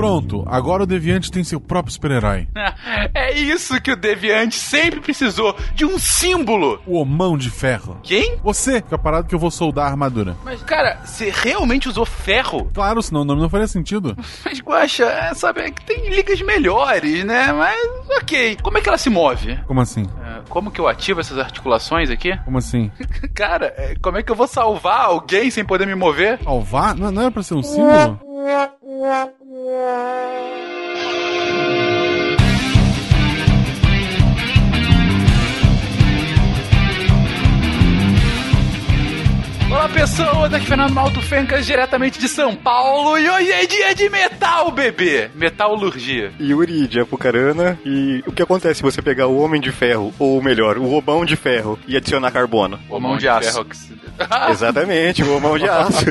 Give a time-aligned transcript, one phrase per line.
[0.00, 2.48] Pronto, agora o Deviante tem seu próprio super-herói.
[3.12, 6.80] É isso que o Deviante sempre precisou, de um símbolo.
[6.86, 7.98] O Homão de Ferro.
[8.02, 8.38] Quem?
[8.42, 10.36] Você, fica parado que eu vou soldar a armadura.
[10.44, 12.70] Mas, cara, você realmente usou ferro?
[12.72, 14.16] Claro, senão o nome não faria sentido.
[14.44, 17.52] Mas, Guaxa, é, sabe, é que tem ligas melhores, né?
[17.52, 17.78] Mas,
[18.22, 18.56] ok.
[18.62, 19.58] Como é que ela se move?
[19.66, 20.06] Como assim?
[20.24, 22.36] É, Como que eu ativo essas articulações aqui?
[22.44, 22.90] Como assim?
[23.34, 26.38] Cara, é, como é que eu vou salvar alguém sem poder me mover?
[26.42, 26.94] Salvar?
[26.94, 28.20] Não, não era pra ser um símbolo?
[28.40, 30.79] Yeah, yeah, yeah.
[39.70, 40.52] Olá, pessoas!
[40.52, 43.16] Aqui é Fernando Malto Fencas, diretamente de São Paulo.
[43.16, 45.30] E hoje é dia de metal, bebê!
[45.32, 46.32] Metalurgia.
[46.40, 47.78] Yuri de Apucarana.
[47.84, 51.24] E o que acontece se você pegar o Homem de Ferro, ou melhor, o Romão
[51.24, 52.80] de Ferro, e adicionar carbono?
[52.88, 53.64] O mão de aço.
[54.50, 56.06] Exatamente, o Romão de Aço.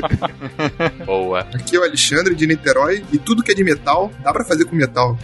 [1.04, 1.40] Boa.
[1.54, 4.64] Aqui é o Alexandre de Niterói e tudo que é de metal dá pra fazer
[4.64, 5.18] com metal.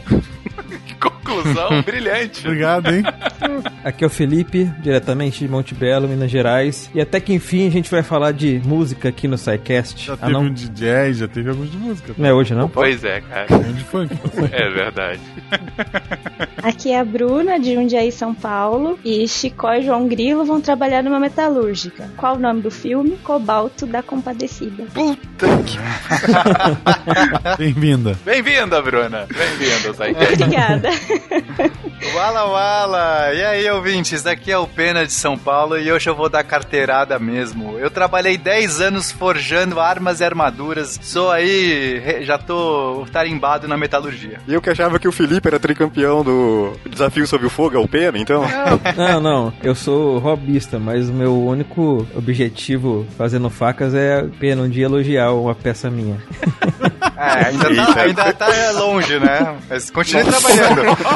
[0.86, 2.46] Que conclusão brilhante.
[2.46, 3.02] Obrigado, hein?
[3.84, 6.90] Aqui é o Felipe, diretamente de Monte Belo, Minas Gerais.
[6.94, 10.06] E até que enfim a gente vai falar de música aqui no SciCast.
[10.06, 10.42] Já Ah, teve não?
[10.42, 12.14] um de jazz, já teve alguns de música.
[12.16, 12.68] Não é hoje, não?
[12.68, 13.46] Pois é, cara.
[13.52, 14.14] Um de funk.
[14.52, 15.20] É verdade.
[16.62, 21.02] Aqui é a Bruna, de Jundiaí, São Paulo, e Chicó e João Grilo vão trabalhar
[21.02, 22.10] numa metalúrgica.
[22.16, 23.16] Qual o nome do filme?
[23.22, 24.84] Cobalto da Compadecida.
[24.92, 25.78] Puta que.
[27.58, 28.16] Bem-vinda.
[28.24, 29.26] Bem-vinda, Bruna.
[29.32, 30.18] Bem-vinda, Saike.
[30.46, 30.90] Obrigada.
[32.14, 33.34] Wala Wala!
[33.34, 34.22] E aí, ouvintes?
[34.22, 37.78] Daqui é o Pena de São Paulo e hoje eu vou dar carteirada mesmo.
[37.78, 40.98] Eu trabalhei 10 anos forjando armas e armaduras.
[41.02, 44.38] Sou aí, já tô tarimbado na metalurgia.
[44.46, 47.80] E eu que achava que o Felipe era tricampeão do Desafio Sob o Fogo, é
[47.80, 48.44] o Pena, então.
[48.96, 49.52] Não, não.
[49.62, 55.32] Eu sou hobbyista, mas o meu único objetivo fazendo facas é pena um dia elogiar
[55.32, 56.16] uma peça minha.
[57.16, 59.56] É, ainda tá, ainda tá longe, né?
[59.68, 60.96] Mas continue trabalhando.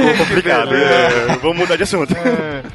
[0.00, 0.74] Ficou complicado.
[0.74, 2.14] é, vamos mudar de assunto.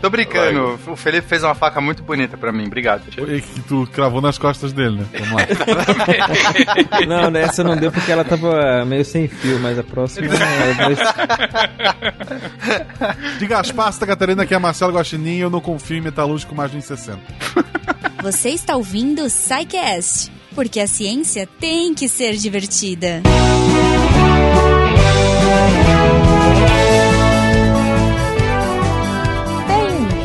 [0.02, 0.80] Tô brincando.
[0.88, 2.66] O Felipe fez uma faca muito bonita pra mim.
[2.66, 3.02] Obrigado.
[3.28, 5.06] E que tu cravou nas costas dele, né?
[5.20, 5.48] Vamos lá.
[7.08, 10.28] Não, nessa não deu porque ela tava meio sem fio, mas a próxima.
[10.34, 11.00] é dois-
[13.40, 16.82] De Gaspar, Santa Catarina, que é Marcelo Guaxinim, eu não confio em metalúrgico mais de
[16.82, 17.20] 60.
[18.22, 23.22] Você está ouvindo o SciCast, porque a ciência tem que ser divertida.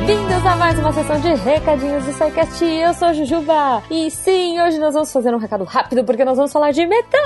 [0.07, 2.65] Bem-vindos a mais uma sessão de recadinhos do SciCast.
[2.65, 3.83] Eu sou a Jujuba.
[3.91, 7.21] E sim, hoje nós vamos fazer um recado rápido porque nós vamos falar de metal.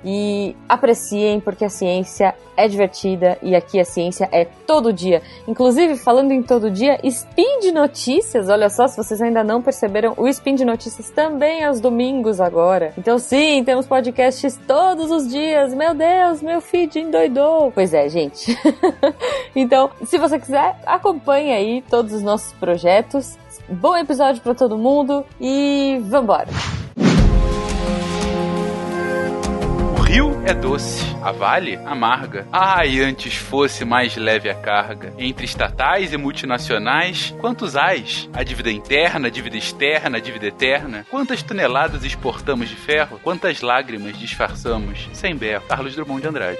[0.03, 5.21] e apreciem porque a ciência é divertida e aqui a ciência é todo dia.
[5.47, 10.15] Inclusive, falando em todo dia, Spin de Notícias, olha só, se vocês ainda não perceberam,
[10.17, 12.93] o Spin de Notícias também aos domingos agora.
[12.97, 15.73] Então, sim, temos podcasts todos os dias.
[15.73, 17.69] Meu Deus, meu feed endoidou.
[17.73, 18.57] Pois é, gente.
[19.53, 23.37] então, se você quiser, acompanhe aí todos os nossos projetos.
[23.67, 26.47] Bom episódio para todo mundo e vambora!
[30.07, 32.47] Rio é doce, a vale amarga.
[32.49, 35.13] Ai, antes fosse mais leve a carga.
[35.17, 38.29] Entre estatais e multinacionais, quantos ais?
[38.31, 41.05] A dívida interna, a dívida externa, a dívida eterna?
[41.11, 43.19] Quantas toneladas exportamos de ferro?
[43.21, 45.09] Quantas lágrimas disfarçamos?
[45.11, 45.65] Sem berro.
[45.67, 46.59] Carlos Drummond de Andrade.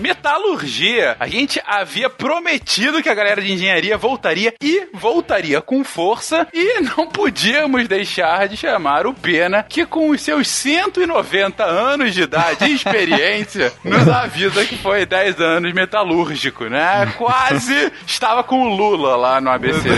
[0.00, 1.16] Metalurgia.
[1.20, 6.80] A gente havia prometido que a galera de engenharia voltaria e voltaria com força e
[6.80, 12.64] não podíamos deixar de chamar o Pena, que com os seus 190 anos de idade
[12.64, 17.12] e experiência, nos avisa que foi 10 anos metalúrgico, né?
[17.18, 19.88] Quase estava com o Lula lá no ABC.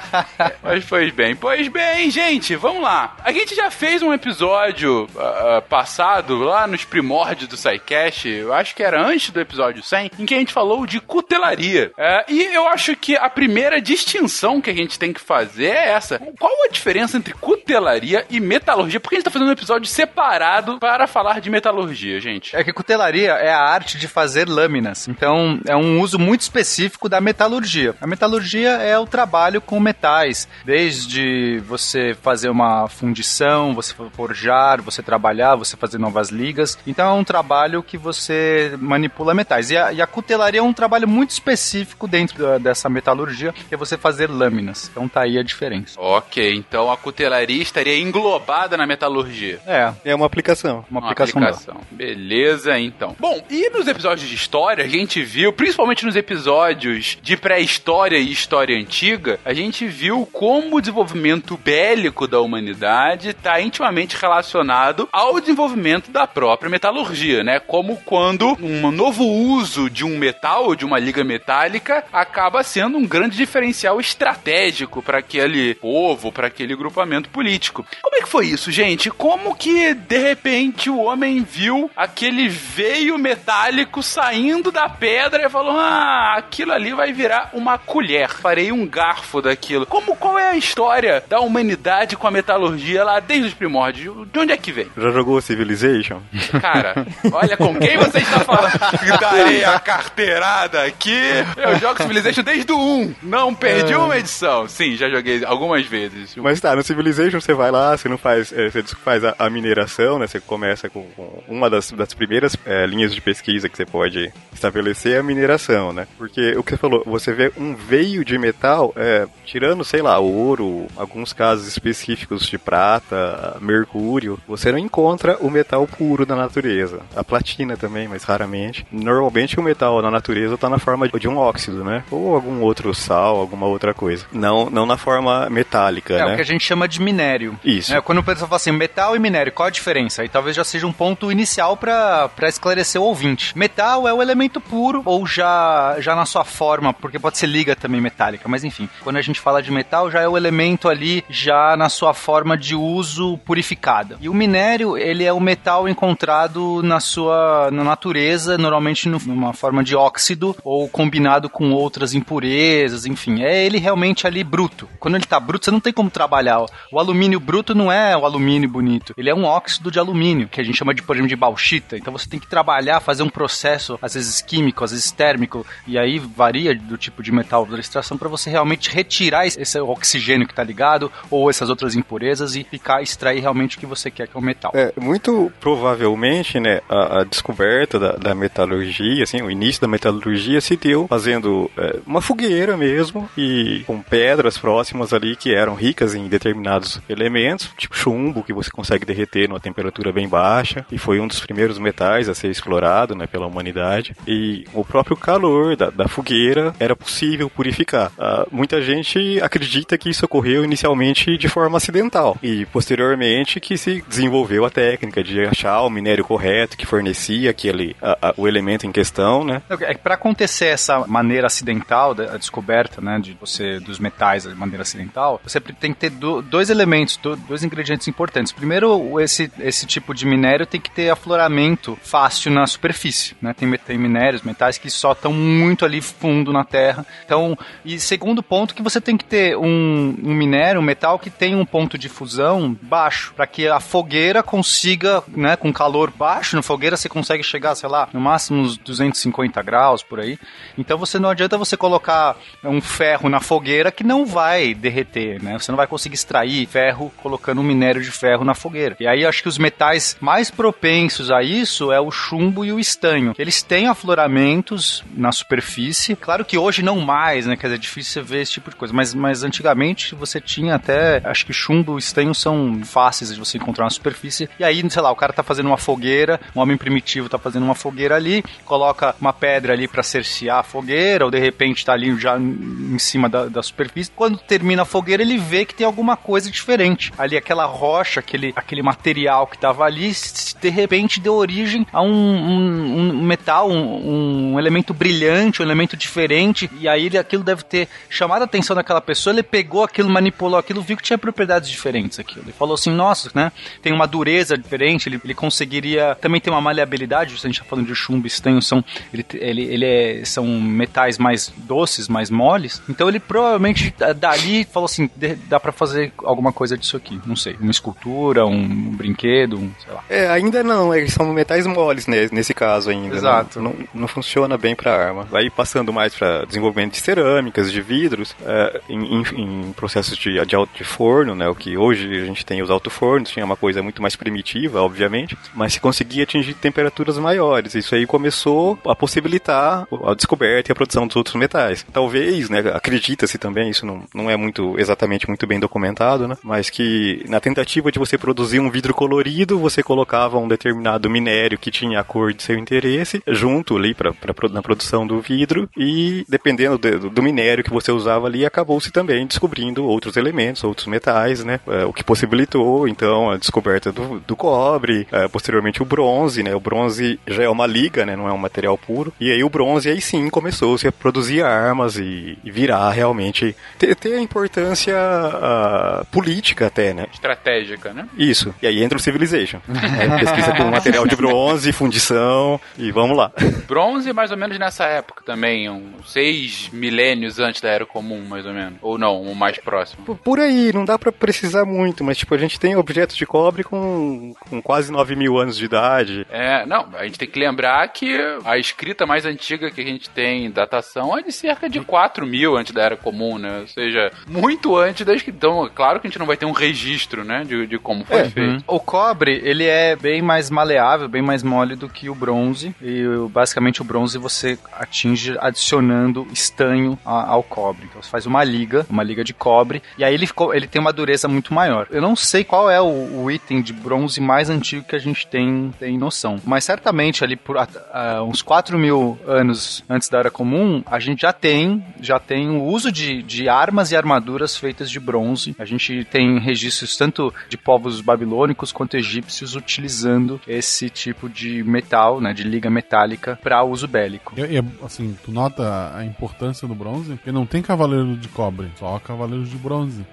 [0.62, 1.36] Mas foi bem.
[1.36, 3.16] Pois bem, gente, vamos lá.
[3.22, 8.74] A gente já fez um episódio uh, passado, lá nos primórdios do SciCast, eu acho
[8.74, 11.92] que era antes do episódio 100, em que a gente falou de cutelaria.
[11.98, 15.90] Uh, e eu acho que a primeira distinção que a gente tem que fazer é
[15.90, 16.18] essa.
[16.38, 19.00] Qual a diferença entre cutelaria e metalurgia?
[19.00, 22.54] Porque a gente tá fazendo um episódio separado para falar de metalurgia, gente.
[22.56, 25.08] É que cutelaria é a arte de fazer lâminas.
[25.08, 27.94] Então, é um uso muito específico da metalurgia.
[28.00, 35.02] A metalurgia é o trabalho com metais, desde você fazer uma fundição, você forjar, você
[35.02, 36.78] trabalhar, você fazer novas ligas.
[36.86, 39.70] Então, é um trabalho que você manipula metais.
[39.70, 43.74] E a, e a cutelaria é um trabalho muito específico dentro da, dessa metalurgia, que
[43.74, 44.88] é você fazer lâminas.
[44.90, 46.00] Então, tá aí a diferença.
[46.00, 49.60] Ok, então a cutelaria estaria englobada na metalurgia.
[49.66, 50.84] É, É uma aplicação.
[50.90, 51.80] uma aplicação, dela.
[51.90, 53.14] Beleza, então.
[53.18, 58.30] Bom, e nos episódios de história, a gente viu, principalmente nos episódios de pré-história e
[58.30, 65.40] história antiga, a gente viu como o desenvolvimento bélico da humanidade está intimamente relacionado ao
[65.40, 67.58] desenvolvimento da própria metalurgia, né?
[67.60, 73.06] Como quando um novo uso de um metal, de uma liga metálica, acaba sendo um
[73.06, 77.84] grande diferencial estratégico para aquele povo, para aquele grupamento político.
[78.00, 79.10] Como é que foi isso, gente?
[79.10, 85.78] Como que de repente o homem viu aquele veio metálico saindo da pedra e falou:
[85.78, 88.28] "Ah, aquilo ali vai virar uma colher.
[88.30, 89.86] Farei um garfo daquilo".
[89.86, 94.26] Como qual é a história da humanidade com a metalurgia lá desde os primórdios?
[94.32, 94.88] De onde é que vem?
[94.96, 96.20] Já jogou Civilization?
[96.60, 98.72] Cara, olha com quem você está falando.
[99.06, 101.18] Darei a carteirada aqui.
[101.56, 103.14] Eu jogo Civilization desde o 1.
[103.22, 104.68] Não perdi uma edição.
[104.68, 106.34] Sim, já joguei algumas vezes.
[106.36, 108.52] Mas tá, no Civilization você vai lá, você não faz.
[108.52, 110.26] é, você faz a, a mineração, né?
[110.26, 114.32] Você começa com, com uma das, das primeiras é, linhas de pesquisa que você pode
[114.52, 116.06] estabelecer é a mineração, né?
[116.16, 120.18] Porque o que você falou, você vê um veio de metal, é, tirando, sei lá,
[120.18, 127.00] ouro, alguns casos específicos de prata, mercúrio, você não encontra o metal puro da natureza.
[127.14, 128.86] A platina também, mas raramente.
[128.92, 132.04] Normalmente o metal na natureza está na forma de um óxido, né?
[132.10, 134.26] Ou algum outro sal, alguma outra coisa.
[134.32, 136.32] Não, não na forma metálica, É né?
[136.32, 137.58] o que a gente chama de minério.
[137.64, 137.94] Isso.
[137.94, 140.22] É, quando o pessoal fala assim, metal e minério, qual a diferença?
[140.22, 143.56] Aí talvez já seja um ponto inicial pra pra esclarecer o ouvinte.
[143.56, 147.74] Metal é o elemento puro, ou já, já na sua forma, porque pode ser liga
[147.76, 148.88] também metálica, mas enfim.
[149.02, 152.56] Quando a gente fala de metal, já é o elemento ali, já na sua forma
[152.56, 154.16] de uso purificada.
[154.20, 159.52] E o minério, ele é o metal encontrado na sua na natureza, normalmente no- numa
[159.52, 163.42] forma de óxido, ou combinado com outras impurezas, enfim.
[163.42, 164.88] É ele realmente ali bruto.
[164.98, 166.64] Quando ele tá bruto, você não tem como trabalhar.
[166.90, 169.14] O alumínio bruto não é o alumínio bonito.
[169.16, 171.96] Ele é um óxido de alumínio, que a gente chama de, por exemplo, de bauxita.
[171.96, 175.98] Então você tem que trabalhar, fazer um processo, às vezes químico, às vezes térmico, e
[175.98, 180.54] aí varia do tipo de metal da extração para você realmente retirar esse oxigênio que
[180.54, 184.36] tá ligado, ou essas outras impurezas, e ficar, extrair realmente o que você quer, que
[184.36, 184.72] é o metal.
[184.74, 188.34] É, muito provavelmente, né, a, a descoberta da, da
[188.76, 194.00] metalurgia, assim, o início da metalurgia se deu fazendo é, uma fogueira mesmo e com
[194.00, 199.48] pedras próximas ali que eram ricas em determinados elementos, tipo chumbo que você consegue derreter
[199.48, 203.46] numa temperatura bem baixa e foi um dos primeiros metais a ser explorado, né, pela
[203.46, 208.12] humanidade e o próprio calor da, da fogueira era possível purificar.
[208.18, 214.02] Ah, muita gente acredita que isso ocorreu inicialmente de forma acidental e posteriormente que se
[214.08, 218.61] desenvolveu a técnica de achar o minério correto que fornecia aquele a- a- o elemento
[218.86, 219.62] em questão, né?
[219.80, 224.82] É para acontecer essa maneira acidental a descoberta, né, de você dos metais de maneira
[224.82, 228.52] acidental, você tem que ter do- dois elementos, do- dois ingredientes importantes.
[228.52, 233.52] Primeiro, esse esse tipo de minério tem que ter afloramento fácil na superfície, né?
[233.54, 237.04] Tem, tem minérios, metais que só estão muito ali fundo na terra.
[237.24, 241.30] Então, e segundo ponto que você tem que ter um, um minério, um metal que
[241.30, 246.56] tem um ponto de fusão baixo, para que a fogueira consiga, né, com calor baixo,
[246.56, 250.38] na fogueira você consegue chegar, sei lá, no máximo uns 250 graus por aí.
[250.76, 255.58] Então você não adianta você colocar um ferro na fogueira que não vai derreter, né?
[255.58, 258.96] Você não vai conseguir extrair ferro colocando um minério de ferro na fogueira.
[259.00, 262.78] E aí acho que os metais mais propensos a isso é o chumbo e o
[262.78, 263.34] estanho.
[263.38, 266.16] Eles têm afloramentos na superfície.
[266.16, 267.56] Claro que hoje não mais, né?
[267.56, 268.92] Quer dizer, é difícil você ver esse tipo de coisa.
[268.92, 271.22] Mas, mas antigamente você tinha até.
[271.24, 274.48] Acho que chumbo e estanho são fáceis de você encontrar na superfície.
[274.58, 277.64] E aí, sei lá, o cara tá fazendo uma fogueira, um homem primitivo tá fazendo
[277.64, 278.16] uma fogueira fogueira
[278.64, 282.98] coloca uma pedra ali para cercear a fogueira, ou de repente tá ali já em
[282.98, 284.10] cima da, da superfície.
[284.14, 287.12] Quando termina a fogueira, ele vê que tem alguma coisa diferente.
[287.18, 290.12] Ali, aquela rocha, aquele, aquele material que tava ali,
[290.60, 295.96] de repente deu origem a um, um, um metal, um, um, elemento brilhante, um elemento
[295.96, 300.08] diferente, e aí ele, aquilo deve ter chamado a atenção daquela pessoa, ele pegou aquilo,
[300.08, 302.44] manipulou aquilo, viu que tinha propriedades diferentes aquilo.
[302.44, 306.60] Ele falou assim, nossa, né, tem uma dureza diferente, ele, ele conseguiria também ter uma
[306.60, 311.18] maleabilidade, a gente tá falando de chumbo, estanho, são, ele, ele, ele é, são metais
[311.18, 315.08] mais doces, mais moles, então ele provavelmente dali falou assim,
[315.48, 319.92] dá para fazer alguma coisa disso aqui, não sei, uma escultura, um brinquedo, um, sei
[319.92, 320.04] lá.
[320.08, 323.14] É, ainda não, eles são metais moles né, nesse caso ainda.
[323.14, 323.60] Exato.
[323.60, 325.24] Não, não, não funciona bem para arma.
[325.24, 330.32] Vai passando mais para desenvolvimento de cerâmicas, de vidros, é, em, em, em, processos de,
[330.44, 333.82] de, de forno, né, o que hoje a gente tem os alto-fornos, tinha uma coisa
[333.82, 337.74] muito mais primitiva, obviamente, mas se conseguia atingir temperaturas maiores.
[337.74, 341.86] Isso aí começou a possibilitar a descoberta e a produção dos outros metais.
[341.90, 346.68] Talvez, né, acredita-se também, isso não, não é muito exatamente muito bem documentado, né, mas
[346.68, 351.70] que na tentativa de você produzir um vidro colorido, você colocava um determinado minério que
[351.70, 356.26] tinha a cor de seu interesse junto ali pra, pra, na produção do vidro e
[356.28, 361.42] dependendo do, do minério que você usava ali, acabou-se também descobrindo outros elementos, outros metais,
[361.42, 366.42] né, é, o que possibilitou então a descoberta do, do cobre, é, posteriormente o bronze,
[366.42, 369.42] né, o bronze já é uma liga, né, não é um material puro, e aí
[369.42, 374.20] o bronze aí sim começou-se a produzir armas e, e virar realmente ter, ter a
[374.20, 377.06] importância uh, política até, né?
[377.12, 378.08] Estratégica, né?
[378.16, 378.54] Isso.
[378.62, 379.60] E aí entra o Civilization.
[379.68, 383.32] é, pesquisa com material de bronze, fundição e vamos lá.
[383.66, 388.46] Bronze mais ou menos nessa época também, uns seis milênios antes da Era Comum, mais
[388.46, 388.78] ou menos.
[388.82, 390.04] Ou não, o mais próximo.
[390.04, 393.26] Por, por aí, não dá para precisar muito, mas tipo, a gente tem objetos de
[393.26, 396.26] cobre com, com quase 9 mil anos de idade.
[396.30, 400.08] É, não, a gente tem que lembrar que a escrita mais antiga que a gente
[400.10, 403.60] tem, datação, é de cerca de 4 mil antes da Era Comum, né?
[403.60, 405.36] Ou seja, muito antes da escrita.
[405.36, 408.20] Então, claro que a gente não vai ter um registro, né, de, de como foi
[408.20, 408.64] é, feito.
[408.66, 412.74] O cobre, ele é bem mais maleável, bem mais mole do que o bronze.
[412.80, 417.86] E basicamente o bronze você atinge adicionando estanho ao cobre.
[417.88, 420.80] Então você faz uma liga, uma liga de cobre, e aí ele, ficou, ele tem
[420.80, 421.86] uma dureza muito maior.
[421.90, 425.26] Eu não sei qual é o, o item de bronze mais antigo que a gente
[425.26, 426.40] tem, tem noção.
[426.44, 427.56] Mas certamente ali por
[427.90, 432.48] uh, uns 4 mil anos antes da Era Comum, a gente já tem, já tem
[432.50, 435.54] o uso de, de armas e armaduras feitas de bronze.
[435.58, 442.20] A gente tem registros tanto de povos babilônicos quanto egípcios utilizando esse tipo de metal,
[442.20, 444.34] né, de liga metálica para uso bélico.
[444.36, 447.14] E, e, assim, tu nota a importância do bronze?
[447.14, 450.04] Porque não tem cavaleiro de cobre, só cavaleiros de bronze.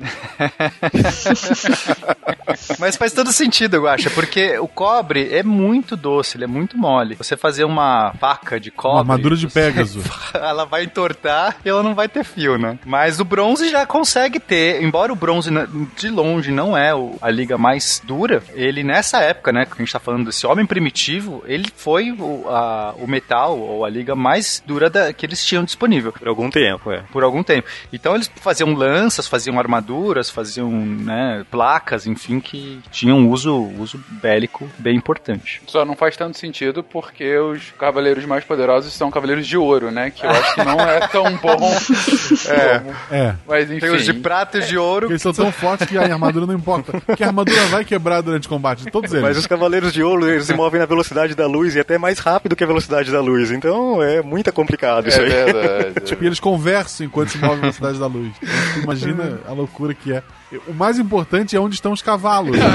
[2.79, 6.77] Mas faz todo sentido, eu acho, porque o cobre é muito doce, ele é muito
[6.77, 7.15] mole.
[7.15, 8.95] Você fazer uma faca de cobre.
[8.95, 10.01] Uma armadura de Pégaso.
[10.33, 12.77] ela vai entortar e ela não vai ter fio, né?
[12.85, 15.49] Mas o bronze já consegue ter, embora o bronze
[15.97, 19.91] de longe não é a liga mais dura, ele nessa época, né, que a gente
[19.91, 24.61] tá falando desse homem primitivo, ele foi o, a, o metal ou a liga mais
[24.65, 26.11] dura da, que eles tinham disponível.
[26.11, 27.03] Por algum tempo, é.
[27.11, 27.67] Por algum tempo.
[27.91, 34.03] Então eles faziam lanças, faziam armaduras, faziam, né, placas, enfim, que tinham um uso, uso
[34.09, 35.61] bélico bem importante.
[35.67, 40.09] Só não faz tanto sentido porque os cavaleiros mais poderosos são cavaleiros de ouro, né,
[40.09, 41.73] que eu acho que não é tão bom.
[42.47, 43.15] é.
[43.15, 43.35] É.
[43.47, 43.79] Mas enfim.
[43.79, 45.09] Tem os de prata e de ouro.
[45.09, 46.93] Eles são tão fortes que a armadura não importa.
[47.15, 49.23] Que a armadura vai quebrar durante o combate, todos eles.
[49.23, 52.19] Mas os cavaleiros de ouro, eles se movem na velocidade da luz e até mais
[52.19, 53.51] rápido que a velocidade da luz.
[53.51, 55.29] Então é muito complicado isso é aí.
[55.29, 58.31] Verdade, é tipo, eles conversam enquanto se movem na velocidade da luz.
[58.41, 60.23] Então, imagina a loucura que é.
[60.67, 62.57] O mais importante é onde estão os cavalos.
[62.57, 62.65] Né?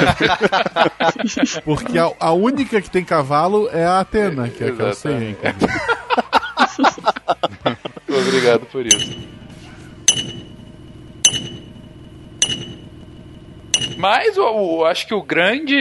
[1.64, 5.36] Porque a, a, única que tem cavalo é a Atena, que é aquela sem.
[8.08, 9.34] Obrigado por isso.
[14.04, 15.74] Mas eu, eu, acho que o grande,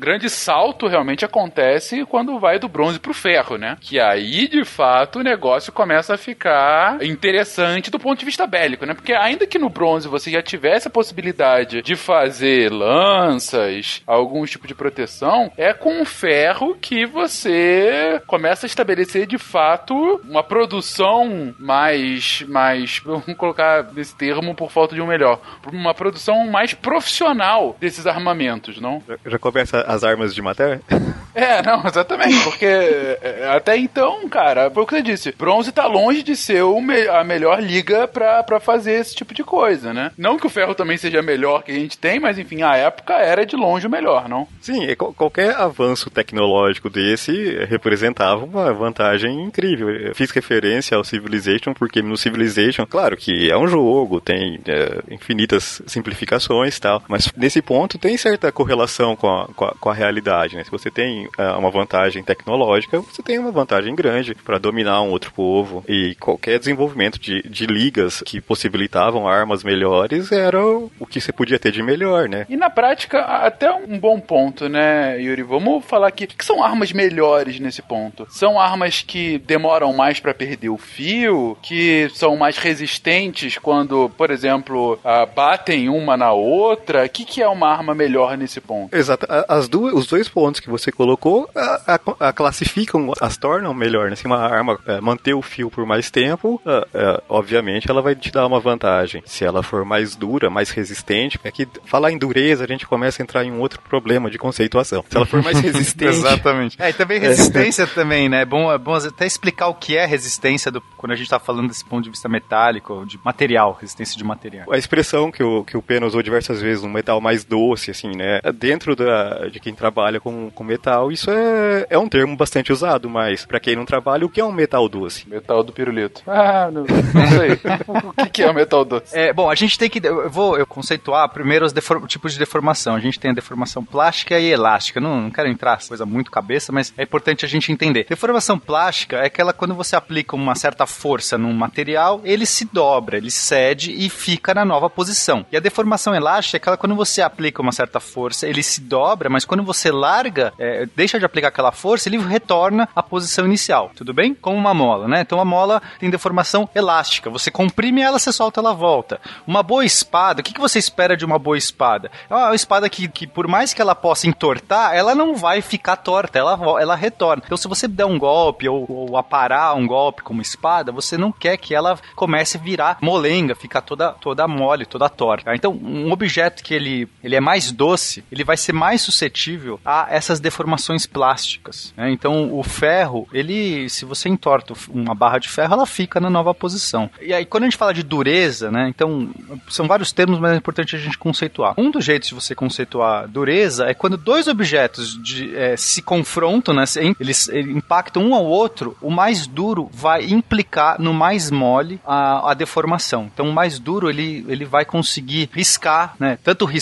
[0.00, 3.76] grande salto realmente acontece quando vai do bronze pro ferro, né?
[3.78, 8.86] Que aí, de fato, o negócio começa a ficar interessante do ponto de vista bélico,
[8.86, 8.94] né?
[8.94, 14.66] Porque ainda que no bronze você já tivesse a possibilidade de fazer lanças, algum tipo
[14.66, 21.54] de proteção, é com o ferro que você começa a estabelecer de fato uma produção
[21.58, 25.38] mais, mais, vamos colocar esse termo por falta de um melhor,
[25.70, 29.02] uma produção mais profissional final desses armamentos, não?
[29.08, 30.80] Já, já começa as armas de matéria?
[31.32, 35.86] É, não, exatamente, porque é, até então, cara, foi o que você disse, bronze tá
[35.86, 40.10] longe de ser me- a melhor liga pra, pra fazer esse tipo de coisa, né?
[40.18, 43.14] Não que o ferro também seja melhor que a gente tem, mas enfim, a época
[43.14, 44.48] era de longe o melhor, não?
[44.60, 49.88] Sim, qual- qualquer avanço tecnológico desse representava uma vantagem incrível.
[49.88, 55.00] Eu fiz referência ao Civilization, porque no Civilization, claro que é um jogo, tem é,
[55.14, 59.90] infinitas simplificações e tal, mas nesse ponto tem certa correlação com a, com a, com
[59.90, 60.64] a realidade, né?
[60.64, 65.10] Se você tem é, uma vantagem tecnológica, você tem uma vantagem grande para dominar um
[65.10, 71.20] outro povo, e qualquer desenvolvimento de, de ligas que possibilitavam armas melhores era o que
[71.20, 72.46] você podia ter de melhor, né?
[72.48, 75.42] E na prática, até um bom ponto, né, Yuri?
[75.42, 76.24] Vamos falar aqui.
[76.24, 78.26] O que que são armas melhores nesse ponto?
[78.30, 81.56] São armas que demoram mais pra perder o fio?
[81.62, 87.04] Que são mais resistentes quando, por exemplo, ah, batem uma na outra?
[87.04, 88.94] O que, que é uma arma melhor nesse ponto?
[88.94, 89.26] Exato.
[89.48, 94.10] As duas, os dois pontos que você colocou a, a- a classificam, as tornam melhor.
[94.10, 94.16] Né?
[94.16, 98.14] Se uma arma é, manter o fio por mais tempo, é, é, obviamente ela vai
[98.14, 99.22] te dar uma vantagem.
[99.26, 103.22] Se ela for mais dura, mais resistente, é que falar em dureza a gente começa
[103.22, 105.04] a entrar em um outro problema de conceituação.
[105.08, 106.76] Se ela for mais resistente, Exatamente.
[106.80, 108.42] É, e também resistência também, né?
[108.42, 111.38] É bom, é bom até explicar o que é resistência do, quando a gente tá
[111.38, 114.72] falando desse ponto de vista metálico, de material, resistência de material.
[114.72, 118.10] A expressão que o, que o Pena usou diversas vezes, um metal mais doce, assim,
[118.14, 118.40] né?
[118.54, 123.08] Dentro da, de quem trabalha com, com metal, isso é, é um termo bastante usado,
[123.08, 125.26] mas pra quem não trabalha, o que é um metal doce?
[125.26, 126.22] Metal do pirulito.
[126.26, 127.52] Ah, não, não sei.
[127.88, 129.16] o que, que é o metal doce?
[129.16, 130.06] É, bom, a gente tem que.
[130.06, 131.72] Eu vou eu conceituar primeiro os
[132.06, 132.94] tipos de deformação.
[132.94, 135.00] A gente tem a deformação plástica e elástica.
[135.00, 138.06] Não, não quero entrar coisa muito cabeça, mas é importante a gente entender.
[138.08, 143.16] Deformação plástica é aquela quando você aplica uma certa força num material, ele se dobra,
[143.16, 145.46] ele cede e fica na nova posição.
[145.50, 149.30] E a deformação elástica é aquela quando você aplica uma certa força, ele se dobra,
[149.30, 153.90] mas quando você larga, é, deixa de aplicar aquela força, ele retorna à posição inicial.
[153.96, 154.34] Tudo bem?
[154.34, 155.22] Como uma mola, né?
[155.22, 157.30] Então a mola tem deformação elástica.
[157.30, 159.18] Você comprime ela, você solta, ela volta.
[159.46, 162.10] Uma boa espada, o que, que você espera de uma boa espada?
[162.28, 165.96] É uma espada que, que, por mais que ela possa entortar, ela não vai ficar
[165.96, 167.42] torta, ela, ela retorna.
[167.46, 171.16] Então, se você der um golpe ou, ou aparar um golpe com uma espada, você
[171.16, 175.54] não quer que ela comece a virar molenga, ficar toda, toda mole, toda torta.
[175.54, 176.89] Então, um objeto que ele,
[177.22, 181.92] ele é mais doce, ele vai ser mais suscetível a essas deformações plásticas.
[181.96, 182.10] né?
[182.10, 186.54] Então, o ferro, ele, se você entorta uma barra de ferro, ela fica na nova
[186.54, 187.10] posição.
[187.20, 188.88] E aí, quando a gente fala de dureza, né?
[188.88, 189.30] Então,
[189.68, 191.74] são vários termos, mas é importante a gente conceituar.
[191.76, 196.74] Um dos jeitos de você conceituar dureza é quando dois objetos de, eh, se confrontam,
[196.74, 196.84] né?
[197.18, 202.50] Eles, eles impactam um ao outro, o mais duro vai implicar no mais mole a,
[202.50, 203.30] a deformação.
[203.32, 206.38] Então, o mais duro, ele, ele vai conseguir riscar, né?
[206.42, 206.79] Tanto riscar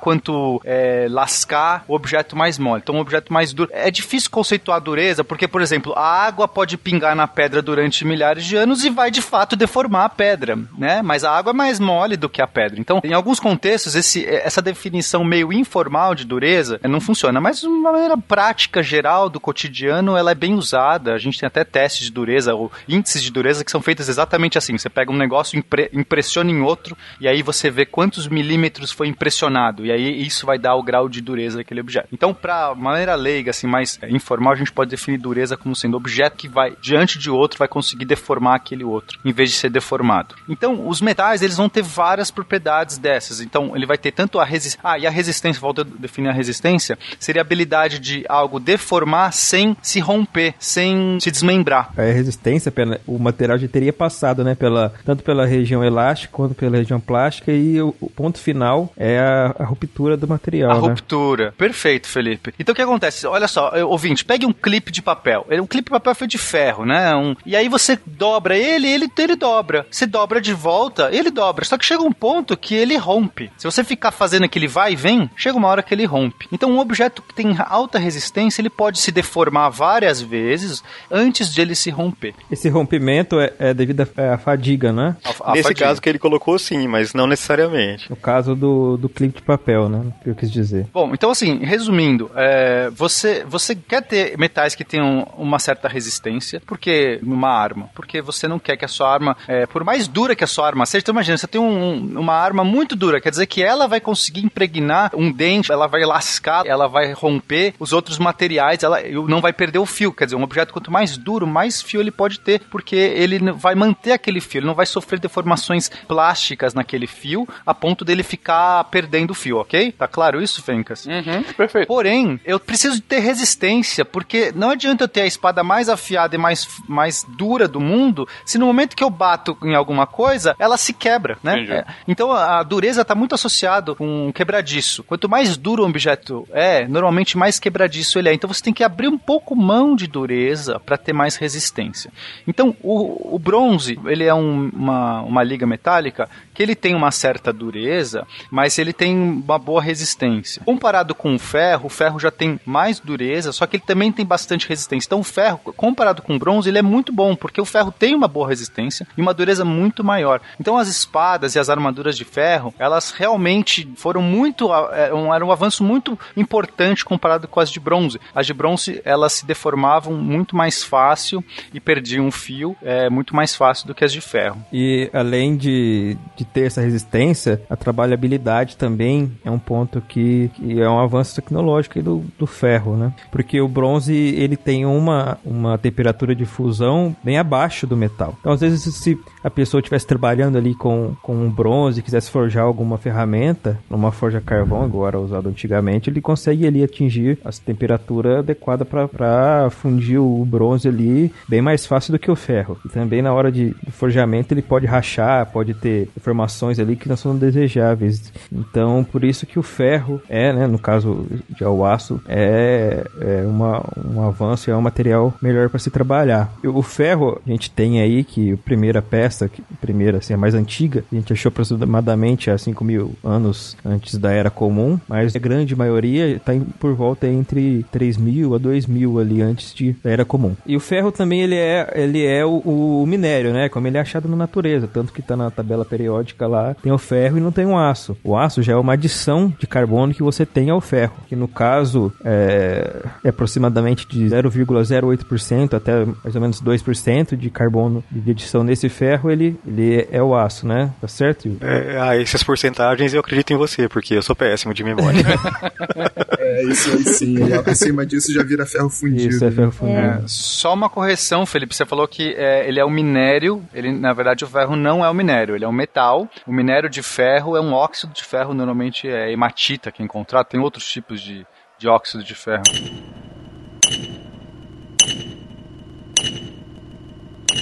[0.00, 2.80] quanto eh, lascar o objeto mais mole.
[2.82, 3.70] Então, o objeto mais duro.
[3.72, 8.04] É difícil conceituar a dureza, porque, por exemplo, a água pode pingar na pedra durante
[8.04, 11.02] milhares de anos e vai de fato deformar a pedra, né?
[11.02, 12.80] Mas a água é mais mole do que a pedra.
[12.80, 17.60] Então, em alguns contextos, esse, essa definição meio informal de dureza eh, não funciona, mas
[17.60, 21.14] de uma maneira prática, geral, do cotidiano, ela é bem usada.
[21.14, 24.58] A gente tem até testes de dureza, ou índices de dureza que são feitos exatamente
[24.58, 24.76] assim.
[24.76, 29.08] Você pega um negócio, impre- impressiona em outro, e aí você vê quantos milímetros foi
[29.08, 29.39] impressionado,
[29.84, 32.08] e aí isso vai dar o grau de dureza daquele objeto.
[32.12, 36.36] Então, para maneira leiga, assim, mais informal, a gente pode definir dureza como sendo objeto
[36.36, 40.34] que vai diante de outro, vai conseguir deformar aquele outro, em vez de ser deformado.
[40.48, 43.40] Então, os metais, eles vão ter várias propriedades dessas.
[43.40, 44.80] Então, ele vai ter tanto a resistência.
[44.82, 49.32] Ah, e a resistência, volta a definir a resistência, seria a habilidade de algo deformar
[49.32, 51.92] sem se romper, sem se desmembrar.
[51.96, 52.72] A resistência,
[53.06, 54.54] o material já teria passado, né?
[54.54, 59.18] Pela, tanto pela região elástica quanto pela região plástica, e o, o ponto final é
[59.18, 60.70] a, a ruptura do material.
[60.70, 60.80] A né?
[60.80, 61.54] ruptura.
[61.56, 62.54] Perfeito, Felipe.
[62.58, 63.26] Então o que acontece?
[63.26, 65.46] Olha só, ouvinte, pegue um clipe de papel.
[65.48, 67.14] Ele- Um clipe de papel feito de ferro, né?
[67.14, 69.86] Um- e aí você dobra ele, ele, ele dobra.
[69.90, 71.64] Você dobra de volta, ele dobra.
[71.64, 73.50] Só que chega um ponto que ele rompe.
[73.56, 76.46] Se você ficar fazendo aquele vai e vem, chega uma hora que ele rompe.
[76.52, 81.60] Então um objeto que tem alta resistência, ele pode se deformar várias vezes antes de
[81.60, 82.34] ele se romper.
[82.50, 85.16] Esse rompimento é, é devido à à fadiga, né?
[85.24, 85.86] A- a Nesse fadiga.
[85.86, 88.08] caso que ele colocou, sim, mas não necessariamente.
[88.10, 90.12] No caso do, do clipe de papel, né?
[90.22, 90.86] Que eu quis dizer.
[90.92, 96.62] Bom, então assim, resumindo, é, você, você quer ter metais que tenham uma certa resistência,
[96.66, 100.34] porque numa arma, porque você não quer que a sua arma, é, por mais dura
[100.34, 103.30] que a sua arma seja, então imagina, você tem um- uma arma muito dura, quer
[103.30, 107.92] dizer que ela vai conseguir impregnar um dente, ela vai lascar, ela vai romper os
[107.92, 111.46] outros materiais, ela não vai perder o fio, quer dizer, um objeto quanto mais duro,
[111.46, 115.20] mais fio ele pode ter, porque ele vai manter aquele fio, ele não vai sofrer
[115.20, 119.92] deformações plásticas naquele fio, a ponto dele ficar perdendo o fio, ok?
[119.92, 121.06] Tá claro isso, Fencas?
[121.06, 121.86] Uhum, perfeito.
[121.88, 126.34] Porém, eu preciso de ter resistência, porque não adianta eu ter a espada mais afiada
[126.34, 130.54] e mais, mais dura do mundo, se no momento que eu bato em alguma coisa,
[130.58, 131.54] ela se quebra, né?
[131.70, 135.02] É, então a, a dureza está muito associado com quebradiço.
[135.04, 138.34] Quanto mais duro o objeto é, normalmente mais quebradiço ele é.
[138.34, 142.12] Então você tem que abrir um pouco mão de dureza para ter mais resistência.
[142.46, 147.10] Então o, o bronze, ele é um- uma, uma liga metálica que ele tem uma
[147.10, 150.62] certa dureza, mas ele tem uma boa resistência.
[150.64, 154.24] Comparado com o ferro, o ferro já tem mais dureza, só que ele também tem
[154.24, 155.06] bastante resistência.
[155.06, 158.14] Então o ferro, comparado com o bronze, ele é muito bom, porque o ferro tem
[158.14, 160.40] uma boa resistência e uma dureza muito maior.
[160.60, 165.28] Então as espadas e as armaduras de ferro, elas realmente foram muito, ah, é, um-
[165.30, 168.20] um avanço muito importante comparado com as de bronze.
[168.34, 173.34] As de bronze, elas se deformavam muito mais fácil e perdiam o fio é, muito
[173.34, 174.62] mais fácil do que as de ferro.
[174.72, 180.80] E além de, de ter essa resistência, a trabalhabilidade também é um ponto que, que
[180.80, 183.12] é um avanço tecnológico do, do ferro, né?
[183.30, 188.34] Porque o bronze ele tem uma, uma temperatura de fusão bem abaixo do metal.
[188.40, 192.64] Então, às vezes, se a pessoa estivesse trabalhando ali com, com um bronze quisesse forjar
[192.64, 198.86] alguma ferramenta, numa forja carvão, agora usado antigamente, ele consegue ali atingir a temperatura adequada
[198.86, 202.78] para fundir o bronze ali bem mais fácil do que o ferro.
[202.86, 207.08] E também na hora de, do forjamento ele pode rachar, pode ter informações ali que
[207.08, 208.32] não são desejáveis.
[208.70, 213.46] Então, por isso que o ferro é, né, no caso de o aço, é, é
[213.46, 216.52] uma, um avanço, é um material melhor para se trabalhar.
[216.64, 220.54] O ferro, a gente tem aí que a primeira peça, a primeira, assim, a mais
[220.54, 225.38] antiga, a gente achou aproximadamente há 5 mil anos antes da Era Comum, mas a
[225.38, 230.10] grande maioria está por volta entre 3 mil a 2 mil ali antes de, da
[230.10, 230.54] Era Comum.
[230.66, 232.58] E o ferro também ele é, ele é o,
[233.02, 233.68] o minério, né?
[233.68, 236.98] Como ele é achado na natureza, tanto que está na tabela periódica lá, tem o
[236.98, 238.16] ferro e não tem o aço.
[238.22, 241.48] O aço já é uma adição de carbono que você tem ao ferro, que no
[241.48, 248.62] caso é, é aproximadamente de 0,08% até mais ou menos 2% de carbono de adição
[248.62, 250.92] nesse ferro, ele, ele é o aço, né?
[251.00, 251.56] Tá certo?
[251.60, 255.20] É, ah, essas porcentagens eu acredito em você, porque eu sou péssimo de memória.
[256.50, 257.36] É, isso aí sim.
[257.66, 259.28] Acima disso já vira ferro fundido.
[259.34, 259.98] Isso é ferro fundido.
[259.98, 261.74] É, só uma correção, Felipe.
[261.74, 263.62] Você falou que é, ele é o minério.
[263.72, 266.28] Ele, na verdade, o ferro não é o minério, ele é um metal.
[266.46, 270.46] O minério de ferro é um óxido de ferro, normalmente é hematita que é encontrado.
[270.46, 271.46] Tem outros tipos de,
[271.78, 272.62] de óxido de ferro.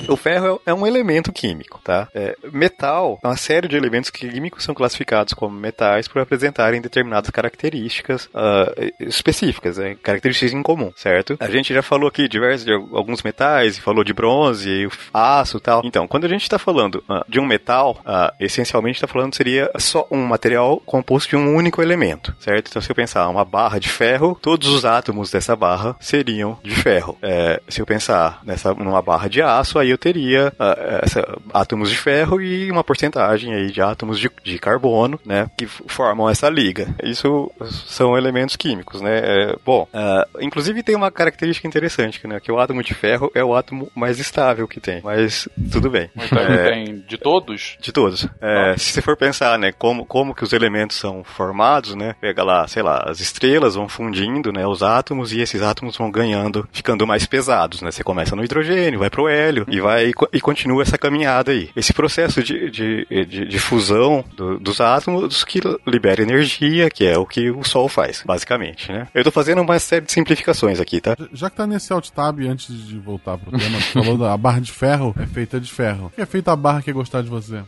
[0.09, 2.09] O ferro é é um elemento químico, tá?
[2.15, 8.29] É, metal, uma série de elementos químicos são classificados como metais por apresentarem determinadas características
[8.35, 9.97] ah, específicas, né?
[10.03, 11.39] características em comum, certo?
[11.41, 15.81] A gente já falou aqui diversos de alguns metais, falou de bronze, aço tal.
[15.85, 19.71] Então, quando a gente está falando ah, de um metal, ah, essencialmente está falando seria
[19.79, 22.69] só um material composto de um único elemento, certo?
[22.69, 26.75] Então, se eu pensar uma barra de ferro, todos os átomos dessa barra seriam de
[26.75, 27.17] ferro.
[27.23, 31.91] É, se eu pensar nessa numa barra de aço, aí eu teria ah, essa- átomos
[31.91, 36.49] de ferro e uma porcentagem aí de átomos de, de carbono, né, que formam essa
[36.49, 36.89] liga.
[37.03, 37.51] Isso
[37.87, 39.19] são elementos químicos, né?
[39.23, 43.43] É, bom, ah, inclusive tem uma característica interessante, né, que o átomo de ferro é
[43.45, 45.01] o átomo mais estável que tem.
[45.03, 46.11] Mas tudo bem.
[46.17, 47.77] Então, É, tem de todos?
[47.81, 48.27] de todos.
[48.41, 52.43] É, se você for pensar, né, como, como que os elementos são formados, né, pega
[52.45, 56.69] lá, sei lá, as estrelas vão fundindo, né, os átomos e esses átomos vão ganhando,
[56.73, 60.29] ficando mais pesados, né, você começa no hidrogênio, vai pro hélio e vai e, co-
[60.33, 61.71] e continua essa caminhada aí.
[61.77, 67.17] Esse processo de, de, de, de fusão do- dos átomos que libera energia, que é
[67.19, 69.07] o que o Sol faz, basicamente, né.
[69.15, 71.17] Eu tô fazendo uma série de simplificações aqui, tá?
[71.33, 74.37] Já que tá nesse alt tab, antes de voltar pro tema, você falou da a
[74.37, 76.07] barra de ferro é feita de ferro.
[76.07, 77.63] O que é feita a barra que é gostar de você?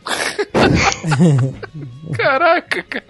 [2.17, 3.05] Caraca, cara.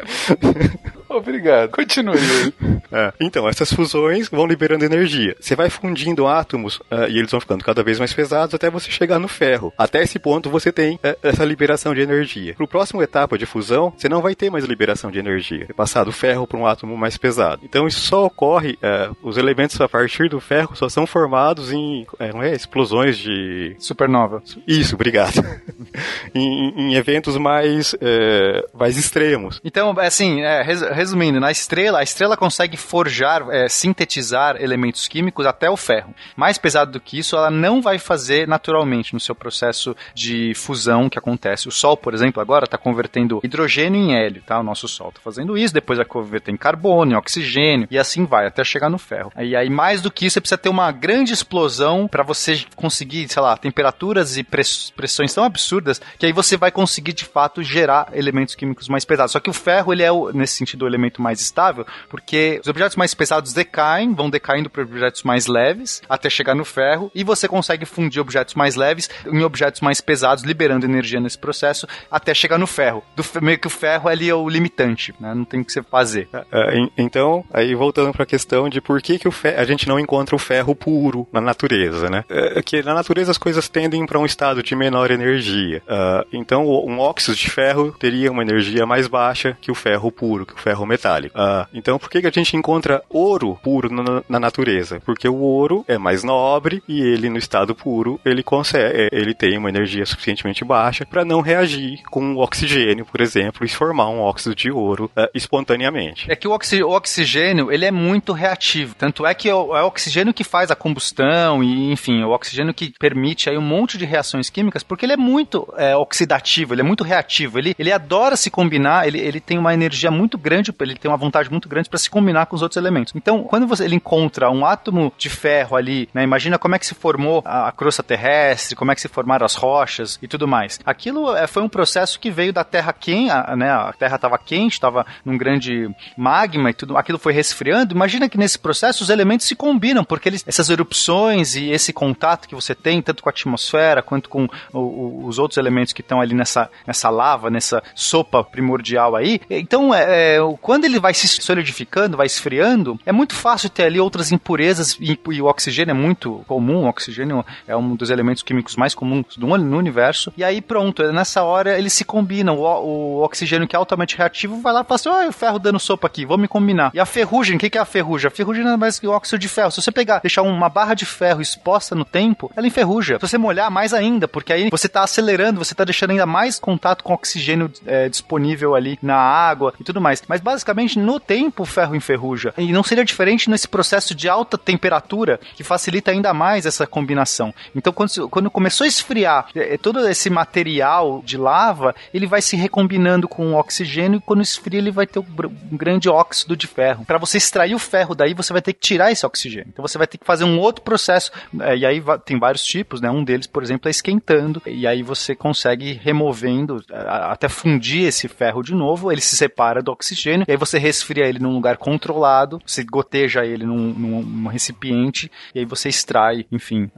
[1.17, 1.71] Obrigado.
[1.71, 2.19] Continue.
[2.93, 5.33] É, Então, essas fusões vão liberando energia.
[5.39, 8.91] Você vai fundindo átomos ah, e eles vão ficando cada vez mais pesados até você
[8.91, 9.71] chegar no ferro.
[9.77, 12.53] Até esse ponto você tem eh, essa liberação de energia.
[12.53, 15.67] Para a próxima etapa de fusão, você não vai ter mais liberação de energia.
[15.67, 17.61] Você passar do ferro para um átomo mais pesado.
[17.63, 22.05] Então isso só ocorre, eh, os elementos a partir do ferro só são formados em
[22.33, 24.43] não é, explosões de Supernova.
[24.67, 25.41] isso, obrigado.
[26.33, 29.59] em, em eventos mais eh, mais extremos.
[29.63, 35.45] Então, assim, é, res- resumindo, na estrela, a estrela consegue forjar, é, sintetizar elementos químicos
[35.45, 36.13] até o ferro.
[36.35, 41.09] Mais pesado do que isso, ela não vai fazer naturalmente no seu processo de fusão
[41.09, 41.67] que acontece.
[41.67, 44.59] O Sol, por exemplo, agora está convertendo hidrogênio em hélio, tá?
[44.59, 48.25] O nosso Sol está fazendo isso, depois vai converter em carbono, em oxigênio, e assim
[48.25, 49.31] vai, até chegar no ferro.
[49.37, 53.27] E aí, mais do que isso, você precisa ter uma grande explosão para você conseguir,
[53.29, 55.80] sei lá, temperaturas e press- pressões tão absurdas
[56.17, 59.31] que aí você vai conseguir de fato gerar elementos químicos mais pesados.
[59.31, 62.95] Só que o ferro, ele é, nesse sentido, o elemento mais estável, porque os objetos
[62.95, 67.47] mais pesados decaem, vão decaindo para objetos mais leves, até chegar no ferro, e você
[67.47, 72.57] consegue fundir objetos mais leves em objetos mais pesados, liberando energia nesse processo, até chegar
[72.57, 73.03] no ferro.
[73.15, 75.33] Do, meio que o ferro ali é o limitante, né?
[75.33, 76.27] Não tem o que você fazer.
[76.33, 79.87] Uh, então, aí voltando para a questão de por que, que o ferro, a gente
[79.87, 82.23] não encontra o ferro puro na natureza, né?
[82.29, 85.70] É que na natureza as coisas tendem para um estado de menor energia.
[85.77, 90.45] Uh, então, um óxido de ferro teria uma energia mais baixa que o ferro puro,
[90.45, 91.37] que o ferro metálico.
[91.37, 95.01] Uh, então, por que, que a gente encontra ouro puro na, na, natureza?
[95.05, 99.57] Porque o ouro é mais nobre e ele, no estado puro, ele consegue, ele tem
[99.57, 104.19] uma energia suficientemente baixa para não reagir com o oxigênio, por exemplo, e formar um
[104.19, 106.31] óxido de ouro uh, espontaneamente.
[106.31, 108.95] É que o, oxi o, oxigênio, ele é muito reativo.
[108.95, 112.31] Tanto é que é o, é o oxigênio que faz a combustão e, enfim, o
[112.31, 116.73] oxigênio que permite aí um monte de reações químicas, porque ele é muito é, oxidativo,
[116.73, 120.37] ele é muito reativo, ele, ele adora se combinar, ele, ele tem uma energia muito
[120.37, 123.13] grande, ele tem uma vontade muito grande para se combinar com os outros elementos.
[123.15, 126.85] Então, quando você, ele encontra um átomo de ferro ali, né, imagina como é que
[126.85, 130.47] se formou a, a crosta terrestre, como é que se formaram as rochas e tudo
[130.47, 130.79] mais.
[130.85, 134.37] Aquilo é, foi um processo que veio da Terra quente, a, né, a Terra estava
[134.37, 137.93] quente, estava num grande magma e tudo, aquilo foi resfriando.
[137.93, 142.47] Imagina que nesse processo os elementos se combinam, porque eles, essas erupções e esse contato
[142.47, 146.01] que você tem, tanto com a atmosfera quanto com o, o, os outros elementos que
[146.01, 149.39] estão ali nessa, nessa lava, nessa sopa primordial aí.
[149.49, 153.99] Então, é, é, quando ele vai se solidificando, vai esfriando, é muito fácil ter ali
[153.99, 156.85] outras impurezas e, e, o oxigênio é muito comum.
[156.85, 160.31] O oxigênio é um dos elementos químicos mais comuns do, no universo.
[160.37, 162.57] E aí, pronto, nessa hora eles se combinam.
[162.57, 165.59] O, o oxigênio que é altamente reativo vai lá e fala assim: oh, o ferro
[165.59, 166.91] dando sopa aqui, vamos me combinar.
[166.93, 168.27] E a ferrugem, o que, que é a ferrugem?
[168.27, 169.71] A ferrugem é mais que o óxido de ferro.
[169.71, 173.15] Se você pegar, deixar uma barra de ferro exposta no tempo, ela enferruja.
[173.15, 176.59] Se você molhar mais ainda, porque aí você está acelerando, você está deixando ainda mais
[176.59, 180.21] contato com oxigênio é, disponível ali na água e tudo mais.
[180.27, 182.53] Mas basicamente no tempo o ferro enferruja.
[182.57, 187.53] E não seria diferente nesse processo de alta temperatura que facilita ainda mais essa combinação.
[187.75, 192.55] Então quando, quando começou a esfriar é, todo esse material de lava, ele vai se
[192.55, 197.05] recombinando com o oxigênio e quando esfria ele vai ter um grande óxido de ferro.
[197.05, 199.67] Para você extrair o ferro daí, você vai ter que tirar esse oxigênio.
[199.69, 201.31] Então você vai ter que fazer um outro processo.
[201.59, 203.09] É, e aí tem vários tipos, né?
[203.09, 204.61] Um deles, por exemplo, é esquentando.
[204.65, 209.11] E aí você consegue ir removendo, até fundir esse ferro de novo.
[209.11, 210.45] Ele se separa do oxigênio.
[210.47, 212.59] E aí você resfria ele num lugar controlado.
[212.65, 215.31] Você goteja ele num, num, num recipiente.
[215.53, 216.89] E aí você extrai, enfim,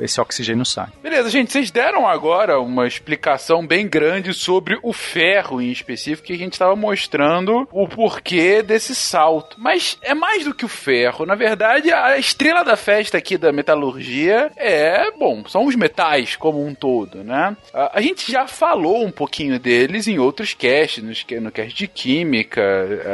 [0.00, 0.88] esse oxigênio sai.
[1.02, 1.52] Beleza, gente.
[1.52, 6.52] Vocês deram agora uma explicação bem grande sobre o ferro em específico que a gente
[6.52, 9.56] estava mostrando o porquê desse salto.
[9.58, 11.24] Mas é mais do que o ferro.
[11.26, 16.64] Na verdade, a estrela da festa aqui da metalurgia é, bom, são os metais como
[16.64, 17.56] um todo, né?
[17.92, 22.60] A, gente já falou um pouquinho deles em outros casts, nos, no cast de química,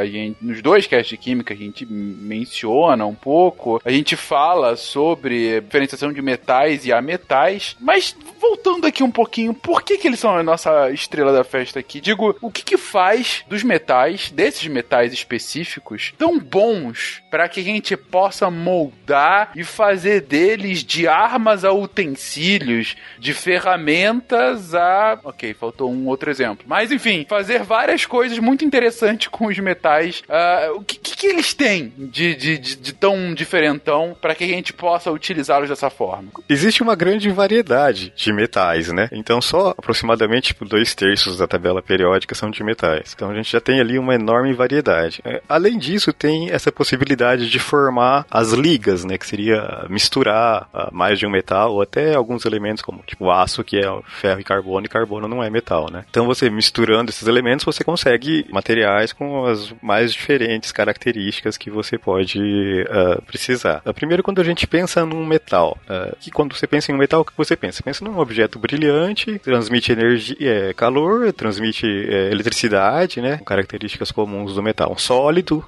[0.01, 4.75] a gente, nos dois casts de química a gente menciona um pouco, a gente fala
[4.75, 10.21] sobre diferenciação de metais e ametais, mas voltando aqui um pouquinho, por que que eles
[10.21, 12.01] são a nossa estrela da festa aqui?
[12.01, 17.65] Digo, o que que faz dos metais, desses metais específicos, tão bons para que a
[17.65, 25.19] gente possa moldar e fazer deles de armas a utensílios, de ferramentas a.
[25.25, 26.65] Ok, faltou um outro exemplo.
[26.65, 30.23] Mas enfim, fazer várias coisas muito interessantes com os metais.
[30.29, 34.47] Uh, o que, que, eles têm de, de, de, de tão diferentão para que a
[34.47, 36.29] gente possa utilizá-los dessa forma?
[36.49, 39.09] Existe uma grande variedade de metais, né?
[39.11, 43.13] Então só aproximadamente tipo, dois terços da tabela periódica são de metais.
[43.13, 45.21] Então a gente já tem ali uma enorme variedade.
[45.25, 49.19] É, além disso, tem essa possibilidade de formar as ligas, né?
[49.19, 53.65] Que seria misturar uh, mais de um metal ou até alguns elementos como tipo aço,
[53.65, 56.05] que é ferro e carbono, e carbono não é metal, né?
[56.11, 61.99] Então você misturando esses elementos, você consegue materiais com as mais diferentes características que você
[61.99, 63.83] pode uh, precisar.
[63.85, 65.79] Uh, primeiro, quando a gente pensa num metal,
[66.21, 67.79] que quando você pensa em um metal, o que você pensa?
[67.79, 73.41] Você pensa num objeto brilhante, transmite energia, é, calor, transmite é, eletricidade, né?
[73.45, 74.93] Características comuns do metal.
[74.93, 75.65] Um sólido,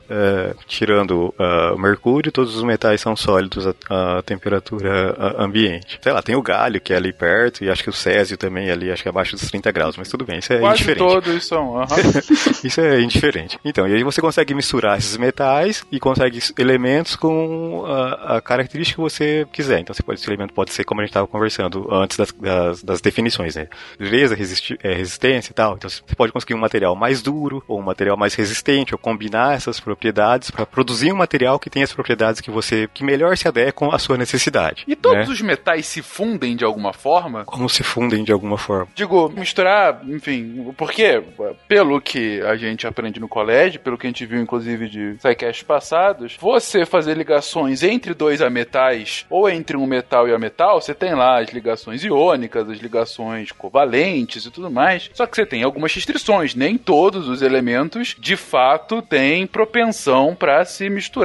[0.66, 1.34] tirando
[1.74, 5.98] o mercúrio, todos os metais são sólidos a, a temperatura ambiente.
[6.02, 8.68] Sei lá, tem o galho que é ali perto e acho que o césio também
[8.68, 10.82] é ali, acho que é abaixo dos 30 graus, mas tudo bem, isso é Quase
[10.82, 10.98] indiferente.
[10.98, 11.84] todos são, uhum.
[12.64, 13.58] isso é indiferente.
[13.64, 18.96] Então, e aí você consegue misturar esses metais e consegue elementos com a, a característica
[18.96, 19.80] que você quiser.
[19.80, 22.82] Então, você pode, esse elemento pode ser, como a gente estava conversando antes da, das,
[22.82, 23.68] das definições, né?
[23.98, 25.74] Dureza, resisti é, resistência e tal.
[25.74, 29.54] Então você pode conseguir um material mais duro ou um material mais resistente ou combinar
[29.54, 33.48] essas propriedades para produzir um material que tenha as propriedades que você que melhor se
[33.48, 34.84] adequam à sua necessidade.
[34.86, 35.32] E todos né?
[35.32, 37.44] os metais se fundem de alguma forma?
[37.44, 38.88] Como se fundem de alguma forma.
[38.94, 41.22] Digo, misturar, enfim, porque
[41.68, 45.62] pelo que a gente aprende no colégio, pelo que a gente viu inclusive de sidecasts
[45.62, 50.94] passados, você fazer ligações entre dois ametais ou entre um metal e a metal, você
[50.94, 55.10] tem lá as ligações iônicas, as ligações covalentes e tudo mais.
[55.12, 60.64] Só que você tem algumas restrições, nem todos os elementos de fato têm propensão para
[60.64, 61.15] se misturar,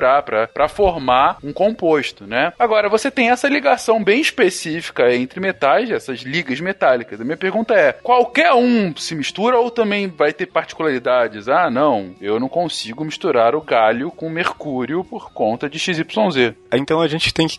[0.53, 2.53] para formar um composto, né?
[2.57, 7.19] Agora você tem essa ligação bem específica entre metais, essas ligas metálicas.
[7.19, 11.47] A minha pergunta é: qualquer um se mistura ou também vai ter particularidades?
[11.47, 16.53] Ah, não, eu não consigo misturar o galho com mercúrio por conta de XYZ.
[16.73, 17.57] Então a gente tem que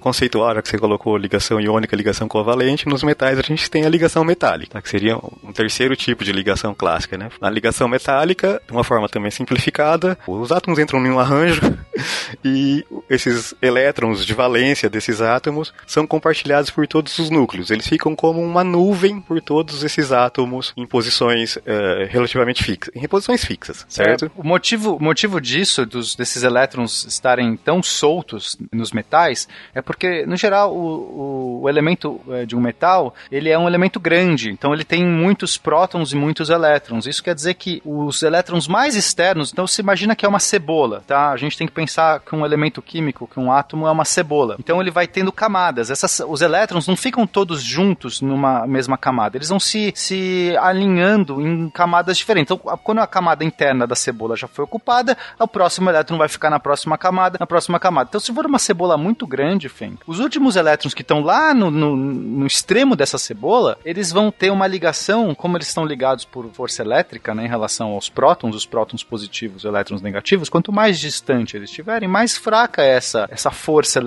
[0.00, 3.88] conceituar, já que você colocou ligação iônica, ligação covalente, nos metais a gente tem a
[3.88, 7.28] ligação metálica, que seria um terceiro tipo de ligação clássica, né?
[7.40, 11.61] Na ligação metálica, de uma forma também simplificada, os átomos entram em um arranjo
[12.44, 17.70] e esses elétrons de valência desses átomos são compartilhados por todos os núcleos.
[17.70, 21.60] Eles ficam como uma nuvem por todos esses átomos em posições uh,
[22.08, 24.26] relativamente fixas, em posições fixas, certo?
[24.26, 30.24] É, o motivo, motivo disso, dos, desses elétrons estarem tão soltos nos metais, é porque,
[30.26, 34.50] no geral, o, o, o elemento é, de um metal, ele é um elemento grande,
[34.50, 37.06] então ele tem muitos prótons e muitos elétrons.
[37.06, 41.02] Isso quer dizer que os elétrons mais externos, então você imagina que é uma cebola,
[41.06, 41.30] tá?
[41.30, 44.56] A gente tem que pensar que um elemento químico, que um átomo é uma cebola.
[44.58, 45.90] Então ele vai tendo camadas.
[45.90, 51.40] Essas, os elétrons não ficam todos juntos numa mesma camada, eles vão se, se alinhando
[51.40, 52.50] em camadas diferentes.
[52.50, 56.50] Então, quando a camada interna da cebola já foi ocupada, o próximo elétron vai ficar
[56.50, 58.08] na próxima camada, na próxima camada.
[58.08, 61.70] Então, se for uma cebola muito grande, Feng, os últimos elétrons que estão lá no,
[61.70, 66.46] no, no, extremo dessa cebola, eles vão ter uma ligação, como eles estão ligados por
[66.52, 70.98] força elétrica, né, em relação aos prótons, os prótons positivos, os elétrons negativos, quanto mais
[70.98, 74.00] distante eles estiverem, mais fraca é essa, essa força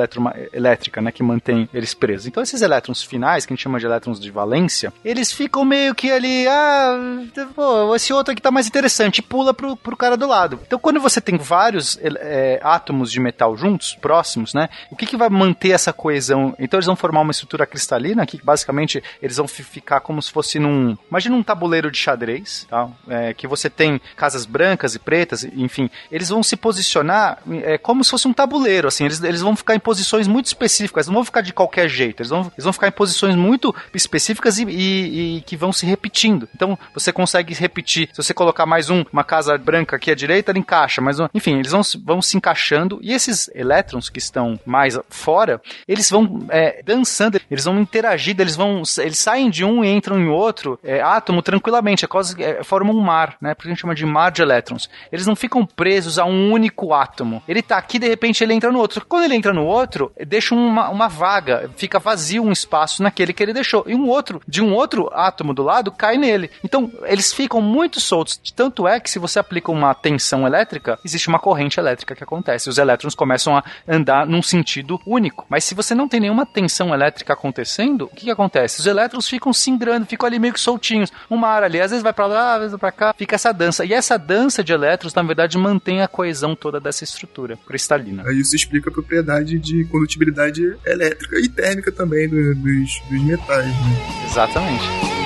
[0.53, 2.27] elétrica, né, que mantém eles presos.
[2.27, 5.93] Então, esses elétrons finais, que a gente chama de elétrons de valência, eles ficam meio
[5.93, 7.23] que ali, ah,
[7.55, 10.59] pô, esse outro aqui tá mais interessante, e pula pro, pro cara do lado.
[10.65, 15.17] Então, quando você tem vários é, átomos de metal juntos, próximos, né, o que que
[15.17, 16.55] vai manter essa coesão?
[16.59, 20.59] Então, eles vão formar uma estrutura cristalina, que basicamente eles vão ficar como se fosse
[20.59, 22.89] num, imagina um tabuleiro de xadrez, tá?
[23.07, 27.24] É, que você tem casas brancas e pretas, enfim, eles vão se posicionar
[27.63, 31.07] é, como se fosse um tabuleiro, assim, eles, eles vão ficar em posições muito específicas,
[31.07, 34.57] não vão ficar de qualquer jeito, eles vão, eles vão ficar em posições muito específicas
[34.59, 36.47] e, e, e que vão se repetindo.
[36.55, 40.51] Então, você consegue repetir, se você colocar mais um, uma casa branca aqui à direita,
[40.51, 42.99] ele encaixa, mas enfim, eles vão, vão se encaixando.
[43.01, 48.55] E esses elétrons que estão mais fora, eles vão é, dançando, eles vão interagindo, eles
[48.55, 52.63] vão, eles saem de um e entram em outro é, átomo tranquilamente, é quase, é,
[52.63, 53.53] formam um mar, né?
[53.53, 54.89] Porque a gente chama de mar de elétrons.
[55.11, 57.14] Eles não ficam presos a um único átomo.
[57.47, 59.05] Ele tá aqui, de repente ele entra no outro.
[59.07, 63.41] Quando ele entra no outro, deixa uma, uma vaga, fica vazio um espaço naquele que
[63.41, 63.83] ele deixou.
[63.87, 66.49] E um outro, de um outro átomo do lado, cai nele.
[66.63, 68.37] Então, eles ficam muito soltos.
[68.55, 72.69] Tanto é que se você aplica uma tensão elétrica, existe uma corrente elétrica que acontece.
[72.69, 75.45] Os elétrons começam a andar num sentido único.
[75.49, 78.79] Mas se você não tem nenhuma tensão elétrica acontecendo, o que, que acontece?
[78.79, 81.11] Os elétrons ficam singrando, ficam ali meio que soltinhos.
[81.29, 83.13] Um mar ali, às vezes vai para lá, às vezes vai para cá.
[83.17, 83.85] Fica essa dança.
[83.85, 88.23] E essa dança de elétrons, na verdade, mantém a coesão toda dessa estrutura cristalina.
[88.33, 93.65] Isso explica a propriedade de condutibilidade elétrica e térmica também dos, dos, metais.
[93.67, 94.25] Né?
[94.29, 95.24] Exatamente.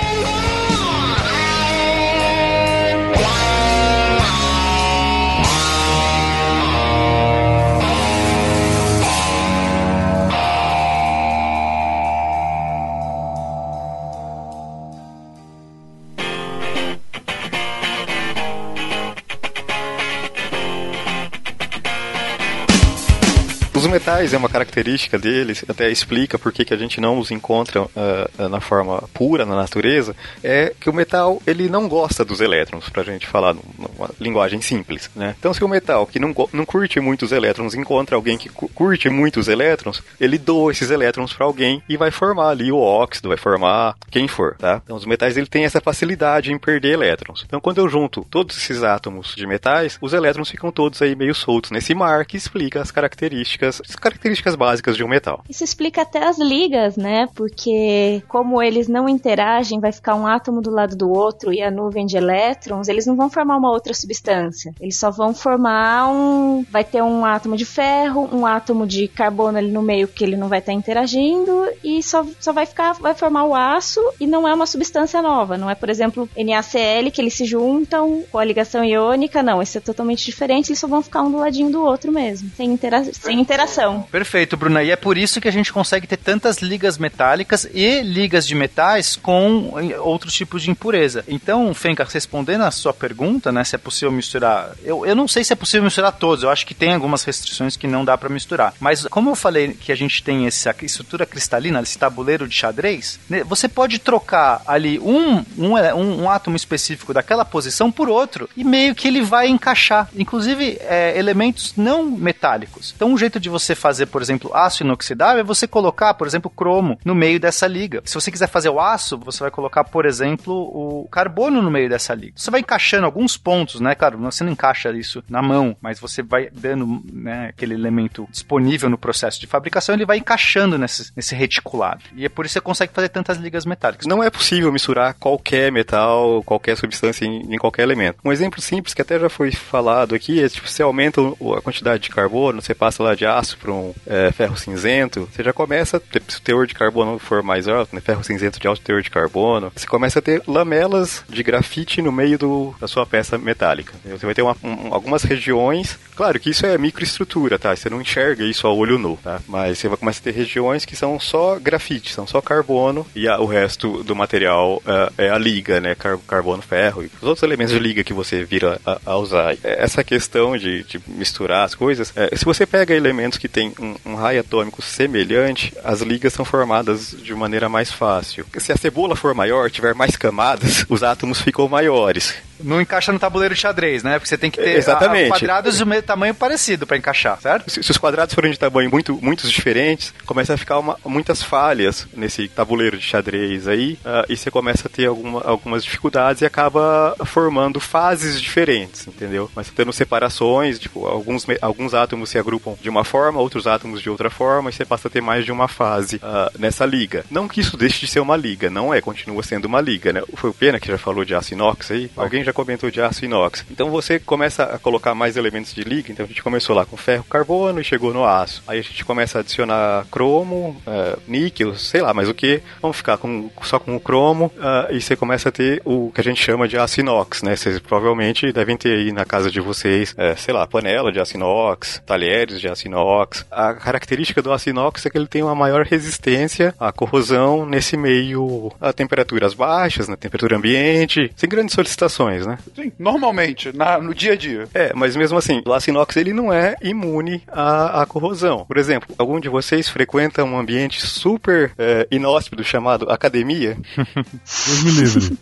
[23.90, 27.82] Metais é uma característica deles, até explica por que, que a gente não os encontra
[27.82, 32.88] uh, na forma pura na natureza, é que o metal ele não gosta dos elétrons,
[32.88, 35.34] pra gente falar numa linguagem simples, né?
[35.38, 39.48] Então se o metal que não, não curte muitos elétrons encontra alguém que curte muitos
[39.48, 43.96] elétrons, ele doa esses elétrons para alguém e vai formar ali o óxido, vai formar
[44.08, 44.80] quem for, tá?
[44.84, 47.42] Então os metais ele tem essa facilidade em perder elétrons.
[47.44, 51.34] Então quando eu junto todos esses átomos de metais, os elétrons ficam todos aí meio
[51.34, 55.42] soltos nesse mar que explica as características as características básicas de um metal.
[55.48, 57.28] Isso explica até as ligas, né?
[57.34, 61.70] Porque como eles não interagem, vai ficar um átomo do lado do outro e a
[61.70, 64.74] nuvem de elétrons, eles não vão formar uma outra substância.
[64.80, 66.64] Eles só vão formar um.
[66.70, 70.36] Vai ter um átomo de ferro, um átomo de carbono ali no meio que ele
[70.36, 74.46] não vai estar interagindo e só, só vai ficar, vai formar o aço e não
[74.46, 75.56] é uma substância nova.
[75.56, 79.62] Não é, por exemplo, NaCl que eles se juntam com a ligação iônica, não.
[79.62, 82.70] Isso é totalmente diferente, eles só vão ficar um do ladinho do outro mesmo, sem,
[82.70, 83.69] intera sem interação.
[84.10, 84.82] Perfeito, Bruna.
[84.82, 88.54] E é por isso que a gente consegue ter tantas ligas metálicas e ligas de
[88.54, 91.24] metais com outros tipos de impureza.
[91.28, 95.44] Então, Fenka, respondendo a sua pergunta, né, se é possível misturar, eu, eu não sei
[95.44, 96.42] se é possível misturar todos.
[96.42, 98.74] Eu acho que tem algumas restrições que não dá para misturar.
[98.80, 103.20] Mas como eu falei que a gente tem essa estrutura cristalina, esse tabuleiro de xadrez,
[103.28, 108.48] né, você pode trocar ali um, um, um, um átomo específico daquela posição por outro
[108.56, 112.92] e meio que ele vai encaixar, inclusive é, elementos não metálicos.
[112.96, 116.50] Então, um jeito de você fazer, por exemplo, aço inoxidável é você colocar, por exemplo,
[116.50, 118.02] cromo no meio dessa liga.
[118.04, 121.88] Se você quiser fazer o aço, você vai colocar, por exemplo, o carbono no meio
[121.88, 122.34] dessa liga.
[122.36, 123.94] Você vai encaixando alguns pontos, né?
[123.94, 128.88] Claro, você não encaixa isso na mão, mas você vai dando né, aquele elemento disponível
[128.88, 132.02] no processo de fabricação, ele vai encaixando nesse, nesse reticulado.
[132.14, 134.06] E é por isso que você consegue fazer tantas ligas metálicas.
[134.06, 138.18] Não é possível misturar qualquer metal, qualquer substância em, em qualquer elemento.
[138.24, 142.02] Um exemplo simples que até já foi falado aqui é tipo, você aumenta a quantidade
[142.02, 146.02] de carbono, você passa lá de aço para um é, ferro cinzento, você já começa,
[146.28, 149.10] se o teor de carbono for mais alto, né, ferro cinzento de alto teor de
[149.10, 153.92] carbono, você começa a ter lamelas de grafite no meio do, da sua peça metálica.
[154.04, 157.74] Você vai ter uma, um, algumas regiões, claro que isso é microestrutura, tá?
[157.74, 159.40] Você não enxerga isso a olho nu, tá?
[159.46, 163.28] Mas você vai começar a ter regiões que são só grafite, são só carbono e
[163.28, 165.94] a, o resto do material uh, é a liga, né?
[165.94, 169.56] Car carbono, ferro e os outros elementos de liga que você vira a, a usar.
[169.62, 173.96] Essa questão de, de misturar as coisas, é, se você pega elementos que têm um,
[174.04, 178.44] um, raio atômico semelhante, as ligas são formadas de maneira mais fácil.
[178.58, 182.34] Se a cebola for maior, tiver mais camadas, os átomos ficam maiores.
[182.62, 184.18] Não encaixa no tabuleiro de xadrez, né?
[184.18, 185.30] Porque você tem que ter Exatamente.
[185.30, 187.70] quadrados de um tamanho parecido para encaixar, certo?
[187.70, 191.42] Se, se, os quadrados forem de tamanho muito, muitos diferentes, começa a ficar uma, muitas
[191.42, 196.42] falhas nesse tabuleiro de xadrez aí, uh, e você começa a ter alguma, algumas dificuldades
[196.42, 199.50] e acaba formando fases diferentes, entendeu?
[199.54, 204.10] Mas tendo separações, tipo, alguns, alguns átomos se agrupam de uma forma, outros átomos de
[204.10, 207.24] outra forma, e você passa a ter mais de uma fase uh, nessa liga.
[207.30, 210.22] Não que isso deixe de ser uma liga, não é, continua sendo uma liga, né?
[210.34, 213.24] Foi o Pena que já falou de aço inox aí, alguém já comentou de aço
[213.24, 213.64] inox.
[213.70, 216.96] Então você começa a colocar mais elementos de liga, então a gente começou lá com
[216.96, 218.62] ferro, carbono e chegou no aço.
[218.66, 222.62] Aí a gente começa a adicionar cromo, uh, níquel, sei lá, mas o que?
[222.80, 226.20] Vamos ficar com, só com o cromo uh, e você começa a ter o que
[226.20, 227.56] a gente chama de aço inox, né?
[227.56, 231.36] Vocês provavelmente devem ter aí na casa de vocês, uh, sei lá, panela de aço
[231.36, 233.09] inox, talheres de aço inox.
[233.50, 237.96] A característica do aço inox é que ele tem uma maior resistência à corrosão nesse
[237.96, 242.58] meio a temperaturas baixas, na temperatura ambiente, sem grandes solicitações, né?
[242.74, 244.68] Sim, normalmente, na, no dia a dia.
[244.72, 248.64] É, mas mesmo assim, o aço inox ele não é imune à, à corrosão.
[248.64, 253.76] Por exemplo, algum de vocês frequenta um ambiente super é, inóspito chamado academia?
[253.96, 255.38] Deus me livre.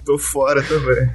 [0.04, 1.10] Tô fora também.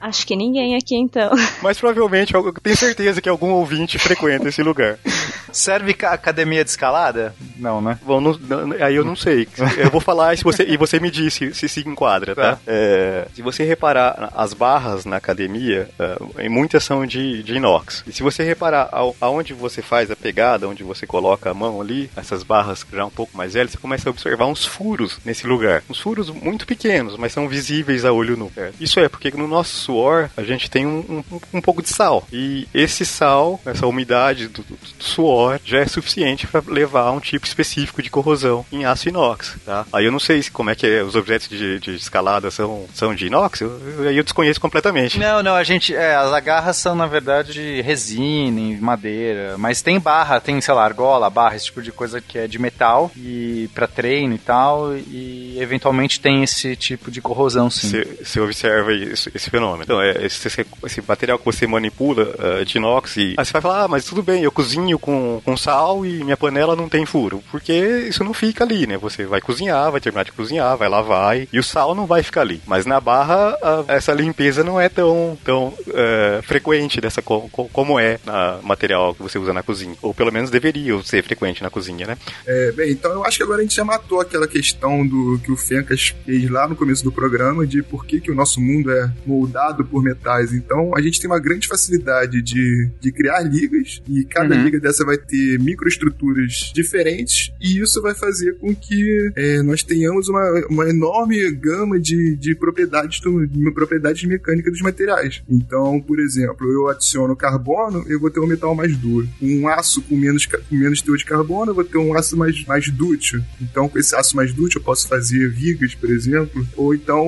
[0.00, 1.30] Acho que ninguém aqui então.
[1.62, 4.98] Mas provavelmente, eu tenho certeza que algum ouvinte frequenta esse lugar.
[5.54, 7.34] Serve academia de escalada?
[7.56, 7.98] Não, né?
[8.02, 9.48] Bom, não, não, aí eu não sei.
[9.78, 12.58] Eu vou falar se você, e você me diz se se, se enquadra, tá?
[12.66, 15.88] É, se você reparar as barras na academia,
[16.36, 18.04] é, muitas são de, de inox.
[18.06, 21.80] E se você reparar ao, aonde você faz a pegada, onde você coloca a mão
[21.80, 25.46] ali, essas barras já um pouco mais velhas, você começa a observar uns furos nesse
[25.46, 25.82] lugar.
[25.88, 28.52] Uns furos muito pequenos, mas são visíveis a olho nu.
[28.80, 32.26] Isso é porque no nosso suor a gente tem um, um, um pouco de sal.
[32.32, 37.12] E esse sal, essa umidade do, do, do suor, já é suficiente para levar a
[37.12, 39.56] um tipo específico de corrosão em aço inox.
[39.64, 39.86] Tá?
[39.92, 43.14] Aí eu não sei como é que é, os objetos de, de escalada são, são
[43.14, 45.18] de inox, aí eu, eu, desconheço completamente.
[45.18, 45.94] Não, não, a gente.
[45.94, 49.56] É, as agarras são, na verdade, de resina, madeira.
[49.58, 52.58] Mas tem barra, tem, sei lá, argola, barra, esse tipo de coisa que é de
[52.58, 54.96] metal e para treino e tal.
[54.96, 58.02] E eventualmente tem esse tipo de corrosão, sim.
[58.22, 59.82] Você observa esse, esse, fenômeno.
[59.82, 63.62] Então, é, esse, esse, material que você manipula uh, de inox, e aí você vai
[63.62, 67.06] falar, ah, mas tudo bem, eu cozinho com, com sal e minha panela não tem
[67.06, 67.42] furo.
[67.50, 67.72] Porque
[68.08, 68.96] isso não fica ali, né?
[68.98, 72.22] Você vai cozinhar, vai terminar de cozinhar, vai lavar e, e o sal não vai
[72.22, 72.60] ficar ali.
[72.66, 77.68] Mas na barra, a, essa limpeza não é tão, tão uh, frequente dessa co, co,
[77.68, 79.96] como é na material que você usa na cozinha.
[80.02, 82.18] Ou pelo menos deveria ser frequente na cozinha, né?
[82.46, 85.52] É, bem, então eu acho que agora a gente já matou aquela questão do que
[85.52, 88.90] o Fencas fez lá no começo do programa de por que, que o nosso mundo
[88.90, 90.52] é moldado por metais.
[90.52, 94.64] Então a gente tem uma grande facilidade de, de criar ligas e cada uhum.
[94.64, 100.28] liga dessa vai ter microestruturas diferentes e isso vai fazer com que é, nós tenhamos
[100.28, 105.42] uma, uma enorme gama de, de propriedades, de propriedades mecânicas dos materiais.
[105.48, 109.28] Então, por exemplo, eu adiciono carbono, eu vou ter um metal mais duro.
[109.40, 112.64] Um aço com menos, com menos teor de carbono, eu vou ter um aço mais,
[112.64, 113.42] mais dútil.
[113.60, 117.24] Então, com esse aço mais dútil, eu posso fazer vigas, por exemplo, ou então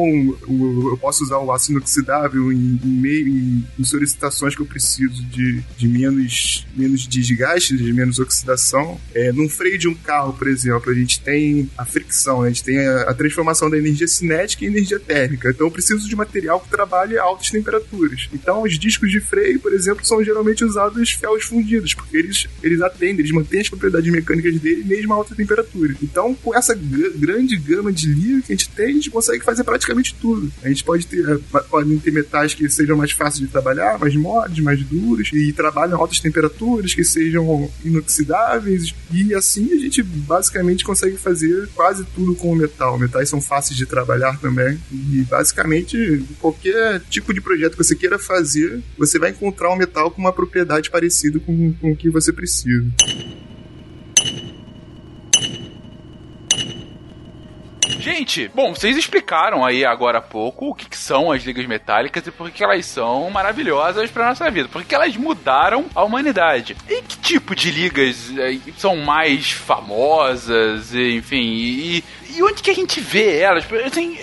[0.48, 5.22] eu posso usar o aço inoxidável em, em meio em, em, solicitações que eu preciso
[5.24, 9.00] de, de menos, menos desgaste, de menos oxidação.
[9.14, 12.48] É, num freio de um carro, por exemplo, a gente tem a fricção, né?
[12.48, 15.50] a gente tem a, a transformação da energia cinética em energia térmica.
[15.50, 18.28] Então, eu preciso de material que trabalhe a altas temperaturas.
[18.32, 22.80] Então, os discos de freio, por exemplo, são geralmente usados ferros fundidos, porque eles, eles
[22.80, 25.94] atendem, eles mantêm as propriedades mecânicas dele mesmo a alta temperatura.
[26.02, 29.64] Então, com essa grande gama de liga que a gente tem, a gente consegue fazer
[29.64, 30.50] praticamente tudo.
[30.62, 31.38] A gente pode ter, eh,
[31.70, 35.96] podem ter metais que sejam mais fáceis de trabalhar, mais moles, mais duros, e trabalham
[35.96, 42.34] a altas temperaturas, que sejam inoxidáveis, e assim a gente basicamente consegue fazer quase tudo
[42.34, 42.98] com o metal.
[42.98, 48.18] Metais são fáceis de trabalhar também, e basicamente qualquer tipo de projeto que você queira
[48.18, 52.32] fazer, você vai encontrar um metal com uma propriedade parecida com, com o que você
[52.32, 52.86] precisa.
[58.06, 62.24] Gente, bom, vocês explicaram aí agora há pouco o que, que são as ligas metálicas
[62.24, 66.76] e por que elas são maravilhosas para nossa vida, por que elas mudaram a humanidade.
[66.88, 72.74] E que tipo de ligas eh, são mais famosas, enfim, e, e onde que a
[72.74, 73.66] gente vê elas?
[73.84, 74.16] Assim,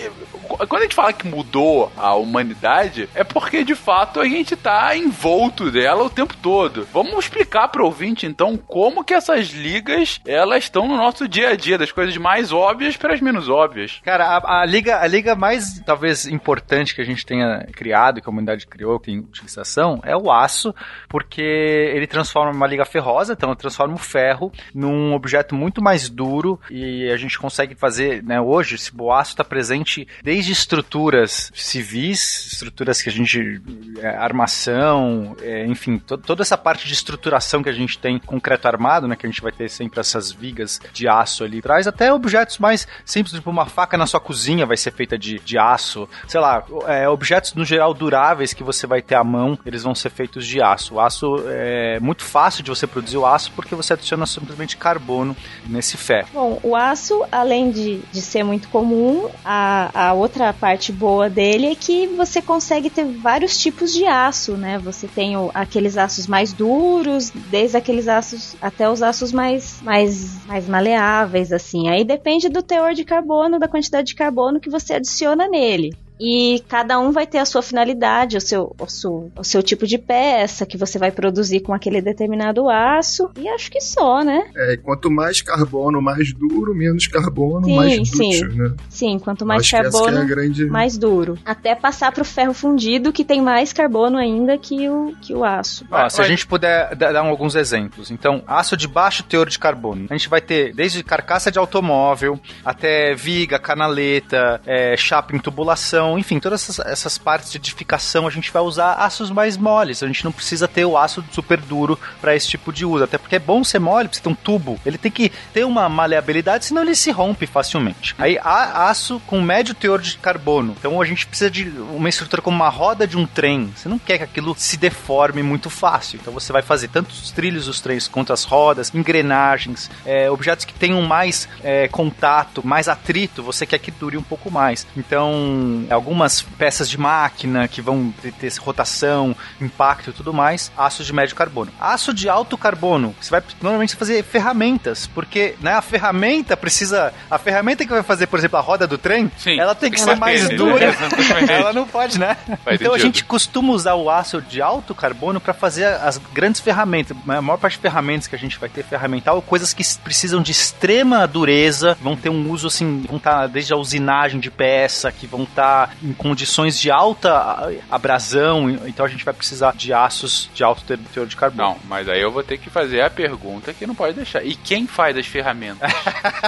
[0.44, 4.96] quando a gente fala que mudou a humanidade, é porque de fato a gente tá
[4.96, 6.86] envolto dela o tempo todo.
[6.92, 11.56] Vamos explicar pro ouvinte então como que essas ligas elas estão no nosso dia a
[11.56, 14.00] dia, das coisas mais óbvias para as menos óbvias.
[14.04, 18.28] Cara, a, a, liga, a liga mais talvez importante que a gente tenha criado, que
[18.28, 20.74] a humanidade criou, que tem utilização, é o aço,
[21.08, 26.60] porque ele transforma uma liga ferrosa, então transforma o ferro num objeto muito mais duro
[26.70, 33.00] e a gente consegue fazer né, hoje, esse boaço está presente desde estruturas civis, estruturas
[33.00, 33.60] que a gente.
[34.00, 38.66] É, armação, é, enfim, to toda essa parte de estruturação que a gente tem concreto
[38.66, 42.12] armado, né, que a gente vai ter sempre essas vigas de aço ali atrás, até
[42.12, 46.08] objetos mais simples, tipo uma faca na sua cozinha vai ser feita de, de aço,
[46.26, 49.94] sei lá, é, objetos no geral duráveis que você vai ter à mão, eles vão
[49.94, 50.94] ser feitos de aço.
[50.94, 55.36] O aço é muito fácil de você produzir o aço porque você adiciona simplesmente carbono
[55.66, 56.28] nesse ferro.
[56.32, 61.66] Bom, o aço, além de de, ser muito comum, a, a outra parte boa dele
[61.66, 64.78] é que você consegue ter vários tipos de aço, né?
[64.78, 70.46] Você tem o, aqueles aços mais duros, desde aqueles aços até os aços mais, mais,
[70.46, 71.88] mais maleáveis, assim.
[71.88, 75.94] Aí depende do teor de carbono, da quantidade de carbono que você adiciona nele.
[76.18, 79.86] E cada um vai ter a sua finalidade, o seu, o seu, o seu tipo
[79.86, 83.30] de peça que você vai produzir com aquele determinado aço.
[83.36, 84.44] E acho que só, né?
[84.56, 88.56] É, quanto mais carbono mais duro, menos carbono sim, mais dútil, sim.
[88.56, 88.74] né?
[88.88, 90.66] Sim, quanto mais acho é carbono é grande...
[90.66, 91.36] mais duro.
[91.44, 95.84] Até passar pro ferro fundido, que tem mais carbono ainda que o, que o aço.
[95.90, 98.10] Ah, se a gente puder dar alguns exemplos.
[98.10, 100.06] Então, aço de baixo teor de carbono.
[100.10, 106.03] A gente vai ter desde carcaça de automóvel até viga, canaleta, é, chapa em tubulação
[106.04, 110.02] então, enfim, todas essas, essas, partes de edificação a gente vai usar aços mais moles.
[110.02, 113.04] A gente não precisa ter o aço super duro para esse tipo de uso.
[113.04, 114.78] Até porque é bom ser mole, você ter um tubo.
[114.84, 118.14] Ele tem que ter uma maleabilidade, senão ele se rompe facilmente.
[118.18, 120.76] Aí, aço com médio teor de carbono.
[120.78, 123.72] Então, a gente precisa de uma estrutura como uma roda de um trem.
[123.74, 126.18] Você não quer que aquilo se deforme muito fácil.
[126.20, 130.66] Então, você vai fazer tanto os trilhos dos trens quanto as rodas, engrenagens, é, objetos
[130.66, 133.42] que tenham mais é, contato, mais atrito.
[133.42, 134.86] Você quer que dure um pouco mais.
[134.94, 141.04] Então, algumas peças de máquina que vão ter, ter rotação, impacto e tudo mais, aço
[141.04, 141.72] de médio carbono.
[141.80, 147.12] Aço de alto carbono, você vai normalmente fazer ferramentas, porque né, a ferramenta precisa.
[147.30, 150.00] A ferramenta que vai fazer, por exemplo, a roda do trem, Sim, ela tem que
[150.00, 150.94] ser mais dura.
[151.48, 152.36] ela não pode, né?
[152.64, 156.60] Vai então a gente costuma usar o aço de alto carbono para fazer as grandes
[156.60, 157.16] ferramentas.
[157.26, 160.52] A maior parte de ferramentas que a gente vai ter ferramental, coisas que precisam de
[160.52, 165.10] extrema dureza, vão ter um uso assim, vão estar tá desde a usinagem de peça,
[165.12, 169.74] que vão estar tá trabalhar em condições de alta abrasão, então a gente vai precisar
[169.74, 171.68] de aços de alto teor de carbono.
[171.68, 174.44] Não, mas aí eu vou ter que fazer a pergunta que não pode deixar.
[174.44, 175.90] E quem faz as ferramentas?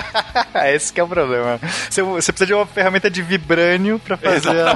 [0.66, 1.58] Esse que é o problema.
[1.90, 4.66] Você, você precisa de uma ferramenta de vibrânio para fazer.
[4.66, 4.74] A...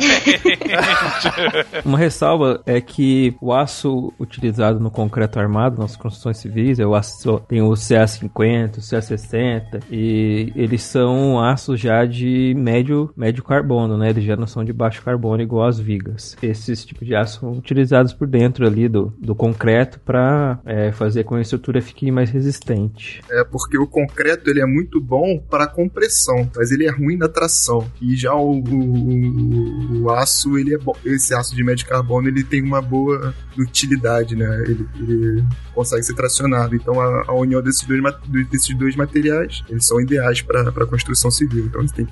[1.85, 6.95] uma ressalva é que o aço utilizado no concreto armado, nas construções civis, é o
[6.95, 13.97] aço, tem o CA50, o CA60, e eles são aços já de médio, médio carbono,
[13.97, 14.11] né?
[14.11, 16.37] Eles já não são de baixo carbono igual as vigas.
[16.43, 21.25] Esses tipos de aço são utilizados por dentro ali do, do concreto para é, fazer
[21.25, 23.23] com que a estrutura fique mais resistente.
[23.31, 27.29] É porque o concreto ele é muito bom para compressão, mas ele é ruim na
[27.29, 27.91] tração.
[28.01, 30.95] E já o, o, o aço, ele é bom.
[31.05, 34.63] Esse aço de médio carbono ele tem uma boa utilidade, né?
[34.67, 35.45] Ele, ele
[35.81, 36.75] consegue ser tracionado.
[36.75, 38.03] Então a, a união desses dois,
[38.51, 41.67] desses dois materiais, eles são ideais para a construção civil.
[41.67, 42.07] Então eles têm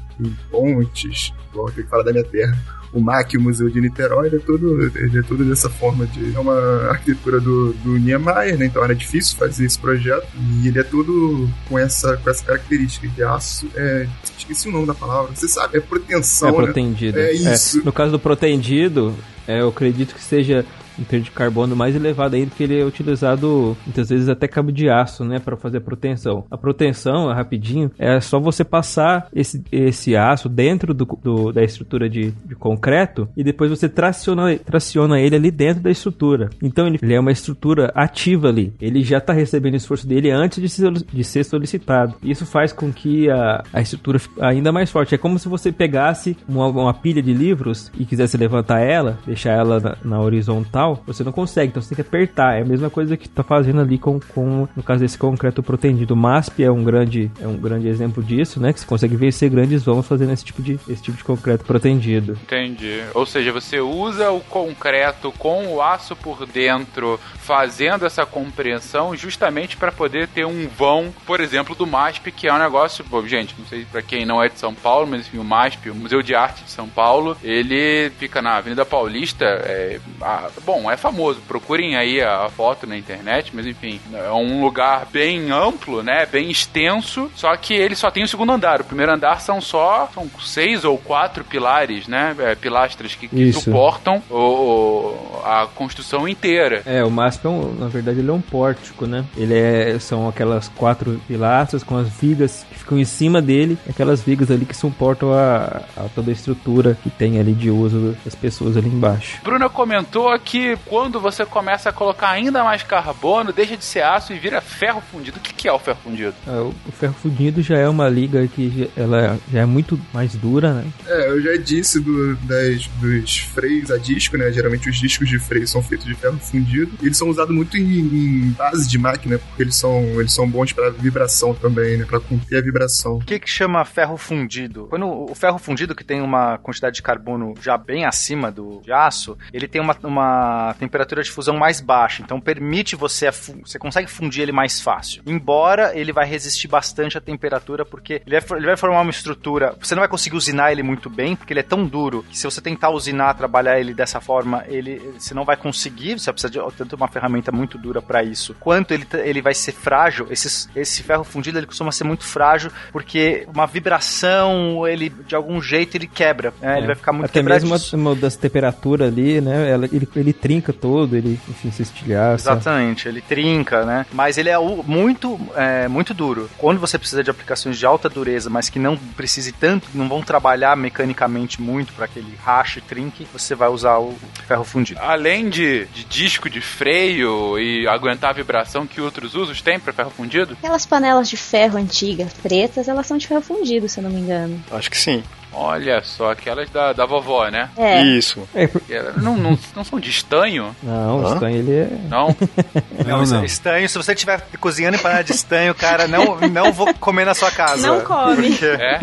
[0.51, 2.57] pontes, igual eu que falar da minha terra
[2.93, 6.35] o MAC, o Museu de Niterói, ele é todo, ele é todo dessa forma de.
[6.35, 8.67] É uma arquitetura do, do Niemeyer, né?
[8.67, 10.27] Então era difícil fazer esse projeto.
[10.63, 13.69] E ele é todo com essa, com essa característica de aço.
[13.75, 14.07] É,
[14.39, 15.35] esqueci o nome da palavra.
[15.35, 16.49] Você sabe, é proteção.
[16.49, 16.59] É né?
[16.59, 17.19] protendido.
[17.19, 17.81] É isso.
[17.81, 17.85] É.
[17.85, 19.15] No caso do protendido,
[19.47, 20.65] é, eu acredito que seja
[20.99, 24.73] em termos de carbono mais elevado ainda, porque ele é utilizado muitas vezes até cabo
[24.73, 26.45] de aço, né, para fazer a proteção.
[26.51, 32.09] A proteção, rapidinho, é só você passar esse, esse aço dentro do, do da estrutura
[32.09, 36.51] de, de, concreto e depois você traciona, traciona ele ali dentro da estrutura.
[36.63, 38.73] Então ele, ele é uma estrutura ativa ali.
[38.81, 42.15] Ele já está recebendo o esforço dele antes de ser, de ser solicitado.
[42.23, 45.15] Isso faz com que a, a estrutura fique ainda mais forte.
[45.15, 49.53] É como se você pegasse uma, uma pilha de livros e quisesse levantar ela, deixar
[49.53, 52.59] ela na, na horizontal você não consegue, então você tem que apertar.
[52.59, 56.15] É a mesma coisa que tá fazendo ali com, com no caso desse concreto protendido.
[56.15, 58.73] O MASP é um grande, é um grande exemplo disso, né?
[58.73, 62.39] Que você consegue vencer grandes vãos fazendo esse tipo de, esse tipo de concreto protendido.
[62.43, 63.03] Entendi.
[63.15, 69.77] Ou seja, você usa o concreto com o aço por dentro, fazendo essa compreensão justamente
[69.77, 73.55] para poder ter um vão, por exemplo, do MASP, que é um negócio, bom, gente,
[73.59, 76.23] não sei para quem não é de São Paulo, mas enfim, o MASP, o Museu
[76.23, 80.97] de Arte de São Paulo, ele fica na Avenida Paulista, é, a, bom, bom, é
[80.97, 81.41] famoso.
[81.47, 86.27] Procurem aí a foto na internet, mas enfim, é um lugar bem amplo, né?
[86.27, 88.81] Bem extenso, só que ele só tem o segundo andar.
[88.81, 92.35] O primeiro andar são só são seis ou quatro pilares, né?
[92.39, 96.83] É, pilastras que, que suportam o, a construção inteira.
[96.87, 99.25] É, o MASP, é um, na verdade, ele é um pórtico, né?
[99.37, 104.51] Ele é, são aquelas quatro pilastras com as vigas ficam em cima dele, aquelas vigas
[104.51, 108.77] ali que suportam a, a toda a estrutura que tem ali de uso das pessoas
[108.79, 109.41] ali embaixo.
[109.45, 114.33] Bruna comentou que quando você começa a colocar ainda mais carbono, deixa de ser aço
[114.33, 115.37] e vira ferro fundido.
[115.37, 116.35] O que, que é o ferro fundido?
[116.47, 120.35] É, o ferro fundido já é uma liga que já, ela já é muito mais
[120.35, 120.87] dura, né?
[121.07, 124.51] É, eu já disse do, das, dos freios a disco, né?
[124.51, 126.93] Geralmente os discos de freio são feitos de ferro fundido.
[127.03, 130.49] E eles são usados muito em, em base de máquina, porque eles são, eles são
[130.49, 132.07] bons para vibração também, né?
[132.07, 132.78] Para conter a vibração.
[133.17, 134.87] O que que chama ferro fundido?
[134.89, 139.37] Quando o ferro fundido, que tem uma quantidade de carbono já bem acima do aço,
[139.53, 144.43] ele tem uma, uma temperatura de fusão mais baixa, então permite você você consegue fundir
[144.43, 145.23] ele mais fácil.
[145.27, 149.75] Embora ele vai resistir bastante à temperatura, porque ele vai, ele vai formar uma estrutura.
[149.81, 152.45] Você não vai conseguir usinar ele muito bem, porque ele é tão duro que se
[152.45, 156.19] você tentar usinar, trabalhar ele dessa forma, ele você não vai conseguir.
[156.19, 159.73] Você precisa de tanto uma ferramenta muito dura para isso, quanto ele, ele vai ser
[159.73, 160.27] frágil.
[160.31, 165.61] Esse, esse ferro fundido ele costuma ser muito frágil, porque uma vibração, ele de algum
[165.61, 166.75] jeito ele quebra, né?
[166.75, 166.79] é.
[166.79, 169.75] ele vai ficar muito Até mesmo uma, das temperaturas ali, né?
[169.93, 172.51] Ele, ele trinca todo, ele, enfim, se estilhaça.
[172.51, 174.07] Exatamente, ele trinca, né?
[174.13, 176.49] Mas ele é muito, é, muito duro.
[176.59, 180.23] Quando você precisa de aplicações de alta dureza, mas que não precise tanto, não vão
[180.23, 184.15] trabalhar mecanicamente muito para que ele rache, trinque, você vai usar o
[184.47, 185.01] ferro fundido.
[185.03, 189.93] Além de, de disco de freio e aguentar a vibração que outros usos tem para
[189.93, 190.57] ferro fundido?
[190.59, 194.21] Aquelas panelas de ferro antigas, pretas, elas são de ferro fundido, se eu não me
[194.21, 194.63] engano.
[194.71, 195.23] Acho que sim.
[195.53, 197.71] Olha só, aquelas da, da vovó, né?
[197.77, 198.03] É.
[198.03, 198.47] Isso.
[198.55, 198.69] É,
[199.17, 200.77] não, não, não são de estanho?
[200.83, 201.35] Não, Hã?
[201.35, 201.91] estanho ele é.
[202.09, 202.37] Não?
[203.07, 203.45] não, não.
[203.45, 207.35] Estanho, se você estiver cozinhando em panela de estanho, cara, não, não vou comer na
[207.35, 207.87] sua casa.
[207.87, 208.51] Não come.
[208.51, 209.01] Porque é?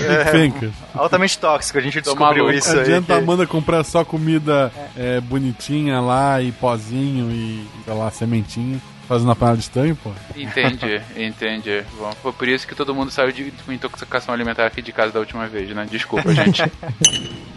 [0.00, 2.80] é altamente tóxico, a gente descobriu isso aí.
[2.80, 8.80] Adianta a Amanda comprar só comida é, bonitinha lá e pozinho e, sei lá, sementinha.
[9.06, 10.10] Fazendo a panela de estanho, pô.
[10.34, 11.84] Entendi, entendi.
[11.98, 15.20] Bom, foi por isso que todo mundo saiu de intoxicação alimentar aqui de casa da
[15.20, 15.86] última vez, né?
[15.90, 16.62] Desculpa, gente.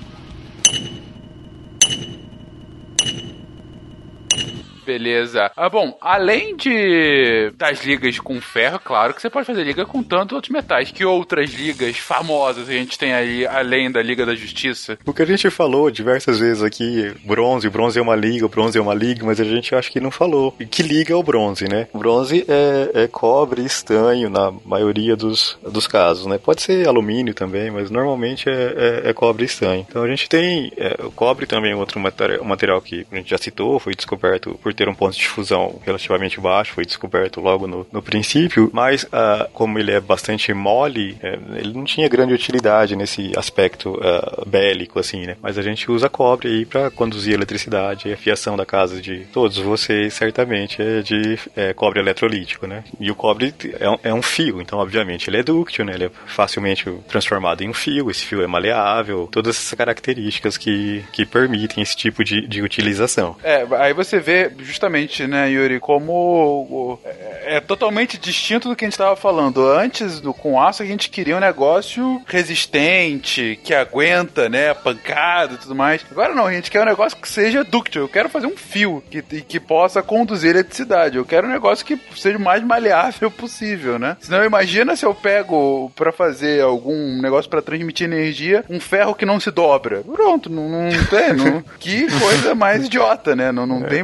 [4.87, 5.51] Beleza.
[5.53, 10.01] Ah, bom, além de das ligas com ferro, claro que você pode fazer liga com
[10.01, 10.91] tantos outros metais.
[10.91, 14.97] Que outras ligas famosas a gente tem aí, além da Liga da Justiça?
[15.05, 18.81] O que a gente falou diversas vezes aqui, bronze, bronze é uma liga, bronze é
[18.81, 20.55] uma liga, mas a gente acha que não falou.
[20.57, 21.89] E que liga é o bronze, né?
[21.91, 26.37] O bronze é, é cobre e estanho na maioria dos, dos casos, né?
[26.37, 29.85] Pode ser alumínio também, mas normalmente é, é, é cobre e estanho.
[29.89, 33.29] Então a gente tem é, o cobre também, é outro material, material que a gente
[33.29, 37.67] já citou, foi descoberto por ter um ponto de fusão relativamente baixo, foi descoberto logo
[37.67, 42.33] no, no princípio, mas ah, como ele é bastante mole, é, ele não tinha grande
[42.33, 45.35] utilidade nesse aspecto ah, bélico, assim, né?
[45.41, 49.57] Mas a gente usa cobre aí para conduzir eletricidade, a fiação da casa de todos
[49.57, 52.83] vocês, certamente, é de é, cobre eletrolítico, né?
[52.99, 55.93] E o cobre é um, é um fio, então, obviamente, ele é dúctil, né?
[55.95, 61.03] Ele é facilmente transformado em um fio, esse fio é maleável, todas essas características que,
[61.11, 63.35] que permitem esse tipo de, de utilização.
[63.43, 68.85] É, aí você vê justamente, né, Yuri, como o- é, é totalmente distinto do que
[68.85, 69.65] a gente estava falando.
[69.67, 75.57] Antes do com aço a gente queria um negócio resistente, que aguenta, né, pancada e
[75.57, 76.05] tudo mais.
[76.11, 78.01] Agora não, a gente quer um negócio que seja dúctil.
[78.03, 81.17] Eu quero fazer um fio que, que possa conduzir eletricidade.
[81.17, 84.17] Eu quero um negócio que seja o mais maleável possível, né?
[84.19, 89.25] Senão imagina se eu pego pra fazer algum negócio pra transmitir energia, um ferro que
[89.25, 90.01] não se dobra.
[90.01, 91.33] Pronto, não, não tem.
[91.33, 93.51] Não, que coisa mais idiota, né?
[93.51, 94.03] Não, não tem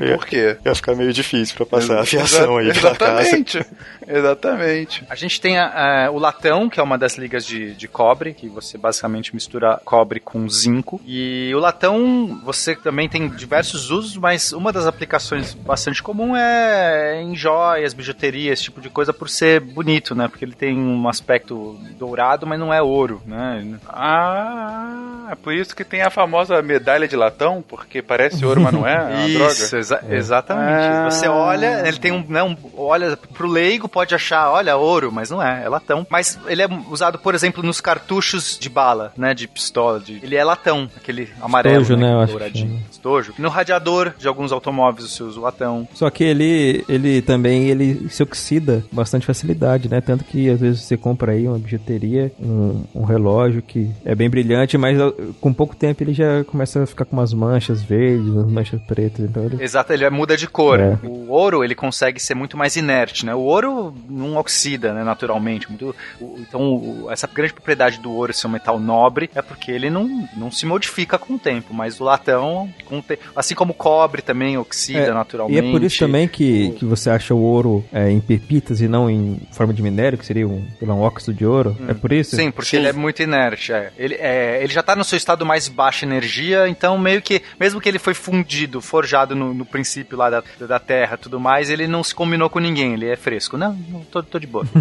[0.64, 0.70] É.
[0.70, 3.22] Ia ficar meio difícil para passar a fiação aí pela casa.
[3.22, 3.66] Exatamente.
[4.08, 5.06] Exatamente.
[5.10, 8.34] A gente tem a- a- o latão, que é uma das ligas de, de cobre,
[8.34, 11.02] que você basicamente mistura cobre com zinco.
[11.06, 17.22] E o latão, você também tem diversos usos, mas uma das aplicações bastante comum é
[17.22, 20.28] em joias, bijuterias, esse tipo de coisa, por ser bonito, né?
[20.28, 23.66] Porque ele tem um aspecto dourado, mas não é ouro, né?
[23.88, 28.74] Ah, é por isso que tem a famosa medalha de latão, porque parece ouro, mas
[28.74, 29.24] não é?
[29.24, 29.80] É Isso, droga.
[29.82, 30.43] exa- exatamente.
[30.50, 31.10] Ah.
[31.10, 35.30] Você olha, ele tem um, né, um- olha pro leigo pode achar, olha, ouro, mas
[35.30, 36.06] não é, é latão.
[36.10, 40.36] Mas ele é usado, por exemplo, nos cartuchos de bala, né, de pistola, de- ele
[40.36, 42.80] é latão, aquele amarelo, Estojo, né, eu acho que.
[42.92, 43.34] Estojo.
[43.38, 45.88] No radiador de alguns automóveis você usa o latão.
[45.94, 50.02] Só que ele, ele também ele se oxida com bastante facilidade, né?
[50.02, 54.30] Tanto que às vezes você compra aí uma bijuteria, um, um relógio que é bem
[54.30, 58.28] brilhante, mas ó, com pouco tempo ele já começa a ficar com umas manchas verdes,
[58.28, 59.20] umas manchas pretas.
[59.26, 59.62] Então ele...
[59.64, 60.80] Exato, ele muda de cor.
[60.80, 60.98] É.
[61.04, 63.36] O ouro, ele consegue ser muito mais inerte, né?
[63.36, 65.68] O ouro não oxida, né, naturalmente.
[65.70, 69.70] Muito, o- então, o- essa grande propriedade do ouro ser um metal nobre é porque
[69.72, 73.72] ele não, não se modifica com o tempo, mas o latão, com te- assim como
[73.72, 75.64] o cobre também oxida É, naturalmente.
[75.66, 78.88] E é por isso também que, que você acha o ouro é, em pepitas e
[78.88, 81.76] não em forma de minério, que seria um, lá, um óxido de ouro.
[81.88, 82.36] É por isso?
[82.36, 83.74] Sim, porque ele é muito inerte.
[83.74, 83.92] é.
[83.98, 87.82] Ele, é, ele já tá no seu estado mais baixa energia, então meio que, mesmo
[87.82, 91.88] que ele foi fundido, forjado no, no princípio lá da, da Terra tudo mais, ele
[91.88, 93.58] não se combinou com ninguém, ele é fresco.
[93.58, 94.66] Não, não tô, tô de boa.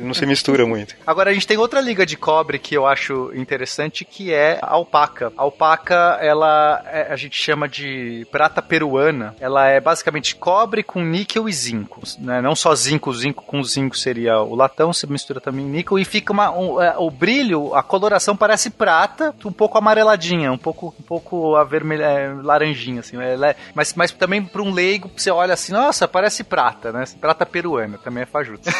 [0.00, 0.94] Não se mistura muito.
[1.06, 4.72] Agora a gente tem outra liga de cobre que eu acho interessante, que é a
[4.74, 5.32] alpaca.
[5.36, 9.34] A alpaca, ela é- a gente chama de prata peruana.
[9.40, 12.00] Ela é basicamente cobre com níquel e zinco.
[12.20, 12.40] Né?
[12.40, 16.32] Não só zinco, zinco com zinco seria o latão, você mistura também níquel e fica
[16.32, 21.02] uma, um- é, o brilho, a coloração parece prata, um pouco amareladinha, um pouco, um
[21.02, 23.16] pouco avermelha, é, laranjinha, assim.
[23.20, 27.04] É- mas, mas também para um leigo, você olha assim, nossa, parece prata, né?
[27.20, 28.68] Prata peruana, também é fajuto.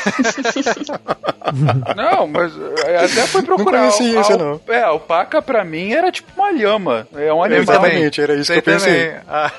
[1.96, 2.52] Não, mas
[2.84, 3.82] é, até fui procurar.
[3.82, 4.60] Não conhecia isso, não.
[4.68, 7.06] É, alpaca pra mim era tipo uma lhama.
[7.14, 7.62] É um animal.
[7.62, 9.14] Exatamente, era isso que eu pensei.
[9.26, 9.50] Ah,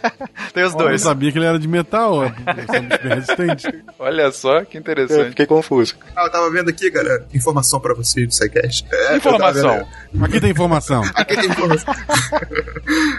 [0.52, 1.00] Tem os Eu não dois.
[1.02, 3.82] sabia que ele era de metal, bem resistente.
[3.98, 5.30] Olha só que Eu interessante.
[5.30, 5.94] fiquei confuso.
[6.14, 8.86] Ah, eu tava vendo aqui, galera, informação pra vocês do SciCast.
[8.92, 9.86] É, eu Informação.
[10.22, 11.02] Aqui tem informação.
[11.14, 11.94] Aqui tem informação.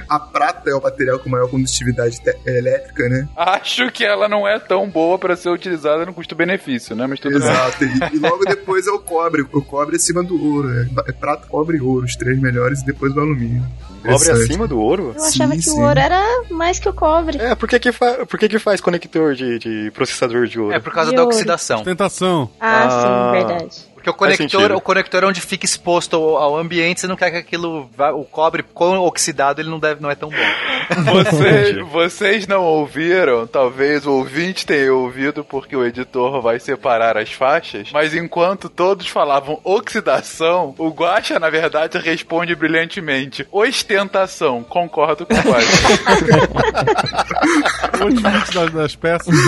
[0.08, 3.28] a prata é o material com maior condutividade elétrica, né?
[3.36, 7.06] Acho que ela não é tão boa pra ser utilizada no custo-benefício, né?
[7.08, 7.50] Mas tudo bem.
[7.50, 7.84] Exato.
[7.84, 9.42] E, e logo depois é o cobre.
[9.52, 10.70] O cobre é acima do ouro.
[10.70, 13.64] É, é prata, cobre e ouro, os três melhores, e depois o alumínio.
[14.02, 15.14] Cobre acima do ouro?
[15.18, 15.72] Eu achava Sim, que sim.
[15.80, 17.38] o ouro era mais que o cobre.
[17.38, 20.74] É, por que que, fa por que, que faz conector de, de processador de ouro?
[20.74, 21.36] É por causa E da ouro.
[21.36, 21.84] oxidação.
[21.84, 22.50] Tentação.
[22.60, 22.90] Ah, Ah.
[23.02, 23.89] sim, verdade.
[24.14, 27.32] Porque o conector, o conector é onde fica exposto ao, ao ambiente, você não quer
[27.32, 30.36] que aquilo vá, o cobre com oxidado, ele não deve não é tão bom.
[31.14, 37.32] Vocês, vocês não ouviram, talvez o ouvinte tenha ouvido porque o editor vai separar as
[37.32, 44.64] faixas, mas enquanto todos falavam oxidação, o Guaxa, na verdade, responde brilhantemente: ostentação.
[44.64, 45.78] Concordo com o Guaxa.
[48.04, 49.36] O limite das, das peças.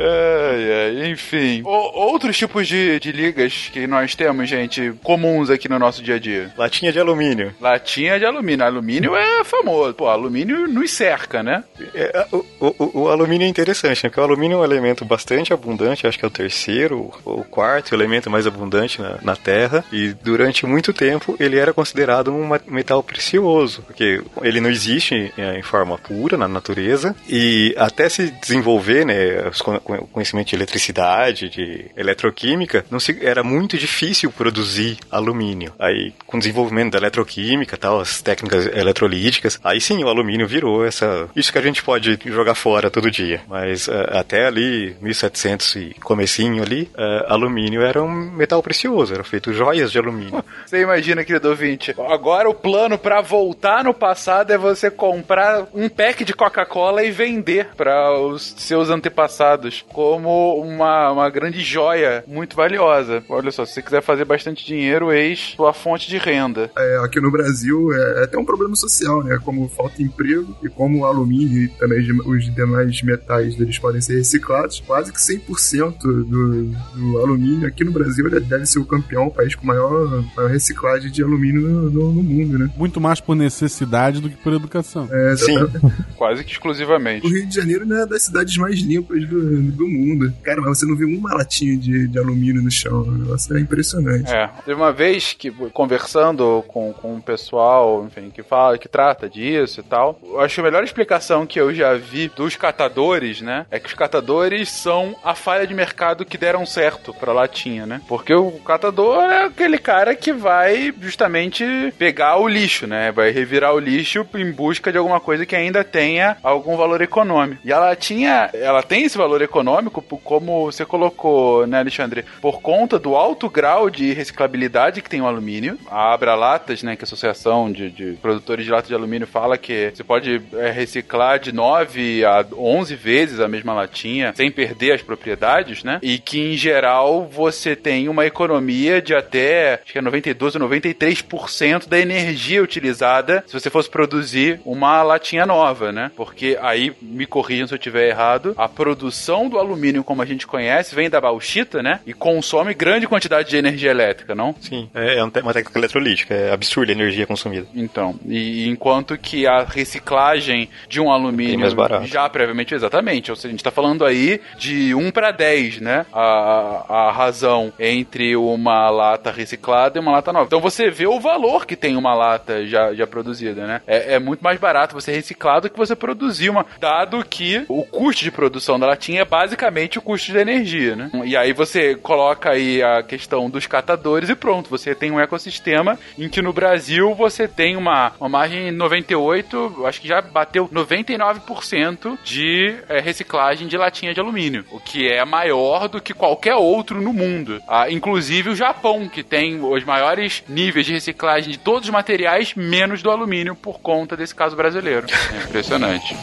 [0.00, 1.62] Ai, ai, enfim.
[1.64, 6.16] O- outros tipos de, de ligas que nós temos, gente, comuns aqui no nosso dia
[6.16, 6.50] a dia.
[6.56, 7.54] Latinha de alumínio.
[7.60, 8.64] Latinha de alumínio.
[8.64, 9.94] Alumínio é famoso.
[9.94, 11.64] Pô, alumínio nos cerca, né?
[11.94, 14.08] É, o, o- o alumínio é interessante, né?
[14.10, 17.44] Porque o alumínio é um elemento bastante abundante, acho que é o terceiro ou o
[17.44, 19.84] quarto elemento mais abundante na, na Terra.
[19.92, 25.58] E durante muito tempo ele era considerado um metal precioso, porque ele não existe é,
[25.58, 27.14] em forma pura na natureza.
[27.28, 29.78] E até se desenvolver, né, con-
[30.12, 31.86] conhecimento de eletricidade, de
[32.28, 35.72] eletroquímica, não se, era muito difícil produzir alumínio.
[35.78, 40.84] Aí, com o desenvolvimento da eletroquímica, tal, as técnicas eletrolíticas, aí sim o alumínio virou
[40.84, 41.28] essa.
[41.34, 43.40] Isso que a gente pode jogar fora todo dia.
[43.48, 49.24] Mas eh, até ali, 1700 e comecinho ali, eh, alumínio era um metal precioso, era
[49.24, 50.44] feito joias de alumínio.
[50.66, 55.88] Você imagina, querido ouvinte, agora o plano pra voltar no passado é você comprar um
[55.88, 62.56] pack de Coca-Cola e vender para os seus antepassados como uma, uma grande joia muito
[62.56, 63.22] valiosa.
[63.28, 66.70] Olha só, se você quiser fazer bastante dinheiro, eis sua fonte de renda.
[66.76, 69.38] É, aqui no Brasil é até um problema social, né?
[69.44, 74.16] Como falta emprego e como o alumínio e também os demais metais eles podem ser
[74.16, 79.26] reciclados, quase que 100% do, do alumínio aqui no Brasil ele deve ser o campeão,
[79.26, 82.70] o país com maior, maior reciclagem de alumínio no, no- no mundo, né?
[82.76, 85.08] Muito mais por necessidade do que por educação.
[85.10, 85.54] É, Sim.
[86.16, 87.26] Quase que exclusivamente.
[87.26, 90.32] O Rio de Janeiro né, é das cidades mais limpas do, do mundo.
[90.42, 93.02] Cara, mas você não vê uma latinha de, de alumínio no chão.
[93.02, 94.32] O negócio é impressionante.
[94.32, 99.28] É, teve uma vez que conversando com, com um pessoal, enfim, que fala, que trata
[99.28, 103.40] disso e tal, eu acho que a melhor explicação que eu já vi dos catadores,
[103.40, 107.86] né, é que os catadores são a falha de mercado que deram certo pra latinha,
[107.86, 108.00] né?
[108.08, 111.64] Porque o catador é aquele cara que vai justamente
[111.98, 113.12] pegar o lixo, né?
[113.12, 117.60] Vai revirar o lixo em busca de alguma coisa que ainda tenha algum valor econômico.
[117.64, 122.24] E a latinha, ela tem esse valor econômico, como você colocou, né, Alexandre?
[122.40, 125.78] Por conta do alto grau de reciclabilidade que tem o alumínio.
[125.90, 129.26] A Abra Latas, né, que é a Associação de, de Produtores de Lata de Alumínio,
[129.26, 134.50] fala que você pode é, reciclar de 9 a 11 vezes a mesma latinha sem
[134.50, 135.98] perder as propriedades, né?
[136.02, 140.68] E que, em geral, você tem uma economia de até, acho que é 92 ou
[140.68, 146.10] 93% da energia utilizada se você fosse produzir uma latinha nova, né?
[146.16, 150.46] Porque aí, me corrijam se eu estiver errado, a produção do alumínio como a gente
[150.46, 151.87] conhece vem da bauxita, né?
[152.06, 154.54] E consome grande quantidade de energia elétrica, não?
[154.60, 157.66] Sim, é te- uma técnica eletrolítica, é absurda a energia consumida.
[157.74, 162.06] Então, e enquanto que a reciclagem de um alumínio mais barato.
[162.06, 166.06] já previamente, exatamente, ou seja, a gente está falando aí de 1 para 10, né?
[166.12, 170.46] A, a razão entre uma lata reciclada e uma lata nova.
[170.46, 173.80] Então você vê o valor que tem uma lata já, já produzida, né?
[173.86, 177.82] É, é muito mais barato você reciclar do que você produzir uma, dado que o
[177.84, 181.10] custo de produção da latinha é basicamente o custo da energia, né?
[181.24, 185.98] E aí você coloca aí a questão dos catadores e pronto, você tem um ecossistema
[186.18, 192.18] em que no Brasil você tem uma, uma margem 98, acho que já bateu 99%
[192.24, 197.00] de eh, reciclagem de latinha de alumínio, o que é maior do que qualquer outro
[197.00, 197.60] no mundo.
[197.68, 202.54] Ah, inclusive o Japão, que tem os maiores níveis de reciclagem de todos os materiais,
[202.54, 205.06] menos do alumínio, por conta desse caso brasileiro.
[205.32, 206.16] É impressionante.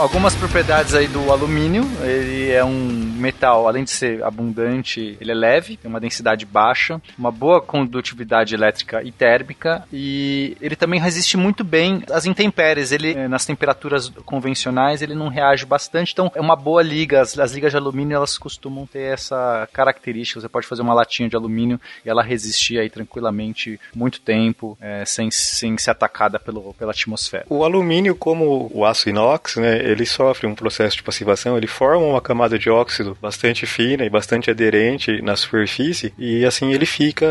[0.00, 5.34] Algumas propriedades aí do alumínio, ele é um metal, além de ser abundante, ele é
[5.34, 11.36] leve, tem uma densidade baixa, uma boa condutividade elétrica e térmica, e ele também resiste
[11.36, 12.92] muito bem às intempéries.
[12.92, 17.20] Ele, eh, nas temperaturas convencionais, ele não reage bastante, então é uma boa liga.
[17.20, 20.40] As, as ligas de alumínio, elas costumam ter essa característica.
[20.40, 25.04] Você pode fazer uma latinha de alumínio e ela resistir aí tranquilamente muito tempo, eh,
[25.04, 27.44] sem, sem ser atacada pelo, pela atmosfera.
[27.48, 32.04] O alumínio, como o aço inox, né, ele sofre um processo de passivação, ele forma
[32.06, 37.26] uma camada de óxido bastante fina e bastante aderente na superfície, e assim ele fica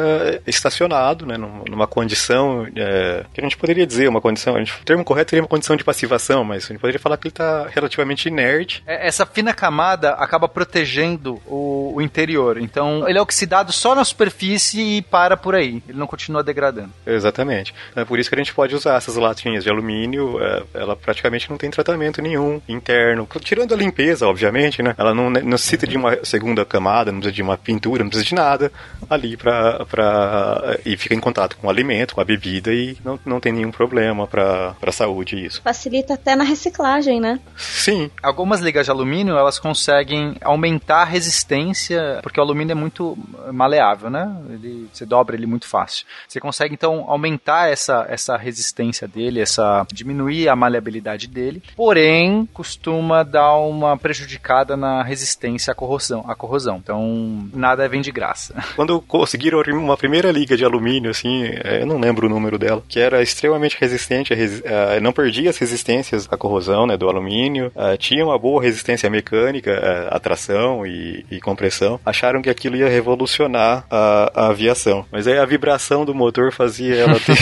[0.48, 4.74] estacionado, né, num- numa condição é, que a gente poderia dizer uma condição, a gente,
[4.74, 7.32] o termo correto seria uma condição de passivação, mas a gente poderia falar que ele
[7.34, 8.84] está relativamente inerte.
[8.88, 12.58] É, Essa fina camada acaba protegendo o, o interior.
[12.58, 15.82] Então, ele é oxidado só na superfície e para por aí.
[15.88, 16.92] Ele não continua degradando.
[17.06, 17.74] Exatamente.
[17.96, 21.50] É por isso que a gente pode usar essas latinhas de alumínio, é, ela praticamente
[21.50, 23.28] não tem tratamento nenhum nenhum interno.
[23.42, 24.94] Tirando a limpeza, obviamente, né?
[24.98, 28.28] Ela não não necessita de uma segunda camada, não precisa de uma pintura, não precisa
[28.28, 28.72] de nada
[29.10, 29.86] ali pra.
[29.86, 33.52] pra e fica em contato com o alimento, com a bebida e não, não tem
[33.52, 35.62] nenhum problema pra, pra saúde isso.
[35.62, 37.40] Facilita até na reciclagem, né?
[37.58, 38.10] Sim.
[38.22, 43.18] Algumas ligas de alumínio, elas conseguem aumentar a resistência, porque o alumínio é muito
[43.52, 44.36] maleável, né?
[44.50, 46.06] Ele, você dobra ele muito fácil.
[46.28, 53.24] Você consegue, então, aumentar essa, essa resistência dele, essa diminuir a maleabilidade dele, porém, costuma
[53.24, 56.24] dar uma prejudicada na resistência à corrosão.
[56.28, 56.78] À corrosão.
[56.78, 58.54] Então, nada vem de graça.
[58.76, 62.84] Quando conseguiram uma primeira liga de alumínio, assim, é, eu não lembro o número dela,
[62.88, 64.64] que era extremamente resistente, a resi
[65.02, 70.16] não perdia as resistências à corrosão né, do alumínio, tinha uma boa resistência mecânica, uh,
[70.16, 75.06] atração e, e, compressão, acharam que aquilo ia revolucionar a, a, aviação.
[75.12, 77.38] Mas aí a vibração do motor fazia ela ter.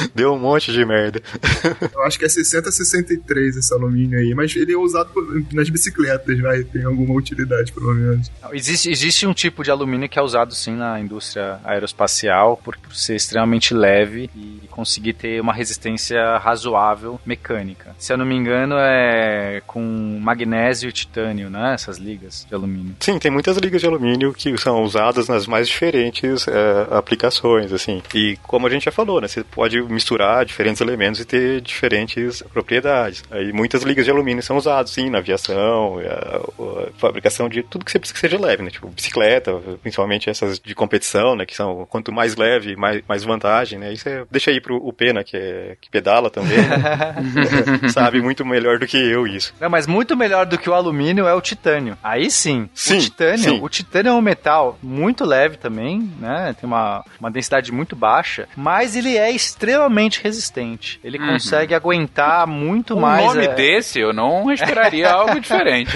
[0.14, 1.22] Deu um monte de merda.
[1.92, 5.10] Eu acho que é 60 63 esse alumínio aí, mas ele é usado
[5.52, 8.30] nas bicicletas, vai, tem alguma utilidade pelo menos.
[8.52, 13.16] Existe, existe um tipo de alumínio que é usado sim na indústria aeroespacial por ser
[13.16, 17.94] extremamente leve e conseguir ter uma resistência razoável mecânica.
[17.98, 21.74] Se eu não me engano, é com magnésio e titânio, né?
[21.74, 22.96] Essas ligas de alumínio.
[23.00, 28.02] Sim, tem muitas ligas de alumínio que são usadas nas mais diferentes é, aplicações, assim.
[28.14, 29.28] E como a gente já falou, né?
[29.28, 33.22] Você pode misturar diferentes elementos e ter diferentes propriedades.
[33.30, 37.62] Aí muitas ligas de alumínio são usadas, sim, na aviação, a, a, a fabricação de
[37.62, 38.70] tudo que você precisa que seja leve, né?
[38.70, 41.46] Tipo bicicleta, principalmente essas de competição, né?
[41.46, 43.92] Que são quanto mais leve, mais, mais vantagem, né?
[43.92, 47.88] Isso é, deixa aí pro o Pena, que, é, que pedala também, né?
[47.92, 49.54] sabe muito melhor do que eu isso.
[49.60, 51.96] Não, mas muito melhor do que o alumínio é o titânio.
[52.02, 53.60] Aí sim, sim o titânio, sim.
[53.62, 56.54] o titânio é um metal muito leve também, né?
[56.58, 59.79] Tem uma, uma densidade muito baixa, mas ele é extremamente
[60.22, 61.00] resistente.
[61.02, 61.32] Ele uhum.
[61.32, 63.24] consegue aguentar muito um mais.
[63.24, 63.54] O nome é...
[63.54, 65.92] desse eu não esperaria algo diferente.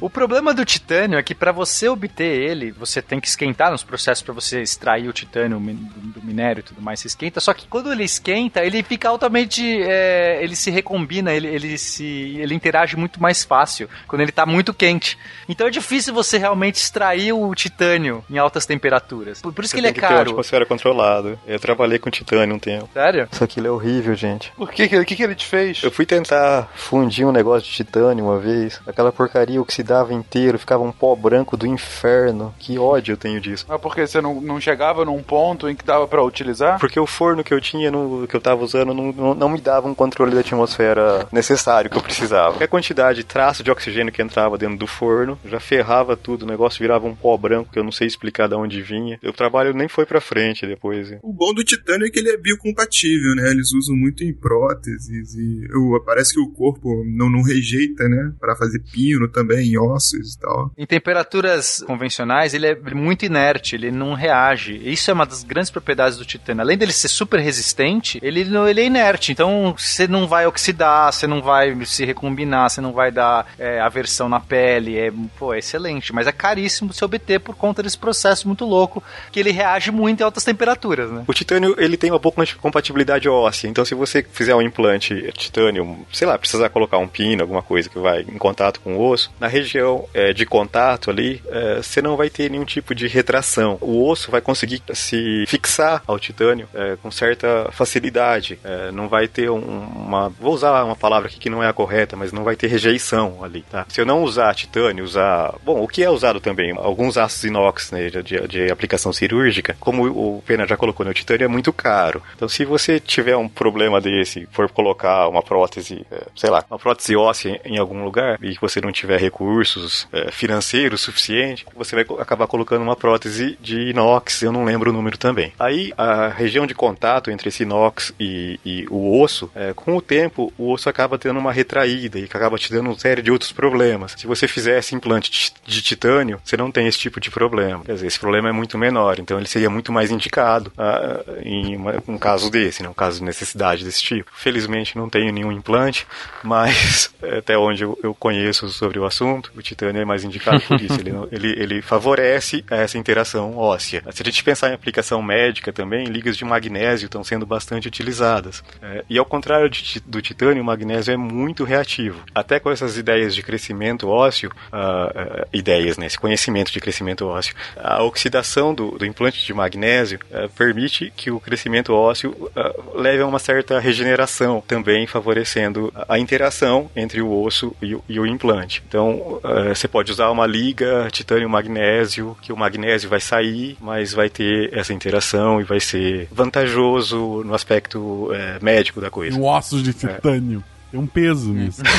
[0.00, 3.82] o problema do titânio é que para você obter ele, você tem que esquentar nos
[3.82, 7.40] processos para você extrair o titânio do minério e tudo mais, você esquenta.
[7.40, 9.62] Só que quando ele esquenta, ele fica altamente.
[9.82, 12.04] É, ele se recombina, ele, ele se.
[12.38, 15.18] ele interage muito mais fácil quando ele tá muito quente.
[15.48, 19.40] Então é difícil você realmente extrair o titânio em altas temperaturas.
[19.40, 20.14] Por, por isso você que ele é que caro.
[20.14, 21.38] Ter uma atmosfera controlada.
[21.46, 22.88] Eu trabalhei com titânio um tempo.
[22.92, 23.13] Sério?
[23.30, 24.52] Isso aqui é horrível, gente.
[24.56, 24.84] Por que?
[24.84, 25.82] O que, que ele te fez?
[25.82, 28.80] Eu fui tentar fundir um negócio de titânio uma vez.
[28.86, 32.54] Aquela porcaria oxidava inteiro, ficava um pó branco do inferno.
[32.58, 33.66] Que ódio eu tenho disso.
[33.68, 36.78] Ah, porque você não, não chegava num ponto em que dava para utilizar?
[36.78, 39.60] Porque o forno que eu tinha, no, que eu tava usando, não, não, não, me
[39.60, 42.52] dava um controle da atmosfera necessário que eu precisava.
[42.54, 46.42] Qualquer quantidade de traço de oxigênio que entrava dentro do forno já ferrava tudo.
[46.42, 49.18] O negócio virava um pó branco que eu não sei explicar de onde vinha.
[49.24, 51.12] O trabalho nem foi pra frente depois.
[51.22, 53.03] O bom do titânio é que ele é biocompatível,
[53.34, 53.50] né?
[53.50, 58.32] Eles usam muito em próteses e eu, parece que o corpo não, não rejeita, né?
[58.40, 60.72] Para fazer pino também, em ossos e tal.
[60.76, 64.80] Em temperaturas convencionais, ele é muito inerte, ele não reage.
[64.84, 66.62] Isso é uma das grandes propriedades do titânio.
[66.62, 69.32] Além dele ser super resistente, ele, ele é inerte.
[69.32, 73.80] Então você não vai oxidar, você não vai se recombinar, você não vai dar é,
[73.80, 74.98] aversão na pele.
[74.98, 79.02] É, pô, é excelente, mas é caríssimo se obter por conta desse processo muito louco
[79.30, 81.24] que ele reage muito em altas temperaturas, né?
[81.26, 82.93] O titânio ele tem uma boa compatibilidade
[83.28, 83.68] óssea.
[83.68, 87.88] Então se você fizer um implante titânio, sei lá, precisar colocar um pino, alguma coisa
[87.88, 92.00] que vai em contato com o osso, na região é, de contato ali, é, você
[92.00, 93.78] não vai ter nenhum tipo de retração.
[93.80, 98.58] O osso vai conseguir se fixar ao titânio é, com certa facilidade.
[98.64, 100.28] É, não vai ter um, uma.
[100.28, 103.42] Vou usar uma palavra aqui que não é a correta, mas não vai ter rejeição
[103.42, 103.86] ali, tá?
[103.88, 105.54] Se eu não usar titânio, usar.
[105.64, 106.72] Bom, o que é usado também?
[106.76, 111.14] Alguns aços inox né, de, de aplicação cirúrgica, como o Pena já colocou, né, o
[111.14, 112.22] titânio é muito caro.
[112.34, 116.78] Então, se você tiver um problema desse, for colocar uma prótese, é, sei lá, uma
[116.78, 122.04] prótese óssea em algum lugar e você não tiver recursos é, financeiros suficiente, você vai
[122.18, 125.52] acabar colocando uma prótese de inox, eu não lembro o número também.
[125.58, 130.02] Aí, a região de contato entre esse inox e, e o osso, é, com o
[130.02, 133.52] tempo, o osso acaba tendo uma retraída e acaba te dando uma série de outros
[133.52, 134.14] problemas.
[134.16, 137.84] Se você fizesse implante de titânio, você não tem esse tipo de problema.
[137.84, 141.76] Quer dizer, esse problema é muito menor, então ele seria muito mais indicado uh, em
[141.76, 144.30] uma, um caso desse, né, um caso de necessidade desse tipo.
[144.34, 146.06] Felizmente não tenho nenhum implante,
[146.42, 150.98] mas até onde eu, conheço sobre o assunto, o titânio é mais indicado por isso.
[151.00, 154.02] ele, ele, ele favorece essa interação óssea.
[154.12, 158.62] Se a gente pensar em aplicação médica também, ligas de magnésio estão sendo bastante utilizadas.
[158.80, 162.22] É, e ao contrário de, do titânio, o magnésio é muito reativo.
[162.34, 167.26] Até com essas ideias de crescimento ósseo, uh, uh, ideias, né, esse conhecimento de crescimento
[167.26, 172.50] ósseo, a oxidação do, do implante de magnésio uh, permite que o crescimento ósseo
[172.94, 178.20] leve a uma certa regeneração, também favorecendo a interação entre o osso e o, e
[178.20, 178.82] o implante.
[178.86, 184.28] Então, uh, você pode usar uma liga titânio-magnésio, que o magnésio vai sair, mas vai
[184.28, 187.98] ter essa interação e vai ser vantajoso no aspecto
[188.30, 189.36] uh, médico da coisa.
[189.36, 190.62] Um ossos de titânio.
[190.94, 191.82] Tem um peso nisso.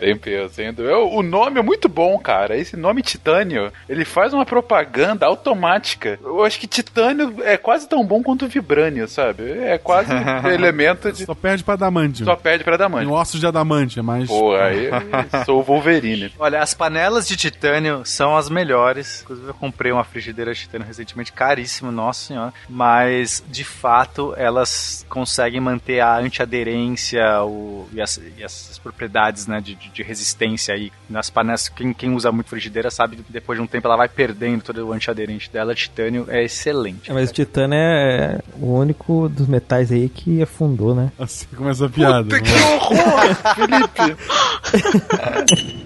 [0.00, 0.98] Tem peso, sem dúvida.
[0.98, 2.56] O nome é muito bom, cara.
[2.56, 6.18] Esse nome Titânio, ele faz uma propaganda automática.
[6.20, 9.52] Eu acho que Titânio é quase tão bom quanto Vibrânio, sabe?
[9.52, 11.26] É quase um elemento de.
[11.26, 12.24] Só perde pra Adamantium.
[12.26, 13.12] Só perde pra Tem Adamantium.
[13.12, 14.26] ossos de Adamantium, é mais.
[14.28, 14.90] Pô, aí
[15.44, 16.32] sou o Wolverine.
[16.40, 19.22] Olha, as panelas de titânio são as melhores.
[19.22, 22.52] Inclusive, eu comprei uma frigideira de titânio recentemente, caríssimo, nossa senhora.
[22.68, 26.79] Mas, de fato, elas conseguem manter a antiaderência
[27.44, 30.90] o, e, as, e essas propriedades né, de, de- resistência aí.
[31.08, 34.08] Nas panelas, quem, quem usa muito frigideira sabe que depois de um tempo ela vai
[34.08, 35.74] perdendo todo o antiaderente dela.
[35.74, 37.10] Titânio é excelente.
[37.10, 41.12] É, mas o titânio é o único dos metais aí que afundou, né?
[41.18, 42.22] Assim começa a piada.
[42.22, 42.74] Puta, que né?
[42.74, 44.16] horror, Felipe!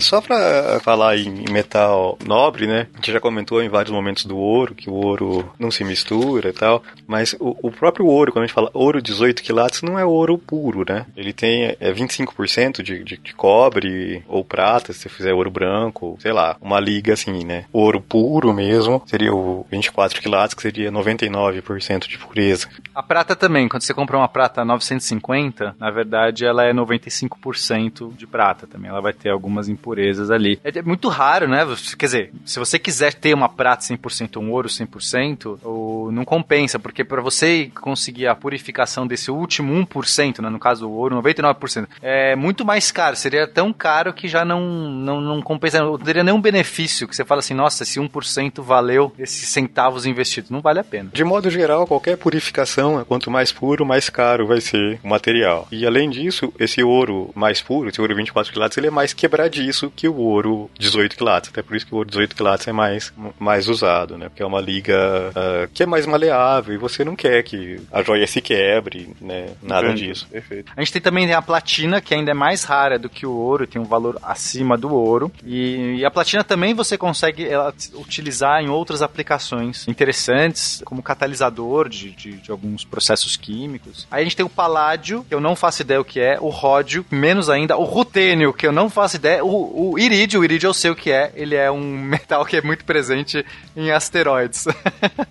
[0.00, 2.86] Só pra falar em metal nobre, né?
[2.92, 6.48] A gente já comentou em vários momentos do ouro, que o ouro não se mistura
[6.48, 6.82] e tal.
[7.06, 10.38] Mas o, o próprio ouro, quando a gente fala ouro 18 quilates, não é ouro
[10.38, 11.06] puro, né?
[11.16, 16.16] Ele tem é 25% de, de, de cobre ou prata, se você fizer ouro branco,
[16.20, 17.64] sei lá, uma liga assim, né?
[17.72, 22.68] Ouro puro mesmo seria o 24 quilates, que seria 99% de pureza.
[22.94, 28.26] A prata também, quando você compra uma prata 950, na verdade ela é 95% de
[28.26, 28.90] prata também.
[28.90, 29.89] Ela vai ter algumas impurezas
[30.30, 30.58] ali.
[30.64, 31.66] É é muito raro, né?
[31.98, 36.78] Quer dizer, se você quiser ter uma prata 100%, um ouro 100%, ou não compensa,
[36.78, 41.86] porque para você conseguir a purificação desse último 1%, né, no caso o ouro 99%,
[42.02, 43.14] é muito mais caro.
[43.14, 47.24] Seria tão caro que já não, não, não compensa, não teria nenhum benefício que você
[47.24, 50.50] fala assim, nossa, esse 1% valeu esses centavos investidos.
[50.50, 51.10] Não vale a pena.
[51.12, 55.68] De modo geral, qualquer purificação, quanto mais puro, mais caro vai ser o material.
[55.70, 59.79] E além disso, esse ouro mais puro, esse ouro 24 quilates, ele é mais quebradiço
[59.88, 61.50] que o ouro 18 quilates.
[61.50, 64.28] Até por isso que o ouro 18 quilates é mais, mais usado, né?
[64.28, 68.02] Porque é uma liga ah, que é mais maleável e você não quer que a
[68.02, 69.50] joia se quebre, né?
[69.62, 70.08] Nada Entendi.
[70.08, 70.26] disso.
[70.30, 70.72] Perfeito.
[70.76, 73.66] A gente tem também a platina, que ainda é mais rara do que o ouro,
[73.66, 75.30] tem um valor acima do ouro.
[75.44, 81.88] E, e a platina também você consegue ela, utilizar em outras aplicações interessantes, como catalisador
[81.88, 84.06] de, de, de alguns processos químicos.
[84.10, 86.48] Aí a gente tem o paládio, que eu não faço ideia o que é, o
[86.48, 90.68] ródio, menos ainda, o rutênio, que eu não faço ideia, o, o irídio, o irídio
[90.68, 93.44] eu sei o que é, ele é um metal que é muito presente
[93.76, 94.66] em asteroides.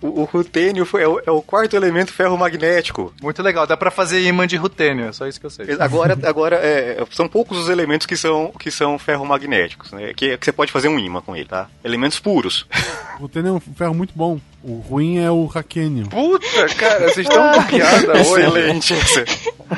[0.00, 3.12] O, o rutênio foi- é o, é o quarto elemento ferromagnético.
[3.22, 5.66] muito legal, dá pra fazer imã de rutênio, é só isso que eu sei.
[5.78, 10.12] Agora, agora é, são poucos os elementos que são, que são ferromagnéticos, né?
[10.14, 11.68] Que, que você pode fazer um ímã com ele, tá?
[11.84, 12.66] Elementos puros.
[13.20, 14.40] O tênis é um ferro muito bom.
[14.62, 16.06] O ruim é o Hackenium.
[16.06, 18.20] Puta, cara, vocês estão com piada hoje.
[18.44, 18.94] Excelente.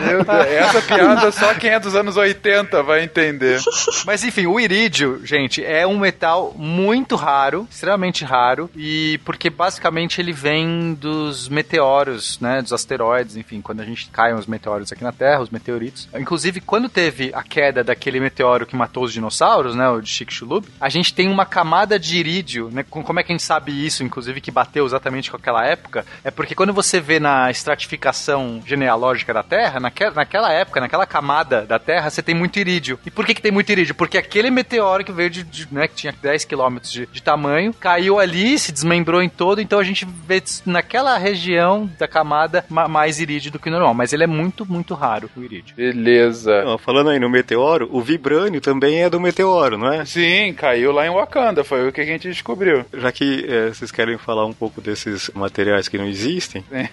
[0.06, 3.60] Meu Deus, essa piada só quem é dos anos 80 vai entender.
[4.06, 10.20] Mas enfim, o irídio, gente, é um metal muito raro, extremamente raro, e porque basicamente
[10.20, 15.04] ele vem dos meteoros, né, dos asteroides, enfim, quando a gente cai uns meteoros aqui
[15.04, 16.08] na Terra, os meteoritos.
[16.18, 20.66] Inclusive, quando teve a queda daquele meteoro que matou os dinossauros, né, o de Chicxulub,
[20.80, 23.72] a gente tem uma camada de irídio, né, com- como é que a gente sabe
[23.86, 26.04] isso, inclusive que bateu exatamente com aquela época?
[26.24, 31.62] É porque quando você vê na estratificação genealógica da Terra, naquela, naquela época, naquela camada
[31.62, 32.98] da Terra, você tem muito irídio.
[33.04, 33.94] E por que, que tem muito irídio?
[33.94, 37.72] Porque aquele meteoro que veio de, de, né, que tinha 10 km de, de tamanho,
[37.74, 42.88] caiu ali, se desmembrou em todo, então a gente vê naquela região da camada ma-
[42.88, 43.94] mais irídio do que o normal.
[43.94, 45.74] Mas ele é muito, muito raro, o irídio.
[45.76, 46.62] Beleza.
[46.66, 50.04] Ó, falando aí no meteoro, o vibrânio também é do meteoro, não é?
[50.04, 52.84] Sim, caiu lá em Wakanda, foi o que a gente descobriu.
[52.94, 56.88] Já que é, vocês querem falar um pouco desses materiais que não existem, o,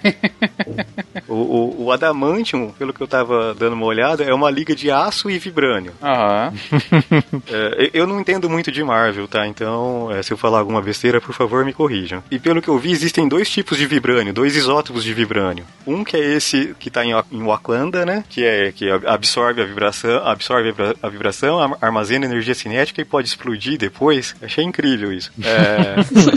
[1.89, 5.37] o, adamantium, pelo que eu tava dando uma olhada, é uma liga de aço e
[5.39, 5.93] vibrânio.
[6.01, 6.53] Aham.
[7.51, 9.47] É, eu não entendo muito de Marvel, tá?
[9.47, 12.23] Então, é, se eu falar alguma besteira, por favor, me corrijam.
[12.29, 15.65] E pelo que eu vi, existem dois tipos de vibrânio, dois isótopos de vibrânio.
[15.87, 18.23] Um que é esse que tá em, em Wakanda, né?
[18.29, 23.05] Que é que absorve a vibração, absorve a vibra- a vibração, armazena energia cinética e
[23.05, 24.35] pode explodir depois.
[24.41, 25.31] Achei incrível isso.
[25.43, 25.95] É,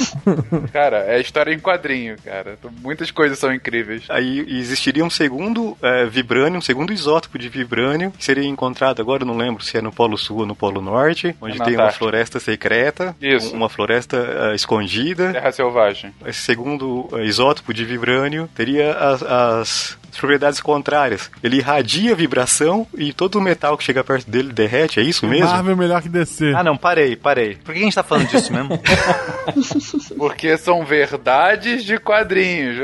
[0.73, 2.59] Cara, é história em quadrinho, cara.
[2.83, 4.05] Muitas coisas são incríveis.
[4.09, 5.42] aí existiria um segundo
[5.83, 9.81] é, vibrânio, um segundo isótopo de vibrânio, que seria encontrado agora, não lembro se é
[9.83, 13.53] no Polo Sul ou no Polo Norte, onde É tem uma floresta secreta, Isso.
[13.53, 15.33] um- uma floresta é, escondida.
[15.33, 16.13] Terra Selvagem.
[16.27, 21.31] Esse segundo eh, isótopo de vibrânio teria as, as as propriedades contrárias.
[21.43, 25.47] Ele irradia vibração e todo o metal que chega perto dele derrete, é isso mesmo?
[25.47, 26.53] Marvel é melhor que DC.
[26.55, 27.57] Ah, não, parei, parei.
[27.57, 28.79] Por que a gente tá falando disso mesmo?
[30.17, 32.77] Porque são verdades de quadrinhos.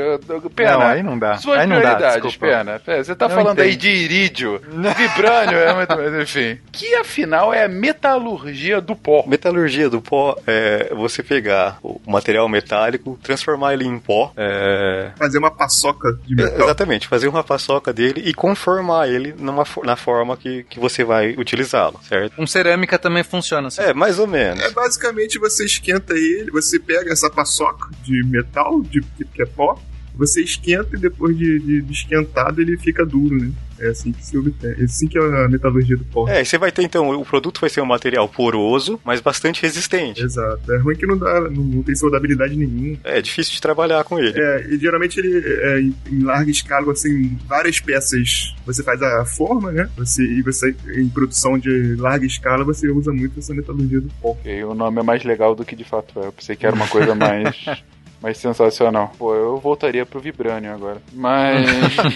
[0.55, 1.37] Pena, Não, aí não dá.
[1.37, 2.47] Suas Aí não dá, prioridades, desculpa.
[2.47, 2.81] Pena.
[3.03, 4.61] Você tá Eu falando aí de irídio,
[4.97, 6.57] vibrânio, é, mas enfim.
[6.71, 9.23] Que afinal é a metalurgia do pó.
[9.27, 15.37] Metalurgia do pó é você pegar o material metálico, transformar ele em pó, é, Fazer
[15.37, 16.63] uma paçoca de metal.
[16.65, 21.35] exatamente, fazer uma paçoca dele e conformar ele numa, na forma que, que você vai
[21.37, 22.35] utilizá-lo, certo?
[22.35, 23.81] Com cerâmica também funciona assim.
[23.81, 24.63] É, mais ou menos.
[24.63, 29.01] É basicamente você esquenta ele, você pega essa paçoca de metal, de,
[29.33, 29.79] que é pó,
[30.19, 33.51] você esquenta e depois de, de- de esquentado ele fica duro, né?
[33.81, 34.75] É assim que se obtém.
[34.77, 36.27] É assim que é a metalurgia do pó.
[36.27, 39.61] É, e você vai ter então, o produto vai ser um material poroso, mas bastante
[39.61, 40.21] resistente.
[40.21, 40.69] Exato.
[40.73, 42.97] É ruim que não dá, não, não tem soldabilidade nenhuma.
[43.05, 44.37] É difícil de trabalhar com ele.
[44.37, 48.53] É, e geralmente ele é em, em larga escala, assim, várias peças.
[48.65, 49.89] Você faz a forma, né?
[49.95, 54.31] Você, e você, em produção de larga escala, você usa muito essa metalurgia do pó.
[54.31, 56.25] Ok, o nome é mais legal do que de fato é.
[56.27, 57.55] Eu pensei que era uma coisa mais.
[58.21, 59.13] Mais sensacional.
[59.17, 61.01] Pô, eu voltaria pro Vibranium agora.
[61.13, 61.65] Mas.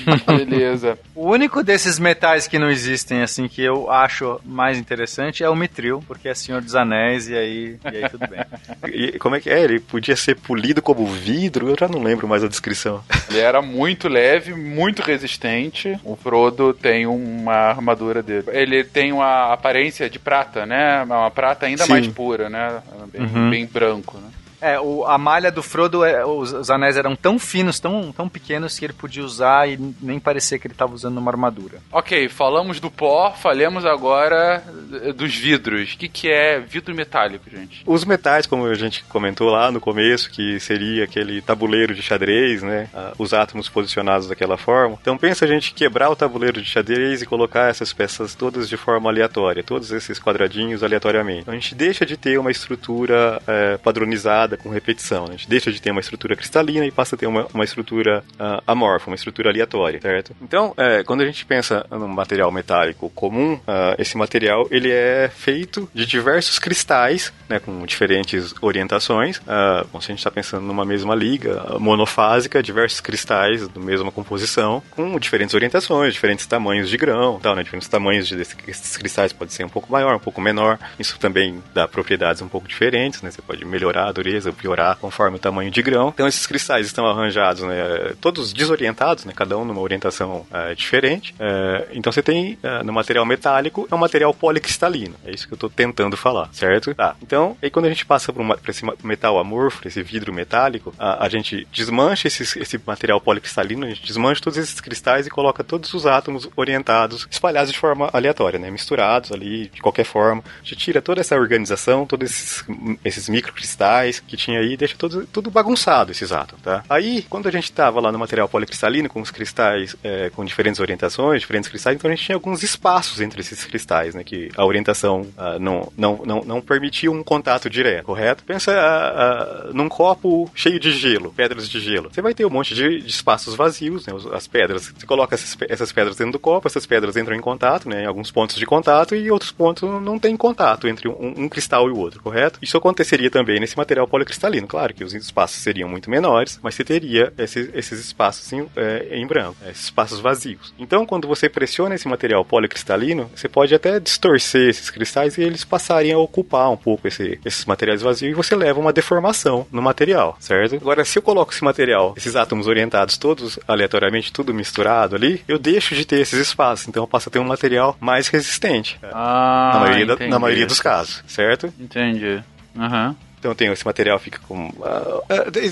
[0.27, 0.97] beleza.
[1.15, 5.55] O único desses metais que não existem, assim, que eu acho mais interessante é o
[5.55, 8.43] mitril, porque é Senhor dos Anéis e aí, e aí tudo bem.
[8.93, 9.61] E como é que é?
[9.63, 13.01] Ele podia ser polido como vidro, eu já não lembro mais a descrição.
[13.29, 15.97] Ele era muito leve, muito resistente.
[16.03, 18.43] O Frodo tem uma armadura dele.
[18.51, 21.01] Ele tem uma aparência de prata, né?
[21.03, 21.91] Uma prata ainda Sim.
[21.91, 22.81] mais pura, né?
[23.11, 23.49] Bem, Uhum.
[23.49, 24.22] bem branco, né?
[24.63, 28.29] É, o, a malha do Frodo, é, os, os anéis eram tão finos, tão, tão
[28.29, 31.79] pequenos, que ele podia usar e nem parecia que ele estava usando uma armadura.
[31.91, 34.63] Ok, falamos do pó, falemos agora
[35.03, 35.93] eh, dos vidros.
[35.93, 37.83] O que, que é vidro metálico, gente?
[37.85, 42.63] Os metais, como a gente comentou lá no começo, que seria aquele tabuleiro de xadrez,
[42.63, 42.87] né?
[42.93, 44.97] Ah, Os átomos posicionados daquela forma.
[45.01, 48.77] Então pensa a gente quebrar o tabuleiro de xadrez e colocar essas peças todas de
[48.77, 51.41] forma aleatória, todos esses quadradinhos aleatoriamente.
[51.41, 55.25] Então a gente deixa de ter uma estrutura eh, padronizada com repetição.
[55.25, 55.33] né?
[55.33, 58.23] A gente deixa de ter uma estrutura cristalina e passa a ter uma, uma estrutura
[58.39, 60.35] ah, amorfa, uma estrutura aleatória, certo?
[60.41, 65.29] Então, eh, quando a gente pensa num material metálico comum, ah, esse material ele é
[65.33, 69.41] feito de diversos cristais, né, com diferentes orientações.
[69.47, 74.11] Ah, bom, se a gente está pensando numa mesma liga monofásica, diversos cristais da mesma
[74.11, 78.97] composição, com diferentes orientações, diferentes tamanhos de grão, tal, né, diferentes tamanhos de, desses esses
[78.97, 80.79] cristais pode ser um pouco maior, um pouco menor.
[80.99, 83.31] Isso também dá propriedades um pouco diferentes, né?
[83.31, 86.09] Você pode melhorar a dureza, piorar conforme o tamanho de grão.
[86.13, 91.33] Então esses cristais estão arranjados, né, todos desorientados, né, cada um numa orientação eh, diferente.
[91.39, 95.15] Eh, então você tem eh, no material metálico é um material policristalino.
[95.25, 96.93] É isso que eu estou tentando falar, certo?
[96.95, 97.15] Tá.
[97.21, 101.29] Então, aí quando a gente passa para esse metal amorfo, esse vidro metálico, a, a
[101.29, 105.93] gente desmancha esses- esse material policristalino, a gente desmancha todos esses cristais e coloca todos
[105.93, 110.43] os átomos orientados, espalhados de forma aleatória, né, misturados ali de qualquer forma.
[110.61, 112.63] A gente tira toda essa organização, todos esses,
[113.03, 116.83] esses microcristais que tinha aí, deixa tudo, tudo bagunçado esses átomos, tá?
[116.89, 120.79] Aí, quando a gente estava lá no material policristalino, com os cristais é, com diferentes
[120.79, 124.23] orientações, diferentes cristais, então a gente tinha alguns espaços entre esses cristais, né?
[124.23, 128.43] Que a orientação ah, não, não, não, não permitia um contato direto, correto?
[128.43, 132.09] Pensa ah, ah, num copo cheio de gelo, pedras de gelo.
[132.11, 134.13] Você vai ter um monte de, de espaços vazios, né?
[134.33, 137.89] As pedras, você coloca essas, essas pedras dentro do copo, essas pedras entram em contato,
[137.89, 138.03] né?
[138.03, 141.87] Em alguns pontos de contato e outros pontos não tem contato entre um, um cristal
[141.87, 142.59] e o outro, correto?
[142.61, 144.67] Isso aconteceria também nesse material policristalino.
[144.67, 149.07] Claro que os espaços seriam muito menores, mas você teria esses, esses espaços em, é,
[149.17, 150.71] em branco, é, esses espaços vazios.
[150.77, 155.63] Então, quando você pressiona esse material policristalino, você pode até distorcer esses cristais e eles
[155.63, 159.81] passarem a ocupar um pouco esse- esses materiais vazios e você leva uma deformação no
[159.81, 160.75] material, certo?
[160.75, 165.57] Agora, se eu coloco esse material, esses átomos orientados todos aleatoriamente, tudo misturado ali, eu
[165.57, 168.99] deixo de ter esses espaços, então eu passo a ter um material mais resistente.
[169.11, 171.73] Ah, na, maioria da- na maioria dos casos, certo?
[171.79, 172.43] Entendi.
[172.77, 173.15] Aham.
[173.43, 174.71] Então tem esse material fica com.
[174.81, 175.21] ah,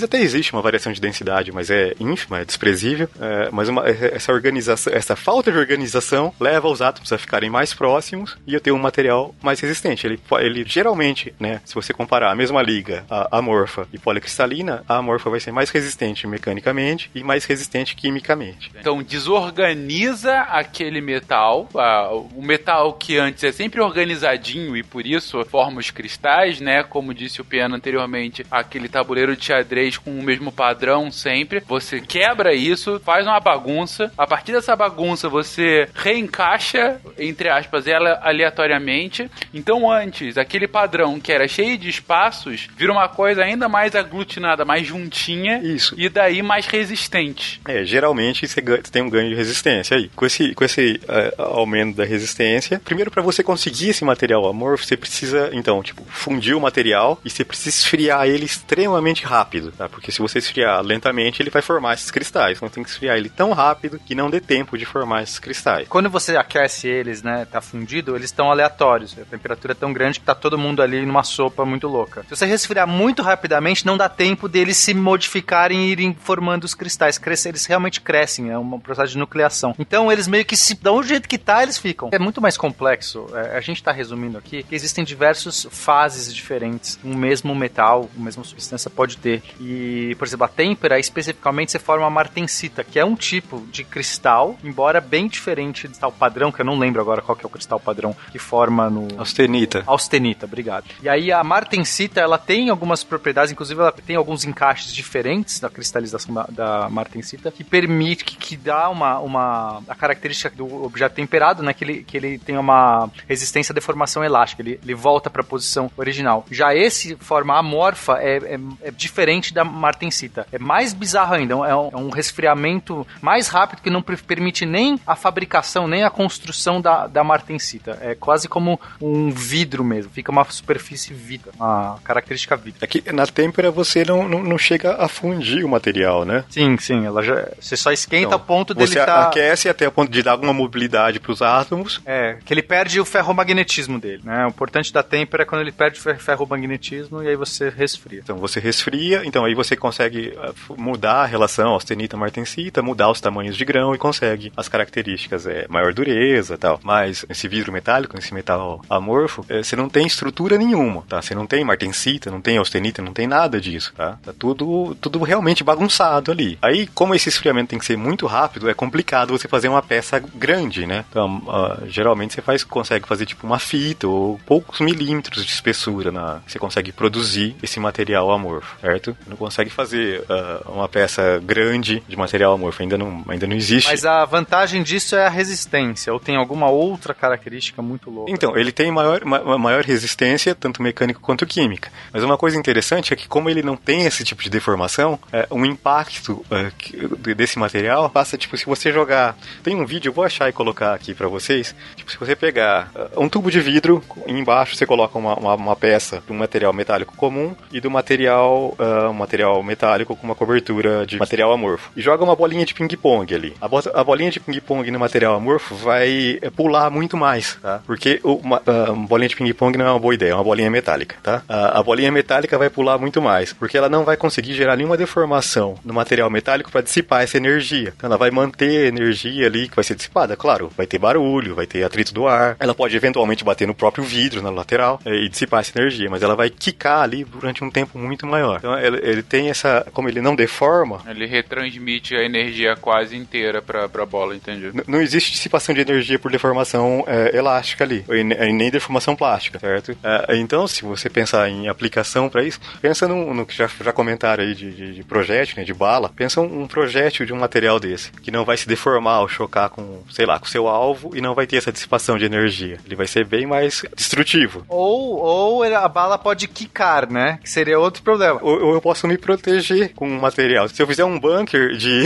[0.03, 3.07] até existe uma variação de densidade, mas é ínfima, é desprezível.
[3.19, 7.73] É, mas uma- essa organização, essa falta de organização leva os átomos a ficarem mais
[7.73, 10.05] próximos e eu tenho um material mais resistente.
[10.05, 14.97] Ele, ele geralmente, né, se você comparar a mesma liga, a amorfa e policristalina, a
[14.97, 18.69] amorfa vai ser mais resistente mecanicamente e mais resistente quimicamente.
[18.77, 25.43] Então desorganiza aquele metal, ah, o metal que antes é sempre organizadinho e por isso
[25.45, 26.83] forma os cristais, né?
[26.83, 31.61] Como disse o Pena, anteriormente aquele tabuleiro de xadrez com o mesmo padrão sempre.
[31.67, 34.11] Você quebra isso, faz uma bagunça.
[34.17, 39.29] A partir dessa bagunça, você reencaixa, entre aspas, ela aleatoriamente.
[39.53, 44.63] Então, antes, aquele padrão que era cheio de espaços vira uma coisa ainda mais aglutinada,
[44.65, 45.59] mais juntinha.
[45.63, 45.95] Isso.
[45.97, 47.61] E daí mais resistente.
[47.67, 50.09] É, geralmente você, ganha- você tem um ganho de resistência aí.
[50.15, 54.85] Com esse, com esse eh, aumento da resistência, primeiro para você conseguir esse material amorfo,
[54.85, 59.89] você precisa, então, tipo, fundir o material e você precisa esfriar ele extremamente rápido, tá?
[59.89, 62.57] Porque se você esfriar lentamente, ele vai formar esses cristais.
[62.57, 65.87] Então tem que esfriar ele tão rápido que não dê tempo de formar esses cristais.
[65.87, 69.17] Quando você aquece eles, né, tá fundido, eles estão aleatórios.
[69.19, 72.23] A temperatura é tão grande que tá todo mundo ali numa sopa muito louca.
[72.23, 76.73] Se você resfriar muito rapidamente, não dá tempo deles se modificarem e irem formando os
[76.73, 77.17] cristais.
[77.17, 79.75] Crescer, eles realmente crescem, é um processo de nucleação.
[79.77, 82.09] Então eles meio que se dão o jeito que tá, eles ficam.
[82.13, 83.27] É muito mais complexo.
[83.33, 86.97] É, a gente tá resumindo aqui que existem diversas fases diferentes.
[87.03, 89.41] Um mesmo metal, uma mesma substância pode ter.
[89.59, 93.83] E, por exemplo, a têmpera, especificamente, você forma a martensita, que é um tipo de
[93.83, 97.47] cristal, embora bem diferente do cristal padrão, que eu não lembro agora qual que é
[97.47, 99.07] o cristal padrão que forma no...
[99.17, 99.83] Austenita.
[99.85, 100.85] Austenita, obrigado.
[101.01, 105.69] E aí a martensita, ela tem algumas propriedades, inclusive ela tem alguns encaixes diferentes da
[105.69, 109.83] cristalização da, da martensita, que permite, que, que dá uma, uma...
[109.87, 114.23] a característica do objeto temperado, né, que ele, que ele tem uma resistência à deformação
[114.23, 116.45] elástica, ele, ele volta para a posição original.
[116.49, 120.45] Já esse forma amorfa é, é, é diferente da martensita.
[120.51, 124.65] É mais bizarro ainda, é um, é um resfriamento mais rápido que não per- permite
[124.65, 127.97] nem a fabricação, nem a construção da, da martensita.
[128.01, 132.79] É quase como um vidro mesmo, fica uma superfície vidro, uma característica vidro.
[132.83, 136.43] É que na têmpera você não, não, não chega a fundir o material, né?
[136.49, 139.27] Sim, sim, ela já, você só esquenta Então, a ponto dele Você tá...
[139.27, 142.01] aquece até o ponto de dar alguma mobilidade para os átomos.
[142.05, 144.45] É, que ele perde o ferromagnetismo dele, né?
[144.45, 148.19] O importante da têmpera é quando ele perde o fer- ferromagnetismo e aí você resfria.
[148.23, 153.21] Então você resfria, então aí você consegue f- mudar a relação austenita martensita, mudar os
[153.21, 156.79] tamanhos de grão e consegue as características, é maior dureza, tal.
[156.83, 161.21] Mas esse vidro metálico, esse metal amorfo, eh, você não tem estrutura nenhuma, tá?
[161.21, 164.17] Você não tem martensita, não tem austenita, não tem nada disso, tá?
[164.23, 166.57] Tá tudo tudo realmente bagunçado ali.
[166.61, 170.19] Aí, como esse esfriamento tem que ser muito rápido, é complicado você fazer uma peça
[170.19, 171.05] grande, né?
[171.09, 176.11] Então, ah, geralmente você faz consegue fazer tipo uma fita ou poucos milímetros de espessura
[176.11, 179.17] na você consegue produzir esse material amorfo, certo?
[179.27, 183.89] Não consegue fazer ah, uma peça grande de material amorfo, ainda não ainda não existe.
[183.89, 188.31] Mas a vantagem disso é a resistência, ou tem alguma outra característica muito louca.
[188.31, 191.91] Então, ele tem maior, ma- maior resistência, tanto mecânica quanto química.
[192.13, 195.47] Mas uma coisa interessante é que, como ele não tem esse tipo de deformação, é,
[195.49, 199.35] um impacto é, desse material passa, tipo, se você jogar.
[199.63, 201.73] Tem um vídeo, eu vou achar e colocar aqui pra vocês.
[201.95, 205.75] Tipo, se você pegar é, um tubo de vidro, embaixo você coloca uma, uma, uma
[205.75, 208.75] peça de um material metálico comum e do material,
[209.09, 211.91] um material metálico com uma cobertura de material amorfo.
[211.95, 213.53] E joga uma bolinha de ping-pong ali.
[213.61, 217.81] A, bota- a bolinha de ping-pong no material amorfo vai é, pular muito mais, tá?
[217.85, 220.69] Porque uma, ah, uma bolinha de ping-pong não é uma boa ideia, é uma bolinha
[220.69, 221.43] metálica, tá?
[221.47, 224.97] A, a bolinha metálica vai pular muito mais, porque ela não vai conseguir gerar nenhuma
[224.97, 227.93] deformação no material metálico para dissipar essa energia.
[227.95, 230.35] Então ela vai manter a energia ali que vai ser dissipada.
[230.35, 232.55] Claro, vai ter barulho, vai ter atrito do ar.
[232.59, 236.23] Ela pode eventualmente bater no próprio vidro, na lateral, eh, e dissipar essa energia, mas
[236.23, 238.57] ela vai quicar ali durante um tempo muito maior.
[238.57, 243.61] Então ele, ele tem essa, como ele não deforma, Ele retransmite a energia quase inteira
[243.61, 244.71] pra, pra bola, entendeu?
[244.73, 249.15] N- Não existe dissipação de energia por deformação é, elástica ali, e ne- nem deformação
[249.15, 249.95] plástica, certo?
[250.03, 253.91] É, então, se você pensar em aplicação para isso, pensa no, no que já, já
[253.93, 257.37] comentaram aí de, de, de projétil, né, de bala, pensa um, um projétil de um
[257.37, 261.15] material desse, que não vai se deformar ao chocar com, sei lá, com seu alvo
[261.15, 262.77] e não vai ter essa dissipação de energia.
[262.85, 264.65] Ele vai ser bem mais destrutivo.
[264.67, 266.70] Ou, ou a bala pode quicar,
[267.09, 267.39] né?
[267.43, 268.39] Que seria outro problema.
[268.41, 270.67] Ou, ou eu posso me proteger com um material.
[270.67, 272.03] Se eu fizer um bunker de.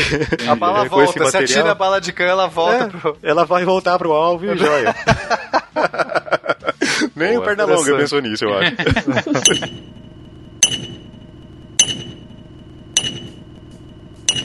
[0.47, 2.87] A bala com esse volta, você atira material- a bala de cana, ela volta É,
[2.87, 3.17] pro...
[3.23, 4.95] Ela vai voltar pro alvo e joia.
[7.15, 8.71] Nem Boa, o Pernalonga pensou nisso, eu acho.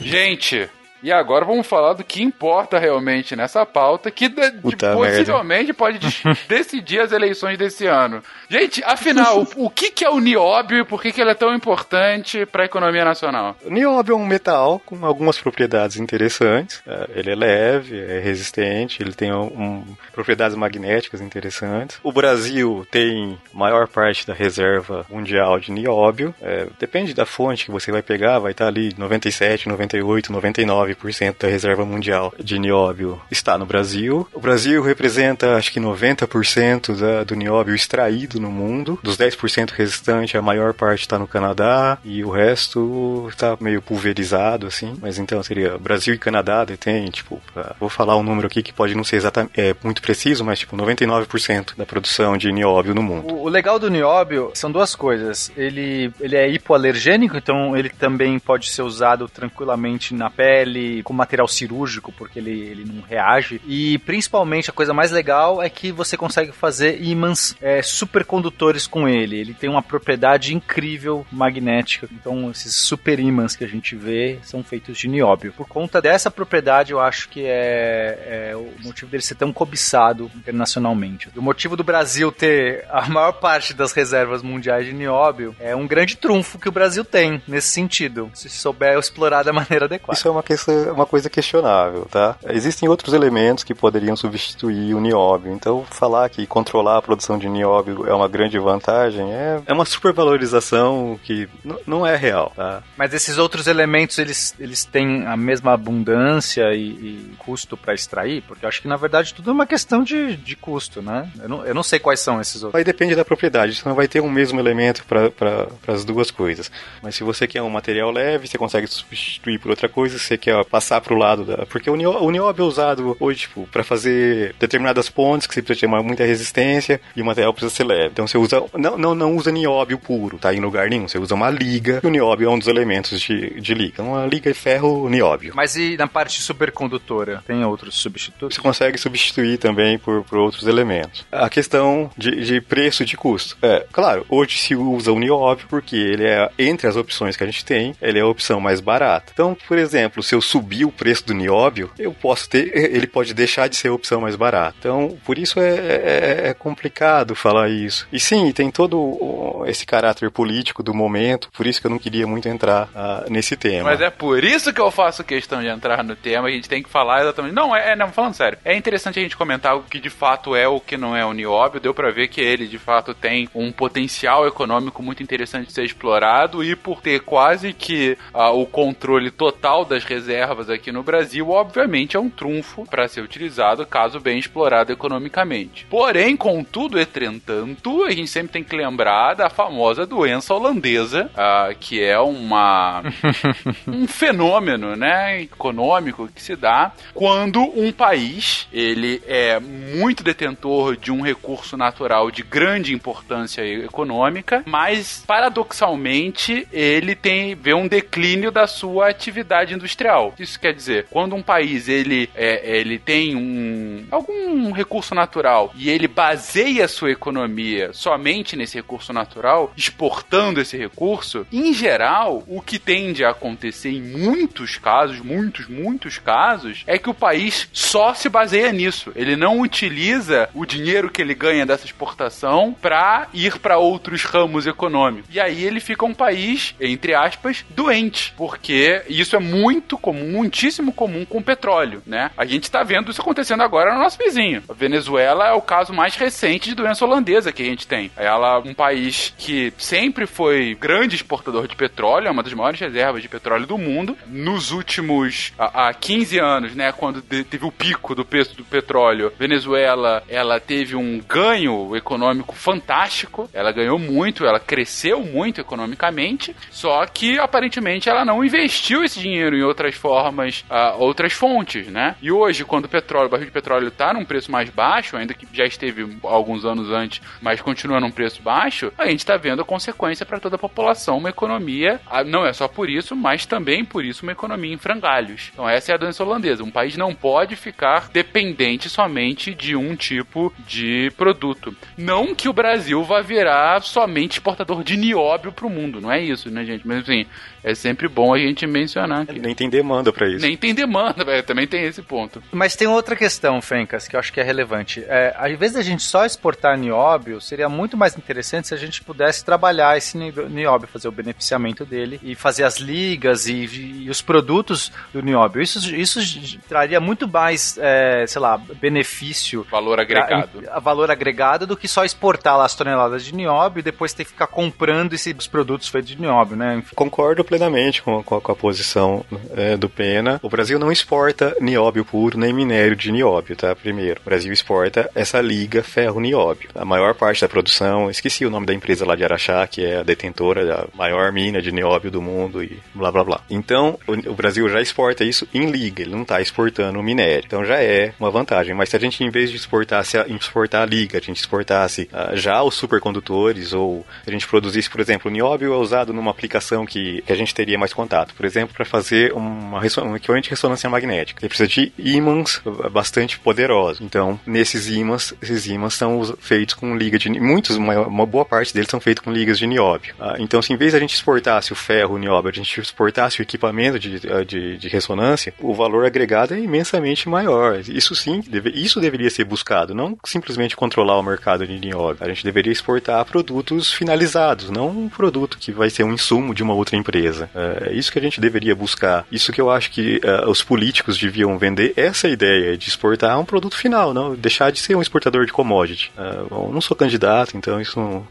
[0.03, 0.69] Gente,
[1.03, 5.99] e agora vamos falar do que importa realmente nessa pauta, que de- Puta possivelmente pode
[5.99, 8.21] de- decidir as eleições desse ano.
[8.49, 11.35] Gente, afinal, o, o que, que é o nióbio e por que, que ele é
[11.35, 13.55] tão importante para a economia nacional?
[13.63, 16.81] O nióbio é um metal com algumas propriedades interessantes.
[16.85, 21.99] É, Ele é leve, é resistente, ele tem um, um- propriedades magnéticas interessantes.
[22.03, 26.33] O Brasil tem maior parte da reserva mundial de nióbio.
[26.41, 30.90] É, depende da fonte que você vai pegar, vai estar ali 97, 98, 99%.
[30.95, 34.27] 99% da reserva mundial de nióbio está no Brasil.
[34.33, 38.99] O Brasil representa, acho que 90% da, do nióbio extraído no mundo.
[39.03, 44.67] Dos 10% restantes, a maior parte está no Canadá e o resto está meio pulverizado,
[44.67, 44.95] assim.
[45.01, 48.73] Mas então seria Brasil e Canadá detém, tipo, pra- vou falar um número aqui que
[48.73, 53.03] pode não ser exatamente é, muito preciso, mas tipo 99% da produção de nióbio no
[53.03, 53.33] mundo.
[53.33, 55.51] O, o legal do nióbio são duas coisas.
[55.57, 61.47] Ele, ele é hipoalergênico, então ele também pode ser usado tranquilamente na pele, com material
[61.47, 63.61] cirúrgico, porque ele, ele não reage.
[63.65, 69.07] E principalmente a coisa mais legal é que você consegue fazer ímãs é, supercondutores com
[69.07, 69.37] ele.
[69.37, 72.07] Ele tem uma propriedade incrível magnética.
[72.11, 75.53] Então esses super ímãs que a gente vê são feitos de nióbio.
[75.53, 80.31] Por conta dessa propriedade, eu acho que é, é o motivo dele ser tão cobiçado
[80.35, 81.29] internacionalmente.
[81.35, 85.87] O motivo do Brasil ter a maior parte das reservas mundiais de nióbio é um
[85.87, 90.17] grande trunfo que o Brasil tem nesse sentido, se souber explorar da maneira adequada.
[90.17, 92.35] Isso é uma, questão, uma coisa questionável, tá?
[92.49, 95.51] Existem outros elementos que poderiam substituir o nióbio.
[95.51, 99.85] Então, falar que controlar a produção de nióbio é uma grande vantagem é, é uma
[99.85, 101.47] supervalorização que
[101.85, 102.83] não é real, tá?
[102.97, 108.41] Mas esses outros elementos, eles, eles têm a mesma abundância e, e custo para extrair?
[108.43, 111.29] Porque eu acho que, na verdade, tudo é uma questão de, de custo, né?
[111.41, 112.77] Eu não, eu não sei quais são esses outros.
[112.77, 116.71] Aí depende da propriedade, você não vai ter um mesmo elemento para as duas coisas.
[117.01, 120.37] Mas se você quer um material leve, você consegue substituir por outra coisa, se você
[120.37, 121.65] quer passar para o lado da.
[121.65, 125.61] Porque o nió- o nióbio é usado hoje, tipo, para fazer determinadas pontes que você
[125.61, 128.09] precisa ter muita resistência e o material precisa ser leve.
[128.13, 128.63] Então você usa.
[128.77, 130.53] Não, não, não usa nióbio puro, tá?
[130.53, 131.07] Em lugar nenhum.
[131.07, 134.01] Você usa uma liga, e o nióbio é um dos elementos de, de liga.
[134.03, 135.53] Uma liga é ferro nióbio.
[135.55, 137.43] Mas e na parte supercondutora?
[137.45, 138.55] Tem outros substitutos?
[138.55, 141.25] Você consegue substituir também por, por outros elementos.
[141.31, 143.57] A questão de, de preço e de custo.
[143.61, 147.47] É, claro, hoje se usa o nióbio porque ele é, entre as opções que a
[147.47, 149.31] gente tem, ele é a opção mais barata.
[149.33, 153.33] Então, por exemplo, se eu subir o preço do nióbio, eu posso ter, ele pode
[153.33, 154.75] deixar de ser a opção mais barata.
[154.79, 158.07] Então, por isso é, é- é complicado falar isso.
[158.11, 162.25] E sim, tem todo esse caráter político do momento, por isso que eu não queria
[162.27, 163.89] muito entrar ah, nesse tema.
[163.89, 166.47] Mas é por isso que eu faço questão de entrar no tema.
[166.47, 167.53] A gente tem que falar exatamente.
[167.53, 168.57] Não, é, é- não, falando sério.
[168.65, 171.33] É interessante a gente comentar o que de fato é o que não é o
[171.33, 171.79] nióbio.
[171.79, 175.83] Deu pra ver que ele de fato tem um potencial econômico muito interessante de ser
[175.83, 180.30] explorado e por ter quase que ah, o controle total das reservas
[180.69, 185.85] aqui no Brasil, obviamente é um trunfo para ser utilizado caso bem explorado economicamente.
[185.89, 192.01] Porém, contudo, entretanto, a gente sempre tem que lembrar da famosa doença holandesa, ah, que
[192.01, 193.03] é uma
[193.87, 201.11] um fenômeno, né, econômico que se dá quando um país ele é muito detentor de
[201.11, 208.67] um recurso natural de grande importância econômica, mas paradoxalmente ele tem vê um declínio da
[208.67, 210.20] sua atividade industrial.
[210.39, 215.89] Isso quer dizer, quando um país ele é, ele tem um algum recurso natural e
[215.89, 222.77] ele baseia sua economia somente nesse recurso natural, exportando esse recurso, em geral, o que
[222.77, 228.29] tende a acontecer em muitos casos, muitos, muitos casos, é que o país só se
[228.29, 229.11] baseia nisso.
[229.15, 234.67] Ele não utiliza o dinheiro que ele ganha dessa exportação para ir para outros ramos
[234.67, 235.29] econômicos.
[235.33, 240.91] E aí ele fica um país, entre aspas, doente, porque isso é muito comum, muitíssimo
[240.93, 242.31] comum com o petróleo, né?
[242.37, 244.63] A gente está vendo isso acontecendo agora no nosso vizinho.
[244.69, 248.11] A Venezuela é o caso mais recente de doença holandesa que a gente tem.
[248.17, 252.79] Ela é um país que sempre foi grande exportador de petróleo, é uma das maiores
[252.79, 254.17] reservas de petróleo do mundo.
[254.27, 258.63] Nos últimos há, há 15 anos, né, quando de- teve o pico do preço do
[258.63, 263.49] petróleo, Venezuela ela teve um ganho econômico fantástico.
[263.53, 266.55] Ela ganhou muito, ela cresceu muito economicamente.
[266.69, 272.15] Só que aparentemente ela não investiu esse dinheiro em outras formas, ah, outras fontes, né?
[272.21, 275.33] E hoje, quando o petróleo, o barril de petróleo está num preço mais baixo, ainda
[275.33, 279.61] que já esteve alguns anos antes, mas continua num preço baixo, a gente está vendo
[279.61, 283.45] a consequência para toda a população, uma economia, ah, não é só por isso, mas
[283.45, 285.51] também por isso uma economia em frangalhos.
[285.53, 286.63] Então essa é a doença holandesa.
[286.63, 291.75] Um país não pode ficar dependente somente de um tipo de produto.
[291.95, 296.19] Não que o Brasil vá virar somente exportador de nióbio para o mundo, não é
[296.19, 296.87] isso, né, gente?
[296.87, 297.25] Mas assim,
[297.63, 300.39] é sempre bom a gente mencionar Nem tem demanda para isso.
[300.45, 301.43] nem tem demanda, velho.
[301.51, 302.41] Também tem esse ponto.
[302.51, 305.03] Mas tem outra questão, Fencas, que eu acho que é relevante.
[305.07, 309.03] É, ao invés da gente só exportar nióbio, seria muito mais interessante se a gente
[309.03, 314.09] pudesse trabalhar esse ni- nióbio, fazer o beneficiamento dele e fazer as ligas e, e
[314.09, 315.61] os produtos do nióbio.
[315.61, 316.19] Isso, isso
[316.67, 320.63] traria muito mais, é, sei lá, benefício Valor agregado.
[320.69, 324.13] a, a valor agregado do que só exportar lá as toneladas de nióbio e depois
[324.13, 326.83] ter que ficar comprando esses produtos feitos de nióbio, né?
[326.95, 331.55] Concordo plenamente com, com a, com a posição é, do Pena, o Brasil não exporta
[331.59, 333.75] nióbio puro nem minério de nióbio, tá?
[333.75, 336.69] Primeiro, o Brasil exporta essa liga ferro-nióbio.
[336.73, 339.97] A maior parte da produção, esqueci o nome da empresa lá de Araxá, que é
[339.97, 343.41] a detentora da maior mina de nióbio do mundo e blá blá blá.
[343.49, 347.43] Então, o, o Brasil já exporta isso em liga, ele não está exportando o minério.
[347.45, 348.75] Então já é uma vantagem.
[348.75, 352.09] Mas se a gente, em vez de exportasse a, exportar a liga, a gente exportasse
[352.13, 356.31] uh, já os supercondutores, ou a gente produzisse, por exemplo, o nióbio é usado numa
[356.31, 358.33] aplicação que, que a gente teria mais contato.
[358.35, 359.33] Por exemplo, para fazer
[359.77, 361.39] uma, um de ressonância magnética.
[361.41, 362.61] Ele precisa de ímãs
[362.91, 364.01] bastante poderosos.
[364.01, 368.73] Então, nesses ímãs, esses ímãs são feitos com liga de muitos, uma, uma boa parte
[368.73, 370.13] deles são feitos com ligas de nióbio.
[370.19, 372.79] Uh, então, se em vez de a gente exportasse o ferro, o nióbio, a gente
[372.79, 377.79] exportasse o equipamento de, de, de ressonância, o valor agregado é imensamente maior.
[377.87, 382.23] Isso sim, deve, isso deveria ser buscado, não simplesmente controlar o mercado de nióbio.
[382.23, 386.63] A gente deveria exportar produtos finalizados, não um produto que vai ser um insumo de
[386.63, 387.49] uma outra empresa.
[387.53, 389.25] É isso que a gente deveria buscar.
[389.31, 393.45] Isso que eu acho que uh, os políticos deviam vender, essa ideia de exportar um
[393.45, 396.11] produto final, não deixar de ser um exportador de commodity.
[396.17, 398.27] Uh, bom, não sou candidato, então isso não.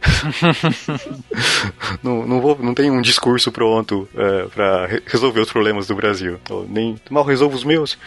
[2.02, 5.94] não, não, vou, não tenho um discurso pronto uh, é, para resolver os problemas do
[5.94, 6.38] Brasil.
[6.48, 7.98] Eu nem mal resolvo os meus.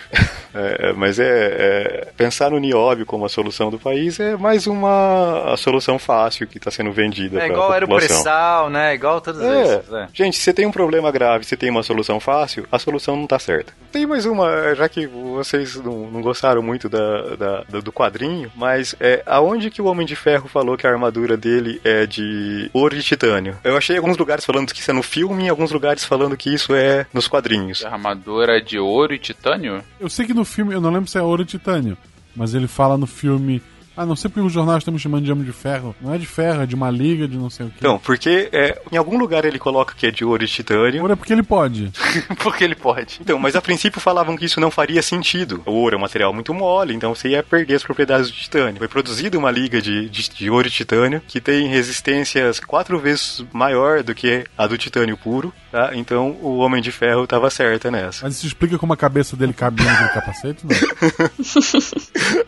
[0.53, 5.53] é, mas é, é, pensar no nióbio como a solução do país é mais uma
[5.53, 7.41] a solução fácil que está sendo vendida.
[7.41, 8.94] É igual era o pré-sal, né?
[8.94, 9.64] Igual todos é.
[9.64, 9.94] esses.
[9.94, 10.07] É.
[10.14, 13.24] Gente, se você tem um problema grave, você tem uma solução fácil, a solução não
[13.24, 13.74] está certa.
[13.92, 18.96] Tem mais uma, já que vocês não, não gostaram muito da, da, do quadrinho, mas
[19.00, 22.96] é aonde que o Homem de Ferro falou que a armadura dele é de ouro
[22.96, 23.56] e titânio?
[23.64, 26.52] Eu achei alguns lugares falando que isso é no filme e alguns lugares falando que
[26.52, 27.86] isso é nos quadrinhos.
[27.86, 29.84] A armadura é de ouro e titânio?
[30.00, 31.96] Eu sei que no filme, eu não lembro se é ouro e titânio,
[32.36, 33.62] mas ele fala no filme
[33.95, 35.95] ah, não sei porque os jornais estão me chamando de homem de ferro.
[36.02, 37.76] Não é de ferro, é de uma liga, de não sei o quê.
[37.78, 41.02] Então, porque é, em algum lugar ele coloca que é de ouro e titânio.
[41.02, 41.91] Ouro é porque ele pode.
[42.41, 43.20] porque ele pode.
[43.22, 45.61] Então, mas a princípio falavam que isso não faria sentido.
[45.65, 48.78] O ouro é um material muito mole, então você ia perder as propriedades do titânio.
[48.78, 53.44] Foi produzida uma liga de, de, de ouro e titânio que tem resistências quatro vezes
[53.53, 55.53] maior do que a do titânio puro.
[55.72, 55.91] Tá?
[55.94, 58.26] Então o Homem de Ferro estava certa nessa.
[58.26, 60.64] Mas isso explica como a cabeça dele cabia no capacete?
[60.65, 60.74] Não?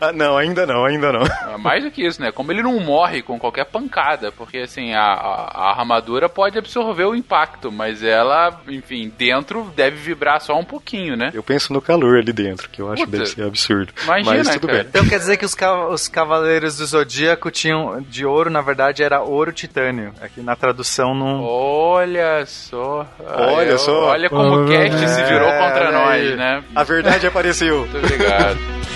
[0.00, 1.35] ah, não, ainda não, ainda não.
[1.52, 2.30] É mais do que isso, né?
[2.32, 7.04] Como ele não morre com qualquer pancada, porque assim, a, a, a, armadura pode absorver
[7.04, 11.30] o impacto, mas ela, enfim, dentro deve vibrar só um pouquinho, né?
[11.32, 13.92] Eu penso no calor ali dentro, que eu acho que deve ser absurdo.
[14.04, 14.78] Imagina, mas tudo cara.
[14.78, 14.88] bem.
[14.88, 15.56] Então quer dizer que os,
[15.90, 20.12] os Cavaleiros do Zodíaco tinham de ouro, na verdade, era ouro titânio.
[20.20, 21.42] Aqui na tradução não.
[21.42, 23.06] Olha só.
[23.20, 24.10] Olha só.
[24.10, 26.64] Olha como o cast é, se virou contra nós, né?
[26.74, 27.80] A verdade apareceu.
[27.80, 28.58] Muito obrigado.